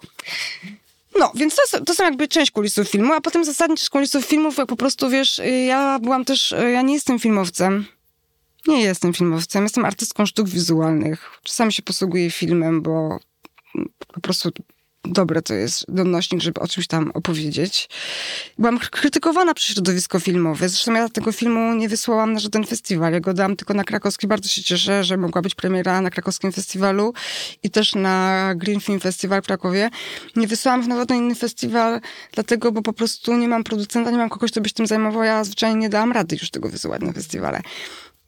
No, 1.19 1.31
więc 1.35 1.55
to, 1.55 1.85
to 1.85 1.95
są 1.95 2.03
jakby 2.03 2.27
część 2.27 2.51
kulisów 2.51 2.89
filmu, 2.89 3.13
a 3.13 3.21
potem 3.21 3.45
zasadniczo 3.45 3.89
kulisów 3.91 4.25
filmów, 4.25 4.57
jak 4.57 4.67
po 4.67 4.75
prostu, 4.75 5.09
wiesz, 5.09 5.41
ja 5.67 5.99
byłam 5.99 6.25
też, 6.25 6.55
ja 6.73 6.81
nie 6.81 6.93
jestem 6.93 7.19
filmowcem. 7.19 7.85
Nie 8.67 8.81
jestem 8.81 9.13
filmowcem, 9.13 9.63
jestem 9.63 9.85
artystką 9.85 10.25
sztuk 10.25 10.49
wizualnych. 10.49 11.31
Czasami 11.43 11.73
się 11.73 11.81
posługuję 11.81 12.31
filmem, 12.31 12.81
bo 12.81 13.19
po 14.13 14.21
prostu 14.21 14.49
dobre 15.05 15.41
to 15.41 15.53
jest 15.53 15.85
donośnik, 15.87 16.41
żeby 16.41 16.61
o 16.61 16.67
czymś 16.67 16.87
tam 16.87 17.11
opowiedzieć. 17.13 17.89
Byłam 18.57 18.79
krytykowana 18.79 19.53
przez 19.53 19.75
środowisko 19.75 20.19
filmowe. 20.19 20.69
Zresztą 20.69 20.93
ja 20.93 21.09
tego 21.09 21.31
filmu 21.31 21.73
nie 21.73 21.89
wysłałam 21.89 22.33
na 22.33 22.39
żaden 22.39 22.65
festiwal. 22.65 23.13
Ja 23.13 23.19
go 23.19 23.33
dałam 23.33 23.55
tylko 23.55 23.73
na 23.73 23.83
krakowski. 23.83 24.27
Bardzo 24.27 24.49
się 24.49 24.63
cieszę, 24.63 25.03
że 25.03 25.17
mogła 25.17 25.41
być 25.41 25.55
premiera 25.55 26.01
na 26.01 26.09
krakowskim 26.09 26.51
festiwalu 26.51 27.13
i 27.63 27.69
też 27.69 27.95
na 27.95 28.53
Green 28.55 28.79
Film 28.79 28.99
Festival 28.99 29.41
w 29.41 29.45
Krakowie. 29.45 29.89
Nie 30.35 30.47
wysłałam 30.47 30.87
na 30.87 30.97
żaden 30.97 31.17
inny 31.17 31.35
festiwal, 31.35 32.01
dlatego, 32.33 32.71
bo 32.71 32.81
po 32.81 32.93
prostu 32.93 33.37
nie 33.37 33.47
mam 33.47 33.63
producenta, 33.63 34.11
nie 34.11 34.17
mam 34.17 34.29
kogoś, 34.29 34.51
kto 34.51 34.61
by 34.61 34.69
się 34.69 34.75
tym 34.75 34.87
zajmował. 34.87 35.23
Ja 35.23 35.43
zwyczajnie 35.43 35.79
nie 35.79 35.89
dałam 35.89 36.11
rady 36.11 36.37
już 36.41 36.49
tego 36.49 36.69
wysyłać 36.69 37.01
na 37.01 37.13
festiwale. 37.13 37.61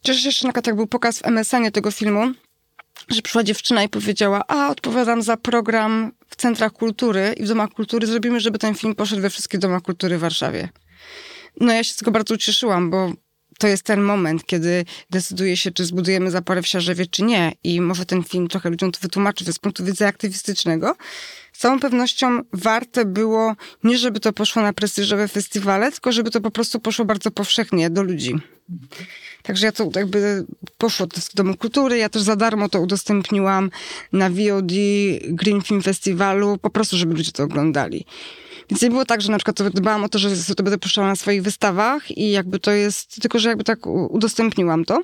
Cieszę 0.04 0.20
się 0.20 0.28
jeszcze 0.28 0.48
na 0.48 0.54
jak 0.68 0.76
był 0.76 0.88
pokaz 0.88 1.20
w 1.20 1.26
MSN-ie 1.26 1.72
tego 1.72 1.92
filmu, 1.92 2.32
że 3.10 3.22
przyszła 3.22 3.44
dziewczyna 3.44 3.84
i 3.84 3.90
powiedziała, 3.90 4.44
a 4.48 4.70
odpowiadam 4.70 5.22
za 5.22 5.38
program 5.38 6.12
w 6.32 6.36
centrach 6.36 6.74
kultury 6.74 7.34
i 7.38 7.44
w 7.44 7.48
domach 7.48 7.70
kultury 7.70 8.08
zrobimy, 8.08 8.40
żeby 8.40 8.60
ten 8.60 8.76
film 8.76 8.96
poszedł 8.96 9.22
we 9.22 9.30
wszystkich 9.30 9.60
domach 9.60 9.82
kultury 9.82 10.18
w 10.18 10.22
Warszawie. 10.22 10.70
No 11.60 11.74
ja 11.74 11.84
się 11.84 11.94
z 11.94 11.96
tego 11.96 12.12
bardzo 12.12 12.34
ucieszyłam, 12.34 12.90
bo 12.90 13.14
to 13.62 13.68
jest 13.68 13.84
ten 13.84 14.02
moment, 14.02 14.46
kiedy 14.46 14.86
decyduje 15.10 15.58
się, 15.58 15.72
czy 15.72 15.86
zbudujemy 15.86 16.32
zaporę 16.32 16.62
w 16.62 16.68
Siarzewie, 16.68 17.06
czy 17.06 17.24
nie. 17.24 17.52
I 17.64 17.82
może 17.82 18.06
ten 18.06 18.24
film 18.24 18.48
trochę 18.48 18.70
ludziom 18.70 18.92
to 18.92 19.00
wytłumaczyć 19.02 19.48
z 19.48 19.60
punktu 19.60 19.86
widzenia 19.86 20.10
aktywistycznego. 20.10 20.96
Z 21.54 21.60
całą 21.60 21.80
pewnością 21.80 22.42
warte 22.54 23.06
było 23.06 23.56
nie, 23.84 23.98
żeby 23.98 24.20
to 24.20 24.34
poszło 24.34 24.62
na 24.62 24.74
prestiżowe 24.74 25.28
festiwale, 25.28 25.92
tylko 25.92 26.12
żeby 26.12 26.32
to 26.32 26.42
po 26.42 26.52
prostu 26.52 26.80
poszło 26.80 27.06
bardzo 27.06 27.32
powszechnie 27.32 27.90
do 27.90 28.04
ludzi. 28.04 28.36
Także 29.44 29.66
ja 29.66 29.72
to 29.72 29.90
jakby 29.96 30.46
poszło 30.78 31.08
do 31.08 31.18
Domu 31.36 31.58
Kultury, 31.58 31.98
ja 31.98 32.10
też 32.10 32.22
za 32.22 32.36
darmo 32.36 32.70
to 32.70 32.82
udostępniłam 32.82 33.72
na 34.14 34.30
VOD 34.30 34.72
Green 35.24 35.62
Film 35.62 35.82
Festiwalu, 35.82 36.58
po 36.58 36.70
prostu, 36.70 36.98
żeby 36.98 37.14
ludzie 37.14 37.32
to 37.32 37.44
oglądali. 37.44 38.06
Więc 38.70 38.82
nie 38.82 38.90
było 38.90 39.06
tak, 39.06 39.22
że 39.22 39.32
na 39.32 39.38
przykład 39.38 39.70
dbałam 39.74 40.04
o 40.04 40.10
to, 40.10 40.20
że 40.20 40.56
to 40.56 40.64
będę 40.64 40.78
puszczała 40.78 41.08
na 41.08 41.16
swoich 41.16 41.44
wystawach 41.44 42.18
i 42.18 42.32
jakby 42.32 42.60
to 42.60 42.72
jest, 42.72 43.22
tylko 43.22 43.40
że 43.40 43.50
jakby 43.50 43.64
tak 43.64 43.88
udostępniłam 43.88 44.86
to. 44.86 45.02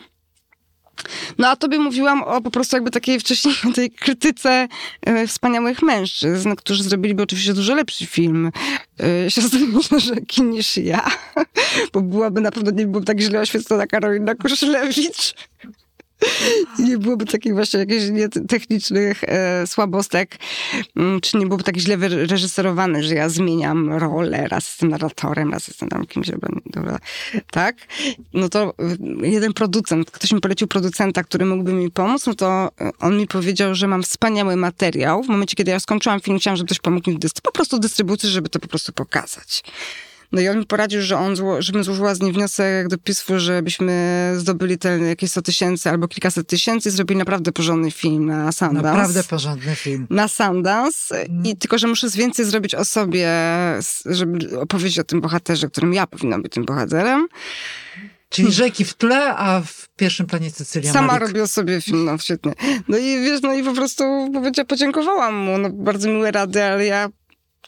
No 1.37 1.47
a 1.47 1.55
tobie 1.55 1.79
mówiłam 1.79 2.23
o 2.23 2.41
po 2.41 2.51
prostu 2.51 2.75
jakby 2.75 2.91
takiej 2.91 3.19
wcześniej 3.19 3.55
tej 3.75 3.91
krytyce 3.91 4.67
e, 5.01 5.27
wspaniałych 5.27 5.81
mężczyzn, 5.81 6.55
którzy 6.55 6.83
zrobiliby 6.83 7.23
oczywiście 7.23 7.53
dużo 7.53 7.75
lepszy 7.75 8.05
film 8.05 8.51
e, 8.99 9.31
Siostry 9.31 9.59
rzeki 9.99 10.41
niż 10.41 10.77
ja, 10.77 11.05
bo 11.93 12.01
byłaby 12.01 12.41
na 12.41 12.51
pewno 12.51 12.71
nie 12.71 12.87
byłoby 12.87 13.05
tak 13.05 13.19
źle 13.19 13.39
oświetlona 13.39 13.87
Karolina 13.87 14.35
Kurszlewicz. 14.35 15.33
nie 16.79 16.97
byłoby 16.97 17.25
takich 17.25 17.53
właśnie 17.53 17.79
jakichś 17.79 18.03
technicznych 18.47 19.23
e, 19.23 19.67
słabostek, 19.67 20.37
mm, 20.95 21.21
czy 21.21 21.37
nie 21.37 21.45
byłoby 21.45 21.63
tak 21.63 21.77
źle 21.77 21.97
wyreżyserowane, 21.97 23.03
że 23.03 23.15
ja 23.15 23.29
zmieniam 23.29 23.93
rolę, 23.93 24.47
raz 24.47 24.67
jestem 24.67 24.89
narratorem, 24.89 25.51
raz 25.51 25.67
jestem 25.67 25.89
tam 25.89 26.05
kimś, 26.05 26.27
dobra, 26.65 26.99
tak? 27.51 27.75
No 28.33 28.49
to 28.49 28.73
y, 29.23 29.27
jeden 29.27 29.53
producent, 29.53 30.11
ktoś 30.11 30.31
mi 30.31 30.41
polecił 30.41 30.67
producenta, 30.67 31.23
który 31.23 31.45
mógłby 31.45 31.73
mi 31.73 31.91
pomóc, 31.91 32.25
no 32.25 32.33
to 32.33 32.71
y, 32.81 32.91
on 32.99 33.17
mi 33.17 33.27
powiedział, 33.27 33.75
że 33.75 33.87
mam 33.87 34.03
wspaniały 34.03 34.55
materiał. 34.55 35.23
W 35.23 35.27
momencie, 35.27 35.55
kiedy 35.55 35.71
ja 35.71 35.79
skończyłam 35.79 36.19
film, 36.19 36.39
chciałam, 36.39 36.57
żeby 36.57 36.67
ktoś 36.67 36.79
pomógł 36.79 37.09
mi 37.09 37.15
w 37.15 37.19
dystrybucji, 37.19 37.43
po 37.43 37.51
prostu 37.51 37.79
dystrybucji, 37.79 38.29
żeby 38.29 38.49
to 38.49 38.59
po 38.59 38.67
prostu 38.67 38.93
pokazać. 38.93 39.63
No 40.31 40.41
i 40.41 40.47
on 40.47 40.59
mi 40.59 40.65
poradził, 40.65 41.01
że 41.01 41.17
on 41.17 41.35
zło, 41.35 41.61
żebym 41.61 41.83
złożyła 41.83 42.15
z 42.15 42.21
nim 42.21 42.33
wniosek 42.33 42.87
do 42.87 42.97
PISF-u, 42.97 43.39
żebyśmy 43.39 44.33
zdobyli 44.37 44.77
te 44.77 44.99
jakieś 44.99 45.31
100 45.31 45.41
tysięcy 45.41 45.89
albo 45.89 46.07
kilkaset 46.07 46.47
tysięcy 46.47 46.89
i 46.89 46.91
zrobili 46.91 47.17
naprawdę 47.17 47.51
porządny 47.51 47.91
film 47.91 48.25
na 48.25 48.51
Sundance. 48.51 48.87
Naprawdę 48.87 49.23
porządny 49.23 49.75
film. 49.75 50.07
Na 50.09 50.27
Sundance. 50.27 51.21
Mm. 51.21 51.45
I 51.45 51.57
tylko, 51.57 51.77
że 51.77 51.87
muszę 51.87 52.09
więcej 52.09 52.45
zrobić 52.45 52.75
o 52.75 52.85
sobie, 52.85 53.29
żeby 54.05 54.59
opowiedzieć 54.59 54.99
o 54.99 55.03
tym 55.03 55.21
bohaterze, 55.21 55.67
którym 55.67 55.93
ja 55.93 56.07
powinnam 56.07 56.41
być 56.41 56.51
tym 56.51 56.65
bohaterem. 56.65 57.27
Czyli 58.29 58.51
rzeki 58.51 58.85
w 58.85 58.93
tle, 58.93 59.35
a 59.35 59.61
w 59.61 59.89
pierwszym 59.95 60.25
planie 60.25 60.51
Cecylia 60.51 60.93
Sama 60.93 61.07
Malik. 61.07 61.27
robię 61.27 61.47
sobie 61.47 61.81
film, 61.81 62.05
no 62.05 62.17
świetnie. 62.17 62.53
No 62.87 62.97
i 62.97 63.03
wiesz, 63.03 63.41
no 63.41 63.53
i 63.53 63.63
po 63.63 63.73
prostu 63.73 64.03
podziękowałam 64.67 65.35
mu, 65.35 65.57
no 65.57 65.69
bardzo 65.69 66.09
miłe 66.09 66.31
rady, 66.31 66.63
ale 66.63 66.85
ja 66.85 67.09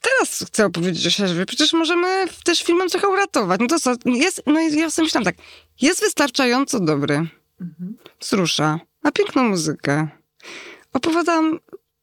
teraz 0.01 0.45
chcę 0.47 0.65
opowiedzieć 0.65 1.07
o 1.07 1.09
siebie. 1.09 1.45
Przecież 1.45 1.73
możemy 1.73 2.25
też 2.43 2.63
filmem 2.63 2.89
trochę 2.89 3.07
uratować. 3.07 3.59
No 3.61 3.67
to 3.67 3.79
co, 3.79 3.95
jest, 4.05 4.43
no 4.45 4.59
ja 4.59 4.89
sobie 4.89 5.05
myślałam 5.05 5.25
tak, 5.25 5.35
jest 5.81 6.01
wystarczająco 6.01 6.79
dobry. 6.79 7.15
Mhm. 7.61 7.97
Wzrusza. 8.19 8.79
Ma 9.03 9.11
piękną 9.11 9.43
muzykę. 9.43 10.07
Opowiadam 10.93 11.59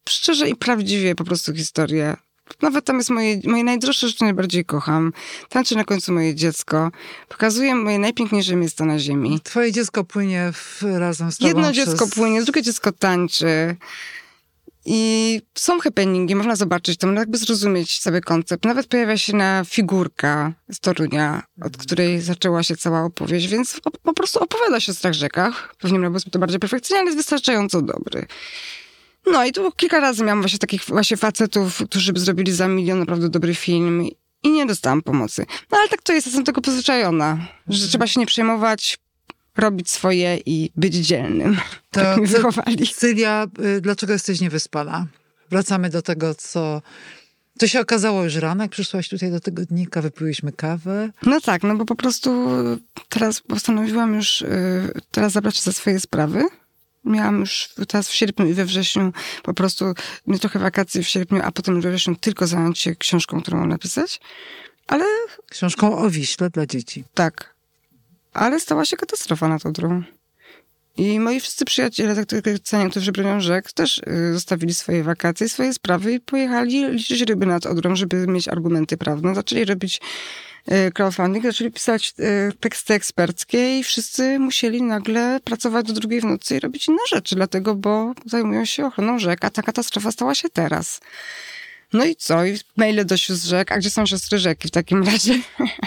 szczerze 0.08 0.48
i 0.48 0.56
prawdziwie 0.56 1.14
po 1.14 1.24
prostu 1.24 1.54
historię. 1.54 2.16
Nawet 2.62 2.84
tam 2.84 2.96
jest 2.96 3.10
moje, 3.10 3.40
moje 3.44 3.64
najdroższe 3.64 4.08
rzeczy, 4.08 4.24
najbardziej 4.24 4.64
kocham. 4.64 5.12
Tańczy 5.48 5.76
na 5.76 5.84
końcu 5.84 6.12
moje 6.12 6.34
dziecko. 6.34 6.90
Pokazuje 7.28 7.74
moje 7.74 7.98
najpiękniejsze 7.98 8.56
miejsca 8.56 8.84
na 8.84 8.98
ziemi. 8.98 9.40
Twoje 9.40 9.72
dziecko 9.72 10.04
płynie 10.04 10.52
w, 10.52 10.82
razem 10.82 11.32
z 11.32 11.38
tobą 11.38 11.48
Jedno 11.48 11.72
przez... 11.72 11.88
dziecko 11.88 12.06
płynie, 12.06 12.42
drugie 12.42 12.62
dziecko 12.62 12.92
tańczy. 12.92 13.76
I 14.88 15.40
są 15.54 15.80
happeningi, 15.80 16.34
można 16.34 16.56
zobaczyć, 16.56 16.98
to 16.98 17.06
można 17.06 17.20
jakby 17.20 17.38
zrozumieć 17.38 17.98
cały 17.98 18.20
koncept. 18.20 18.64
Nawet 18.64 18.86
pojawia 18.86 19.18
się 19.18 19.36
na 19.36 19.64
figurka 19.64 20.52
z 20.70 20.80
Torunia, 20.80 21.42
od 21.60 21.66
mhm. 21.66 21.84
której 21.84 22.20
zaczęła 22.20 22.62
się 22.62 22.76
cała 22.76 23.02
opowieść, 23.02 23.46
więc 23.46 23.80
po, 23.80 23.90
po 23.90 24.12
prostu 24.12 24.38
opowiada 24.38 24.80
się 24.80 24.92
o 24.92 24.94
strach 24.94 25.12
rzekach. 25.12 25.74
Pewnie 25.78 25.98
miałbym 25.98 26.20
to 26.20 26.38
bardziej 26.38 26.60
perfekcyjnie, 26.60 27.00
ale 27.00 27.06
jest 27.06 27.18
wystarczająco 27.18 27.82
dobry. 27.82 28.26
No 29.26 29.44
i 29.44 29.52
tu 29.52 29.72
kilka 29.72 30.00
razy 30.00 30.24
miałam 30.24 30.40
właśnie 30.40 30.58
takich 30.58 30.84
właśnie 30.84 31.16
facetów, 31.16 31.82
którzy 31.84 32.12
by 32.12 32.20
zrobili 32.20 32.52
za 32.52 32.68
milion 32.68 32.98
naprawdę 32.98 33.28
dobry 33.28 33.54
film 33.54 34.08
i 34.42 34.50
nie 34.50 34.66
dostałam 34.66 35.02
pomocy. 35.02 35.46
No 35.70 35.78
ale 35.78 35.88
tak 35.88 36.02
to 36.02 36.12
jest, 36.12 36.26
jestem 36.26 36.44
tego 36.44 36.60
przyzwyczajona, 36.60 37.36
że 37.68 37.74
mhm. 37.74 37.88
trzeba 37.88 38.06
się 38.06 38.20
nie 38.20 38.26
przejmować, 38.26 38.98
robić 39.56 39.90
swoje 39.90 40.38
i 40.46 40.70
być 40.76 40.94
dzielnym. 40.94 41.56
To, 41.90 42.00
tak 42.00 42.18
mnie 42.18 42.26
wychowali. 42.26 42.86
Y, 43.76 43.80
dlaczego 43.80 44.12
jesteś 44.12 44.40
niewyspana? 44.40 45.06
Wracamy 45.50 45.90
do 45.90 46.02
tego, 46.02 46.34
co... 46.34 46.82
To 47.58 47.66
się 47.66 47.80
okazało 47.80 48.24
już 48.24 48.34
rano, 48.34 48.64
jak 48.64 48.70
przyszłaś 48.70 49.08
tutaj 49.08 49.30
do 49.30 49.40
tygodnika, 49.40 50.02
wypiłyśmy 50.02 50.52
kawę. 50.52 51.10
No 51.22 51.40
tak, 51.40 51.62
no 51.62 51.76
bo 51.76 51.84
po 51.84 51.94
prostu 51.94 52.46
teraz 53.08 53.40
postanowiłam 53.40 54.14
już 54.14 54.42
y, 54.42 54.46
teraz 55.10 55.32
zabrać 55.32 55.56
się 55.56 55.62
za 55.62 55.72
swoje 55.72 56.00
sprawy. 56.00 56.44
Miałam 57.04 57.40
już 57.40 57.68
teraz 57.88 58.08
w 58.08 58.14
sierpniu 58.14 58.46
i 58.46 58.54
we 58.54 58.64
wrześniu 58.64 59.12
po 59.42 59.54
prostu 59.54 59.84
mieć 60.26 60.40
trochę 60.40 60.58
wakacji 60.58 61.02
w 61.02 61.08
sierpniu, 61.08 61.40
a 61.44 61.52
potem 61.52 61.80
we 61.80 61.90
wrześniu 61.90 62.16
tylko 62.16 62.46
zająć 62.46 62.78
się 62.78 62.94
książką, 62.94 63.40
którą 63.40 63.58
mam 63.58 63.68
napisać. 63.68 64.20
Ale... 64.86 65.04
Książką 65.50 65.98
o 65.98 66.10
Wiśle 66.10 66.50
dla 66.50 66.66
dzieci. 66.66 67.04
Tak 67.14 67.55
ale 68.36 68.60
stała 68.60 68.84
się 68.84 68.96
katastrofa 68.96 69.48
na 69.48 69.58
Odrą. 69.64 70.02
I 70.96 71.20
moi 71.20 71.40
wszyscy 71.40 71.64
przyjaciele, 71.64 72.14
tak 72.26 72.42
cenią, 72.62 72.90
którzy 72.90 73.12
bronią 73.12 73.40
rzek, 73.40 73.72
też 73.72 73.98
y, 73.98 74.32
zostawili 74.32 74.74
swoje 74.74 75.02
wakacje, 75.02 75.48
swoje 75.48 75.72
sprawy 75.72 76.12
i 76.12 76.20
pojechali 76.20 76.88
liczyć 76.90 77.20
ryby 77.20 77.46
nad 77.46 77.66
Odrą, 77.66 77.96
żeby 77.96 78.26
mieć 78.26 78.48
argumenty 78.48 78.96
prawne. 78.96 79.34
Zaczęli 79.34 79.64
robić 79.64 80.00
y, 80.72 80.92
crowdfunding, 80.92 81.44
zaczęli 81.44 81.70
pisać 81.70 82.14
y, 82.20 82.52
teksty 82.60 82.94
eksperckie 82.94 83.78
i 83.78 83.84
wszyscy 83.84 84.38
musieli 84.38 84.82
nagle 84.82 85.40
pracować 85.44 85.86
do 85.86 85.92
drugiej 85.92 86.20
w 86.20 86.24
nocy 86.24 86.56
i 86.56 86.60
robić 86.60 86.88
inne 86.88 87.02
rzeczy, 87.08 87.34
dlatego, 87.34 87.74
bo 87.74 88.12
zajmują 88.26 88.64
się 88.64 88.86
ochroną 88.86 89.18
rzek, 89.18 89.44
a 89.44 89.50
ta 89.50 89.62
katastrofa 89.62 90.12
stała 90.12 90.34
się 90.34 90.48
teraz. 90.48 91.00
No 91.92 92.04
i 92.04 92.16
co? 92.16 92.44
I 92.44 92.58
maile 92.76 93.04
do 93.04 93.16
sióstr 93.16 93.48
rzek. 93.48 93.72
A 93.72 93.78
gdzie 93.78 93.90
są 93.90 94.06
siostry 94.06 94.38
rzeki 94.38 94.68
w 94.68 94.70
takim 94.70 95.02
razie? 95.02 95.40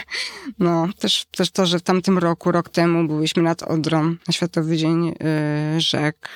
no, 0.59 0.87
też, 0.99 1.25
też 1.31 1.51
to, 1.51 1.65
że 1.65 1.79
w 1.79 1.81
tamtym 1.81 2.17
roku, 2.17 2.51
rok 2.51 2.69
temu 2.69 3.07
byliśmy 3.07 3.43
nad 3.43 3.63
Odrą 3.63 4.15
na 4.27 4.31
Światowy 4.33 4.77
Dzień 4.77 5.05
yy, 5.05 5.81
Rzek 5.81 6.29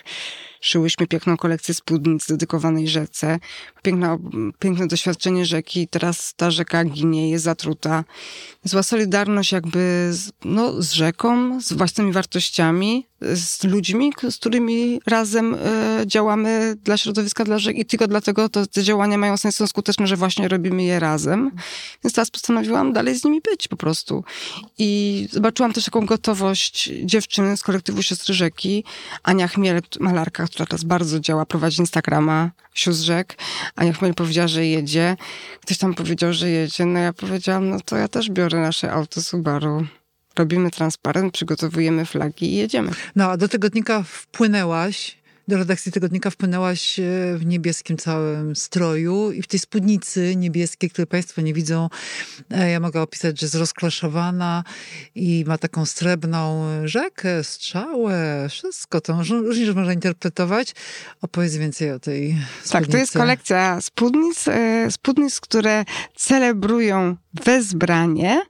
szyłyśmy 0.64 1.08
piękną 1.08 1.38
kolekcję 1.38 1.74
spódnic 1.74 2.28
dedykowanej 2.28 2.88
rzece. 2.88 3.40
Piękne, 3.82 4.18
piękne 4.60 4.88
doświadczenie 4.88 5.46
rzeki. 5.46 5.88
Teraz 5.88 6.34
ta 6.36 6.52
rzeka 6.52 6.86
ginie, 6.86 7.30
jest 7.30 7.44
zatruta. 7.44 8.04
Zła 8.64 8.84
solidarność 8.84 9.52
jakby 9.52 10.10
z, 10.12 10.32
no, 10.46 10.82
z 10.82 10.92
rzeką, 10.92 11.62
z 11.62 11.74
własnymi 11.74 12.12
wartościami, 12.12 13.08
z 13.34 13.64
ludźmi, 13.64 14.14
z 14.30 14.38
którymi 14.38 15.02
razem 15.06 15.54
y, 15.54 15.58
działamy 16.06 16.76
dla 16.84 16.98
środowiska, 16.98 17.44
dla 17.44 17.60
rzek 17.60 17.78
i 17.78 17.86
tylko 17.86 18.08
dlatego 18.08 18.50
to, 18.50 18.68
te 18.68 18.84
działania 18.84 19.18
mają 19.18 19.38
sens, 19.38 19.56
są 19.56 19.68
skuteczne, 19.68 20.08
że 20.08 20.16
właśnie 20.16 20.48
robimy 20.48 20.84
je 20.84 21.00
razem. 21.00 21.52
Więc 22.04 22.14
teraz 22.14 22.32
postanowiłam 22.32 22.94
dalej 22.94 23.16
z 23.20 23.24
nimi 23.24 23.42
być 23.42 23.68
po 23.68 23.78
prostu. 23.78 24.24
I 24.78 25.28
zobaczyłam 25.32 25.74
też 25.74 25.86
taką 25.86 26.06
gotowość 26.06 26.92
dziewczyny 27.04 27.58
z 27.58 27.64
kolektywu 27.64 28.04
Siostry 28.04 28.34
Rzeki, 28.34 28.84
Ania 29.24 29.48
Chmiel, 29.48 29.82
malarka, 30.00 30.48
która 30.54 30.66
teraz 30.66 30.84
bardzo 30.84 31.20
działa, 31.20 31.46
prowadzi 31.46 31.80
Instagrama 31.80 32.52
Sióstr 32.74 33.06
Rzek. 33.06 33.36
Ania 33.76 33.94
Chmiel 33.94 34.14
powiedziała, 34.14 34.48
że 34.48 34.66
jedzie. 34.66 35.18
Ktoś 35.62 35.78
tam 35.78 35.94
powiedział, 35.94 36.34
że 36.34 36.50
jedzie. 36.50 36.86
No 36.86 37.00
ja 37.00 37.14
powiedziałam, 37.14 37.70
no 37.70 37.78
to 37.86 37.98
ja 37.98 38.08
też 38.08 38.30
biorę 38.30 38.62
nasze 38.62 38.92
auto 38.92 39.22
Subaru 39.22 39.86
robimy 40.36 40.72
transparent, 40.72 41.34
przygotowujemy 41.34 42.06
flagi 42.06 42.54
i 42.54 42.56
jedziemy. 42.56 42.92
No, 43.16 43.26
a 43.26 43.38
do 43.38 43.48
tygodnika 43.48 44.04
wpłynęłaś 44.04 45.23
do 45.48 45.58
redakcji 45.58 45.92
tygodnika 45.92 46.30
wpłynęłaś 46.30 47.00
e, 47.00 47.04
w 47.38 47.46
niebieskim 47.46 47.98
całym 47.98 48.56
stroju 48.56 49.32
i 49.32 49.42
w 49.42 49.48
tej 49.48 49.60
spódnicy 49.60 50.36
niebieskiej, 50.36 50.90
której 50.90 51.08
Państwo 51.08 51.42
nie 51.42 51.54
widzą, 51.54 51.90
e, 52.52 52.70
ja 52.70 52.80
mogę 52.80 53.02
opisać, 53.02 53.40
że 53.40 53.46
jest 53.46 53.56
rozklaszowana 53.56 54.64
i 55.16 55.44
ma 55.48 55.58
taką 55.58 55.86
srebrną 55.86 56.68
rzekę, 56.86 57.44
strzałę, 57.44 58.48
wszystko 58.50 59.02
to 59.02 59.24
różnie, 59.30 59.74
można 59.74 59.94
interpretować. 59.94 60.76
Opowiedz 61.22 61.56
więcej 61.56 61.92
o 61.92 62.00
tej 62.00 62.30
spódnicy. 62.32 62.72
Tak, 62.72 62.88
to 62.88 62.98
jest 62.98 63.14
kolekcja 63.14 63.82
spódnic, 63.82 64.48
e, 64.48 64.92
spódnic, 64.92 65.40
które 65.40 65.86
celebrują 66.16 67.16
wezbranie 67.34 68.42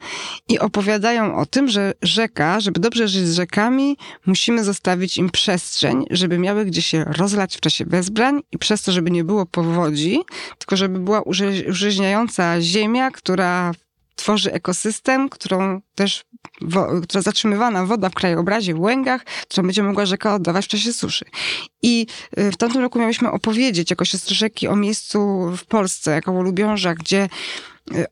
i 0.54 0.60
opowiadają 0.60 1.36
o 1.36 1.46
tym, 1.46 1.68
że 1.68 1.94
rzeka, 2.02 2.60
żeby 2.60 2.80
dobrze 2.80 3.08
żyć 3.08 3.28
z 3.28 3.36
rzekami, 3.36 3.98
musimy 4.26 4.64
zostawić 4.64 5.18
im 5.18 5.30
przestrzeń, 5.30 6.06
żeby 6.10 6.38
miały 6.38 6.66
gdzie 6.66 6.82
się 6.82 7.04
rozlać 7.04 7.58
w 7.58 7.60
czasie 7.60 7.86
wezbrań 7.86 8.42
i 8.52 8.58
przez 8.58 8.82
to, 8.82 8.92
żeby 8.92 9.12
nie 9.12 9.24
było 9.24 9.46
powodzi, 9.46 10.20
tylko 10.58 10.76
żeby 10.76 11.00
była 11.00 11.22
użyźniająca 11.22 12.62
ziemia, 12.62 13.12
która 13.12 13.72
tworzy 14.16 14.54
ekosystem, 14.54 15.30
którą 15.30 15.82
też, 15.96 16.24
wo, 16.62 16.88
która 17.02 17.22
zatrzymywana 17.22 17.86
woda 17.86 18.10
w 18.10 18.14
krajobrazie, 18.14 18.74
w 18.74 18.80
łęgach, 18.80 19.24
którą 19.24 19.68
będzie 19.68 19.84
mogła 19.84 20.06
rzeka 20.06 20.36
oddawać 20.36 20.66
w 20.66 20.68
czasie 20.68 20.94
suszy. 20.94 21.26
I 21.82 22.08
y, 22.40 22.52
w 22.52 22.58
tamtym 22.58 22.82
roku 22.82 23.00
miałyśmy 23.00 23.32
opowiedzieć 23.32 23.90
jako 23.90 24.06
siostry 24.06 24.36
rzeki 24.36 24.68
o 24.68 24.76
miejscu 24.76 25.50
w 25.58 25.66
Polsce, 25.66 26.12
jako 26.12 26.42
Lubiąża, 26.42 26.94
gdzie 26.94 27.30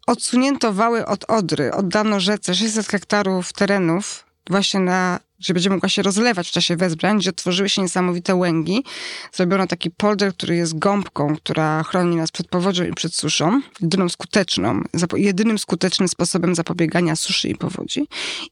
odsunięto 0.07 0.73
wały 0.73 1.05
od 1.05 1.25
Odry, 1.27 1.73
oddano 1.73 2.19
rzece. 2.19 2.55
600 2.55 2.87
hektarów 2.87 3.53
terenów 3.53 4.25
właśnie 4.49 4.79
na 4.79 5.19
że 5.41 5.53
będzie 5.53 5.69
mogła 5.69 5.89
się 5.89 6.01
rozlewać 6.01 6.49
w 6.49 6.51
czasie 6.51 6.75
wezbrań, 6.75 7.17
gdzie 7.17 7.33
tworzyły 7.33 7.69
się 7.69 7.81
niesamowite 7.81 8.35
łęgi. 8.35 8.83
Zrobiono 9.31 9.67
taki 9.67 9.91
polder, 9.91 10.33
który 10.33 10.55
jest 10.55 10.79
gąbką, 10.79 11.35
która 11.35 11.83
chroni 11.83 12.15
nas 12.15 12.31
przed 12.31 12.47
powodzią 12.47 12.83
i 12.83 12.93
przed 12.93 13.15
suszą. 13.15 13.61
Jedyną 13.81 14.09
skuteczną, 14.09 14.81
jedynym 15.15 15.59
skutecznym 15.59 16.07
sposobem 16.07 16.55
zapobiegania 16.55 17.15
suszy 17.15 17.49
i 17.49 17.55
powodzi. 17.55 18.07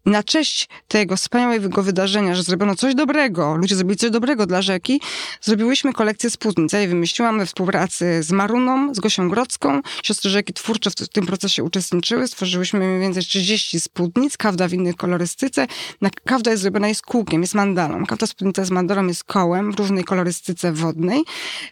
I 0.05 0.09
na 0.09 0.23
cześć 0.23 0.69
tego 0.87 1.15
wspaniałego 1.15 1.83
wydarzenia, 1.83 2.35
że 2.35 2.43
zrobiono 2.43 2.75
coś 2.75 2.95
dobrego, 2.95 3.55
ludzie 3.55 3.75
zrobili 3.75 3.97
coś 3.97 4.11
dobrego 4.11 4.45
dla 4.45 4.61
rzeki, 4.61 5.01
zrobiłyśmy 5.41 5.93
kolekcję 5.93 6.29
spódnic. 6.29 6.73
Ja 6.73 6.79
je 6.79 6.87
wymyśliłam 6.87 7.39
we 7.39 7.45
współpracy 7.45 8.23
z 8.23 8.31
Maruną, 8.31 8.93
z 8.93 8.99
Gosią 8.99 9.29
Grodzką. 9.29 9.81
Siostry 10.03 10.29
rzeki 10.29 10.53
twórcze 10.53 10.89
w 10.91 11.09
tym 11.09 11.25
procesie 11.25 11.63
uczestniczyły. 11.63 12.27
Stworzyłyśmy 12.27 12.79
mniej 12.79 12.99
więcej 12.99 13.23
30 13.23 13.79
spódnic, 13.79 14.37
kawda 14.37 14.67
w 14.67 14.73
innej 14.73 14.93
kolorystyce. 14.93 15.67
Na, 16.01 16.09
kawda 16.25 16.51
jest 16.51 16.63
zrobiona 16.63 16.78
ona 16.79 16.87
jest 16.87 17.01
kółkiem, 17.01 17.41
jest 17.41 17.55
mandalą. 17.55 18.03
Spódnica 18.25 18.65
z 18.65 18.71
mandalą 18.71 19.07
jest 19.07 19.23
kołem 19.23 19.71
w 19.71 19.79
różnej 19.79 20.03
kolorystyce 20.03 20.71
wodnej, 20.71 21.23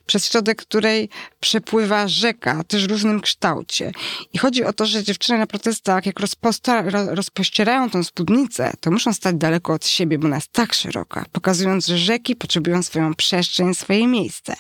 przez 0.06 0.30
środek 0.30 0.62
której 0.62 1.10
przepływa 1.40 2.08
rzeka, 2.08 2.64
też 2.64 2.88
w 2.88 2.92
różnym 2.92 3.22
kształcie. 3.22 3.92
I 4.34 4.38
chodzi 4.38 4.64
o 4.64 4.74
to, 4.74 4.86
że 4.86 5.04
dziewczyny 5.04 5.40
na 5.40 5.48
protestach, 5.48 6.06
jak 6.06 6.20
rozposta, 6.20 6.84
rozpościerają 7.08 7.90
tą 7.90 8.04
spódnicę, 8.04 8.74
to 8.80 8.92
muszą 8.92 9.14
stać 9.14 9.36
daleko 9.36 9.74
od 9.74 9.88
siebie, 9.88 10.20
bo 10.20 10.28
ona 10.28 10.36
jest 10.36 10.52
tak 10.52 10.74
szeroka, 10.74 11.26
pokazując, 11.32 11.88
że 11.88 11.98
rzeki 11.98 12.36
potrzebują 12.36 12.84
swoją 12.84 13.14
przestrzeń, 13.14 13.74
swoje 13.74 14.08
miejsce. 14.08 14.56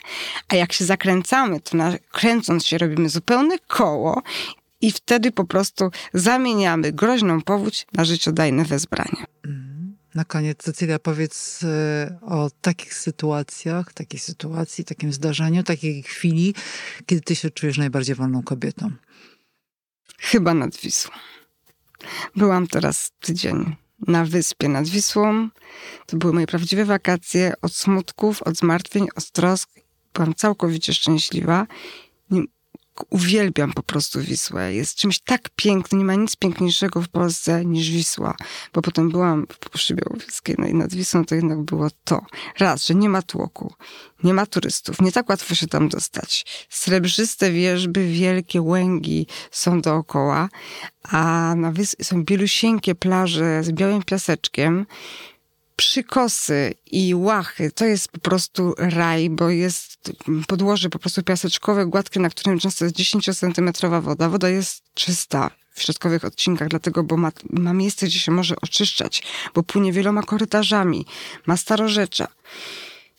A 0.48 0.56
jak 0.56 0.74
się 0.74 0.86
zakręcamy, 0.86 1.60
to 1.60 1.78
na, 1.78 1.94
kręcąc 2.12 2.66
się 2.66 2.78
robimy 2.78 3.10
zupełne 3.10 3.60
koło 3.68 4.22
i 4.82 4.92
wtedy 4.92 5.32
po 5.32 5.46
prostu 5.46 5.90
zamieniamy 6.14 6.92
groźną 6.92 7.42
powódź 7.42 7.88
na 7.94 8.06
życiodajne 8.06 8.66
wezbranie. 8.66 9.26
Na 10.18 10.26
koniec, 10.26 10.58
Cecylia, 10.58 11.00
powiedz 11.00 11.64
e, 11.64 12.20
o 12.22 12.50
takich 12.62 12.94
sytuacjach, 12.94 13.94
takiej 13.94 14.20
sytuacji, 14.20 14.86
takim 14.86 15.14
zdarzeniu, 15.14 15.64
takiej 15.64 16.04
chwili, 16.04 16.56
kiedy 17.06 17.22
ty 17.22 17.36
się 17.36 17.50
czujesz 17.50 17.78
najbardziej 17.78 18.16
wolną 18.16 18.44
kobietą. 18.44 18.92
Chyba 20.20 20.54
nad 20.54 20.78
Wisłą. 20.78 21.12
Byłam 22.36 22.68
teraz 22.68 23.12
tydzień 23.20 23.76
na 24.08 24.26
wyspie 24.26 24.70
nad 24.70 24.88
Wisłą. 24.88 25.50
To 26.06 26.18
były 26.18 26.34
moje 26.34 26.48
prawdziwe 26.48 26.86
wakacje 26.86 27.54
od 27.62 27.76
smutków, 27.76 28.44
od 28.44 28.58
zmartwień, 28.58 29.08
od 29.16 29.32
trosk. 29.32 29.70
Byłam 30.14 30.36
całkowicie 30.36 30.94
szczęśliwa 30.94 31.68
uwielbiam 33.10 33.74
po 33.74 33.84
prostu 33.84 34.22
Wisłę. 34.22 34.74
Jest 34.74 34.96
czymś 34.96 35.20
tak 35.20 35.50
pięknym, 35.56 36.00
nie 36.00 36.06
ma 36.06 36.16
nic 36.16 36.36
piękniejszego 36.36 37.02
w 37.02 37.10
Polsce 37.10 37.66
niż 37.66 37.90
Wisła. 37.90 38.36
Bo 38.74 38.82
potem 38.82 39.10
byłam 39.10 39.48
w 39.52 39.60
Puszczy 39.60 39.96
Białowieskiej, 39.96 40.56
no 40.58 40.68
i 40.68 40.74
nad 40.74 40.94
Wisłą 40.94 41.26
to 41.26 41.36
jednak 41.36 41.62
było 41.62 41.88
to. 42.04 42.26
Raz, 42.60 42.86
że 42.86 42.96
nie 42.96 43.10
ma 43.10 43.22
tłoku, 43.22 43.74
nie 44.24 44.34
ma 44.34 44.46
turystów, 44.46 45.02
nie 45.02 45.12
tak 45.12 45.30
łatwo 45.30 45.56
się 45.56 45.68
tam 45.68 45.90
dostać. 45.90 46.46
Srebrzyste 46.70 47.52
wierzby, 47.52 48.08
wielkie 48.08 48.62
łęgi 48.62 49.28
są 49.52 49.82
dookoła, 49.82 50.50
a 51.04 51.54
na 51.58 51.74
są 52.02 52.24
bielusieńkie 52.24 52.96
plaże 52.96 53.64
z 53.64 53.72
białym 53.72 54.04
piaseczkiem 54.04 54.86
przykosy 55.78 56.74
i 56.92 57.16
łachy 57.16 57.72
to 57.72 57.86
jest 57.86 58.08
po 58.08 58.20
prostu 58.20 58.74
raj, 58.78 59.30
bo 59.30 59.50
jest 59.50 60.14
podłoże 60.48 60.90
po 60.90 61.00
prostu 61.00 61.24
piaseczkowe, 61.24 61.86
gładkie, 61.86 62.20
na 62.20 62.30
którym 62.30 62.60
często 62.60 62.86
jest 62.86 62.98
10-centymetrowa 62.98 64.02
woda. 64.02 64.30
Woda 64.30 64.50
jest 64.50 64.84
czysta 64.94 65.52
w 65.74 65.82
środkowych 65.82 66.26
odcinkach, 66.26 66.68
dlatego, 66.68 67.04
bo 67.04 67.18
ma, 67.18 67.32
ma 67.50 67.74
miejsce, 67.74 68.06
gdzie 68.06 68.20
się 68.20 68.32
może 68.32 68.56
oczyszczać, 68.62 69.24
bo 69.54 69.64
płynie 69.64 69.94
wieloma 69.94 70.24
korytarzami, 70.24 71.06
ma 71.46 71.58
starorzecza. 71.58 72.28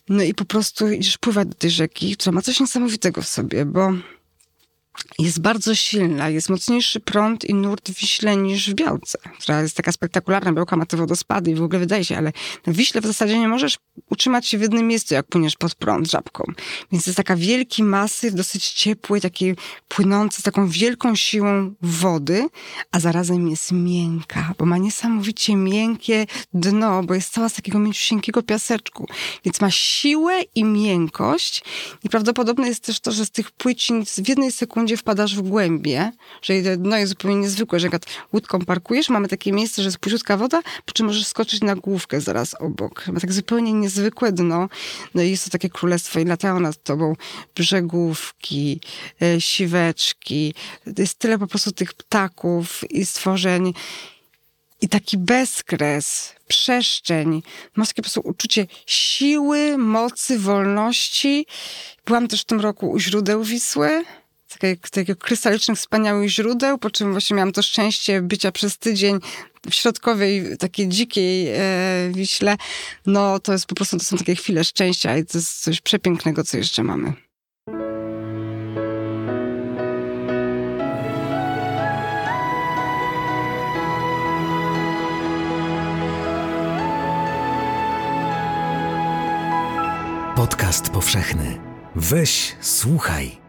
No 0.08 0.22
i 0.22 0.34
po 0.34 0.44
prostu 0.44 0.90
idziesz 0.90 1.18
pływać 1.18 1.48
do 1.48 1.54
tej 1.54 1.70
rzeki, 1.70 2.16
która 2.16 2.32
ma 2.32 2.42
coś 2.42 2.60
niesamowitego 2.60 3.22
w 3.22 3.28
sobie, 3.28 3.64
bo 3.64 3.92
jest 5.18 5.40
bardzo 5.40 5.74
silna, 5.74 6.28
jest 6.28 6.48
mocniejszy 6.48 7.00
prąd 7.00 7.44
i 7.44 7.54
nurt 7.54 7.90
w 7.90 8.00
Wiśle 8.00 8.36
niż 8.36 8.70
w 8.70 8.74
Białce, 8.74 9.18
która 9.40 9.62
jest 9.62 9.76
taka 9.76 9.92
spektakularna, 9.92 10.52
Białka 10.52 10.76
ma 10.76 10.86
te 10.86 10.96
wodospady 10.96 11.50
i 11.50 11.54
w 11.54 11.62
ogóle 11.62 11.78
wydaje 11.78 12.04
się, 12.04 12.16
ale 12.16 12.32
na 12.66 12.72
Wiśle 12.72 13.00
w 13.00 13.06
zasadzie 13.06 13.38
nie 13.38 13.48
możesz 13.48 13.78
utrzymać 14.10 14.46
się 14.46 14.58
w 14.58 14.60
jednym 14.60 14.86
miejscu, 14.86 15.14
jak 15.14 15.26
płyniesz 15.26 15.56
pod 15.56 15.74
prąd 15.74 16.10
żabką. 16.10 16.44
Więc 16.92 17.06
jest 17.06 17.16
taka 17.16 17.36
wielki 17.36 17.84
masyw, 17.84 18.34
dosyć 18.34 18.70
ciepły, 18.70 19.20
taki 19.20 19.54
płynący 19.88 20.40
z 20.40 20.44
taką 20.44 20.68
wielką 20.68 21.14
siłą 21.14 21.74
wody, 21.82 22.48
a 22.92 23.00
zarazem 23.00 23.48
jest 23.48 23.72
miękka, 23.72 24.54
bo 24.58 24.66
ma 24.66 24.78
niesamowicie 24.78 25.56
miękkie 25.56 26.26
dno, 26.54 27.02
bo 27.02 27.14
jest 27.14 27.32
cała 27.32 27.48
z 27.48 27.54
takiego 27.54 27.78
mięciusieńkiego 27.78 28.42
piaseczku. 28.42 29.06
Więc 29.44 29.60
ma 29.60 29.70
siłę 29.70 30.42
i 30.54 30.64
miękkość 30.64 31.64
i 32.04 32.08
prawdopodobne 32.08 32.68
jest 32.68 32.84
też 32.84 33.00
to, 33.00 33.12
że 33.12 33.26
z 33.26 33.30
tych 33.30 33.50
płycin 33.50 34.04
w 34.04 34.28
jednej 34.28 34.52
sekundzie 34.52 34.87
sekundzie 34.88 35.02
wpadasz 35.02 35.36
w 35.36 35.42
głębie, 35.42 36.12
że 36.42 36.76
dno 36.76 36.96
jest 36.96 37.10
zupełnie 37.10 37.36
niezwykłe, 37.36 37.80
że 37.80 37.88
jak 37.92 38.02
łódką 38.32 38.58
parkujesz, 38.58 39.08
mamy 39.08 39.28
takie 39.28 39.52
miejsce, 39.52 39.82
że 39.82 39.88
jest 39.88 39.98
płyciutka 39.98 40.36
woda, 40.36 40.62
po 40.86 40.92
czym 40.92 41.06
możesz 41.06 41.26
skoczyć 41.26 41.60
na 41.60 41.76
główkę 41.76 42.20
zaraz 42.20 42.54
obok. 42.54 43.08
Ma 43.08 43.20
tak 43.20 43.32
zupełnie 43.32 43.72
niezwykłe 43.72 44.32
dno, 44.32 44.68
no 45.14 45.22
i 45.22 45.30
jest 45.30 45.44
to 45.44 45.50
takie 45.50 45.68
królestwo 45.68 46.20
i 46.20 46.24
latają 46.24 46.60
nad 46.60 46.82
tobą 46.82 47.14
brzegówki, 47.54 48.80
e, 49.22 49.40
siweczki, 49.40 50.54
jest 50.98 51.18
tyle 51.18 51.38
po 51.38 51.46
prostu 51.46 51.72
tych 51.72 51.94
ptaków 51.94 52.90
i 52.90 53.06
stworzeń 53.06 53.72
i 54.80 54.88
taki 54.88 55.18
bezkres, 55.18 56.34
przestrzeń. 56.48 57.42
Masz 57.76 57.88
takie 57.88 58.02
po 58.02 58.04
prostu 58.04 58.20
uczucie 58.24 58.66
siły, 58.86 59.78
mocy, 59.78 60.38
wolności. 60.38 61.46
Byłam 62.06 62.28
też 62.28 62.40
w 62.40 62.44
tym 62.44 62.60
roku 62.60 62.90
u 62.90 62.98
źródeł 62.98 63.44
Wisły 63.44 64.04
takiego, 64.58 64.88
takiego 64.90 65.20
krystalicznych, 65.20 65.78
wspaniałych 65.78 66.28
źródeł, 66.28 66.78
po 66.78 66.90
czym 66.90 67.12
właśnie 67.12 67.36
miałam 67.36 67.52
to 67.52 67.62
szczęście 67.62 68.22
bycia 68.22 68.52
przez 68.52 68.78
tydzień 68.78 69.18
w 69.70 69.74
środkowej, 69.74 70.58
takiej 70.58 70.88
dzikiej 70.88 71.48
e, 71.48 71.60
Wiśle. 72.14 72.56
No 73.06 73.38
to 73.38 73.52
jest 73.52 73.66
po 73.66 73.74
prostu, 73.74 73.98
to 73.98 74.04
są 74.04 74.16
takie 74.16 74.34
chwile 74.34 74.64
szczęścia 74.64 75.16
i 75.16 75.24
to 75.24 75.38
jest 75.38 75.62
coś 75.62 75.80
przepięknego, 75.80 76.44
co 76.44 76.56
jeszcze 76.56 76.82
mamy. 76.82 77.12
Podcast 90.36 90.90
powszechny. 90.90 91.60
Weź, 91.96 92.56
słuchaj. 92.60 93.47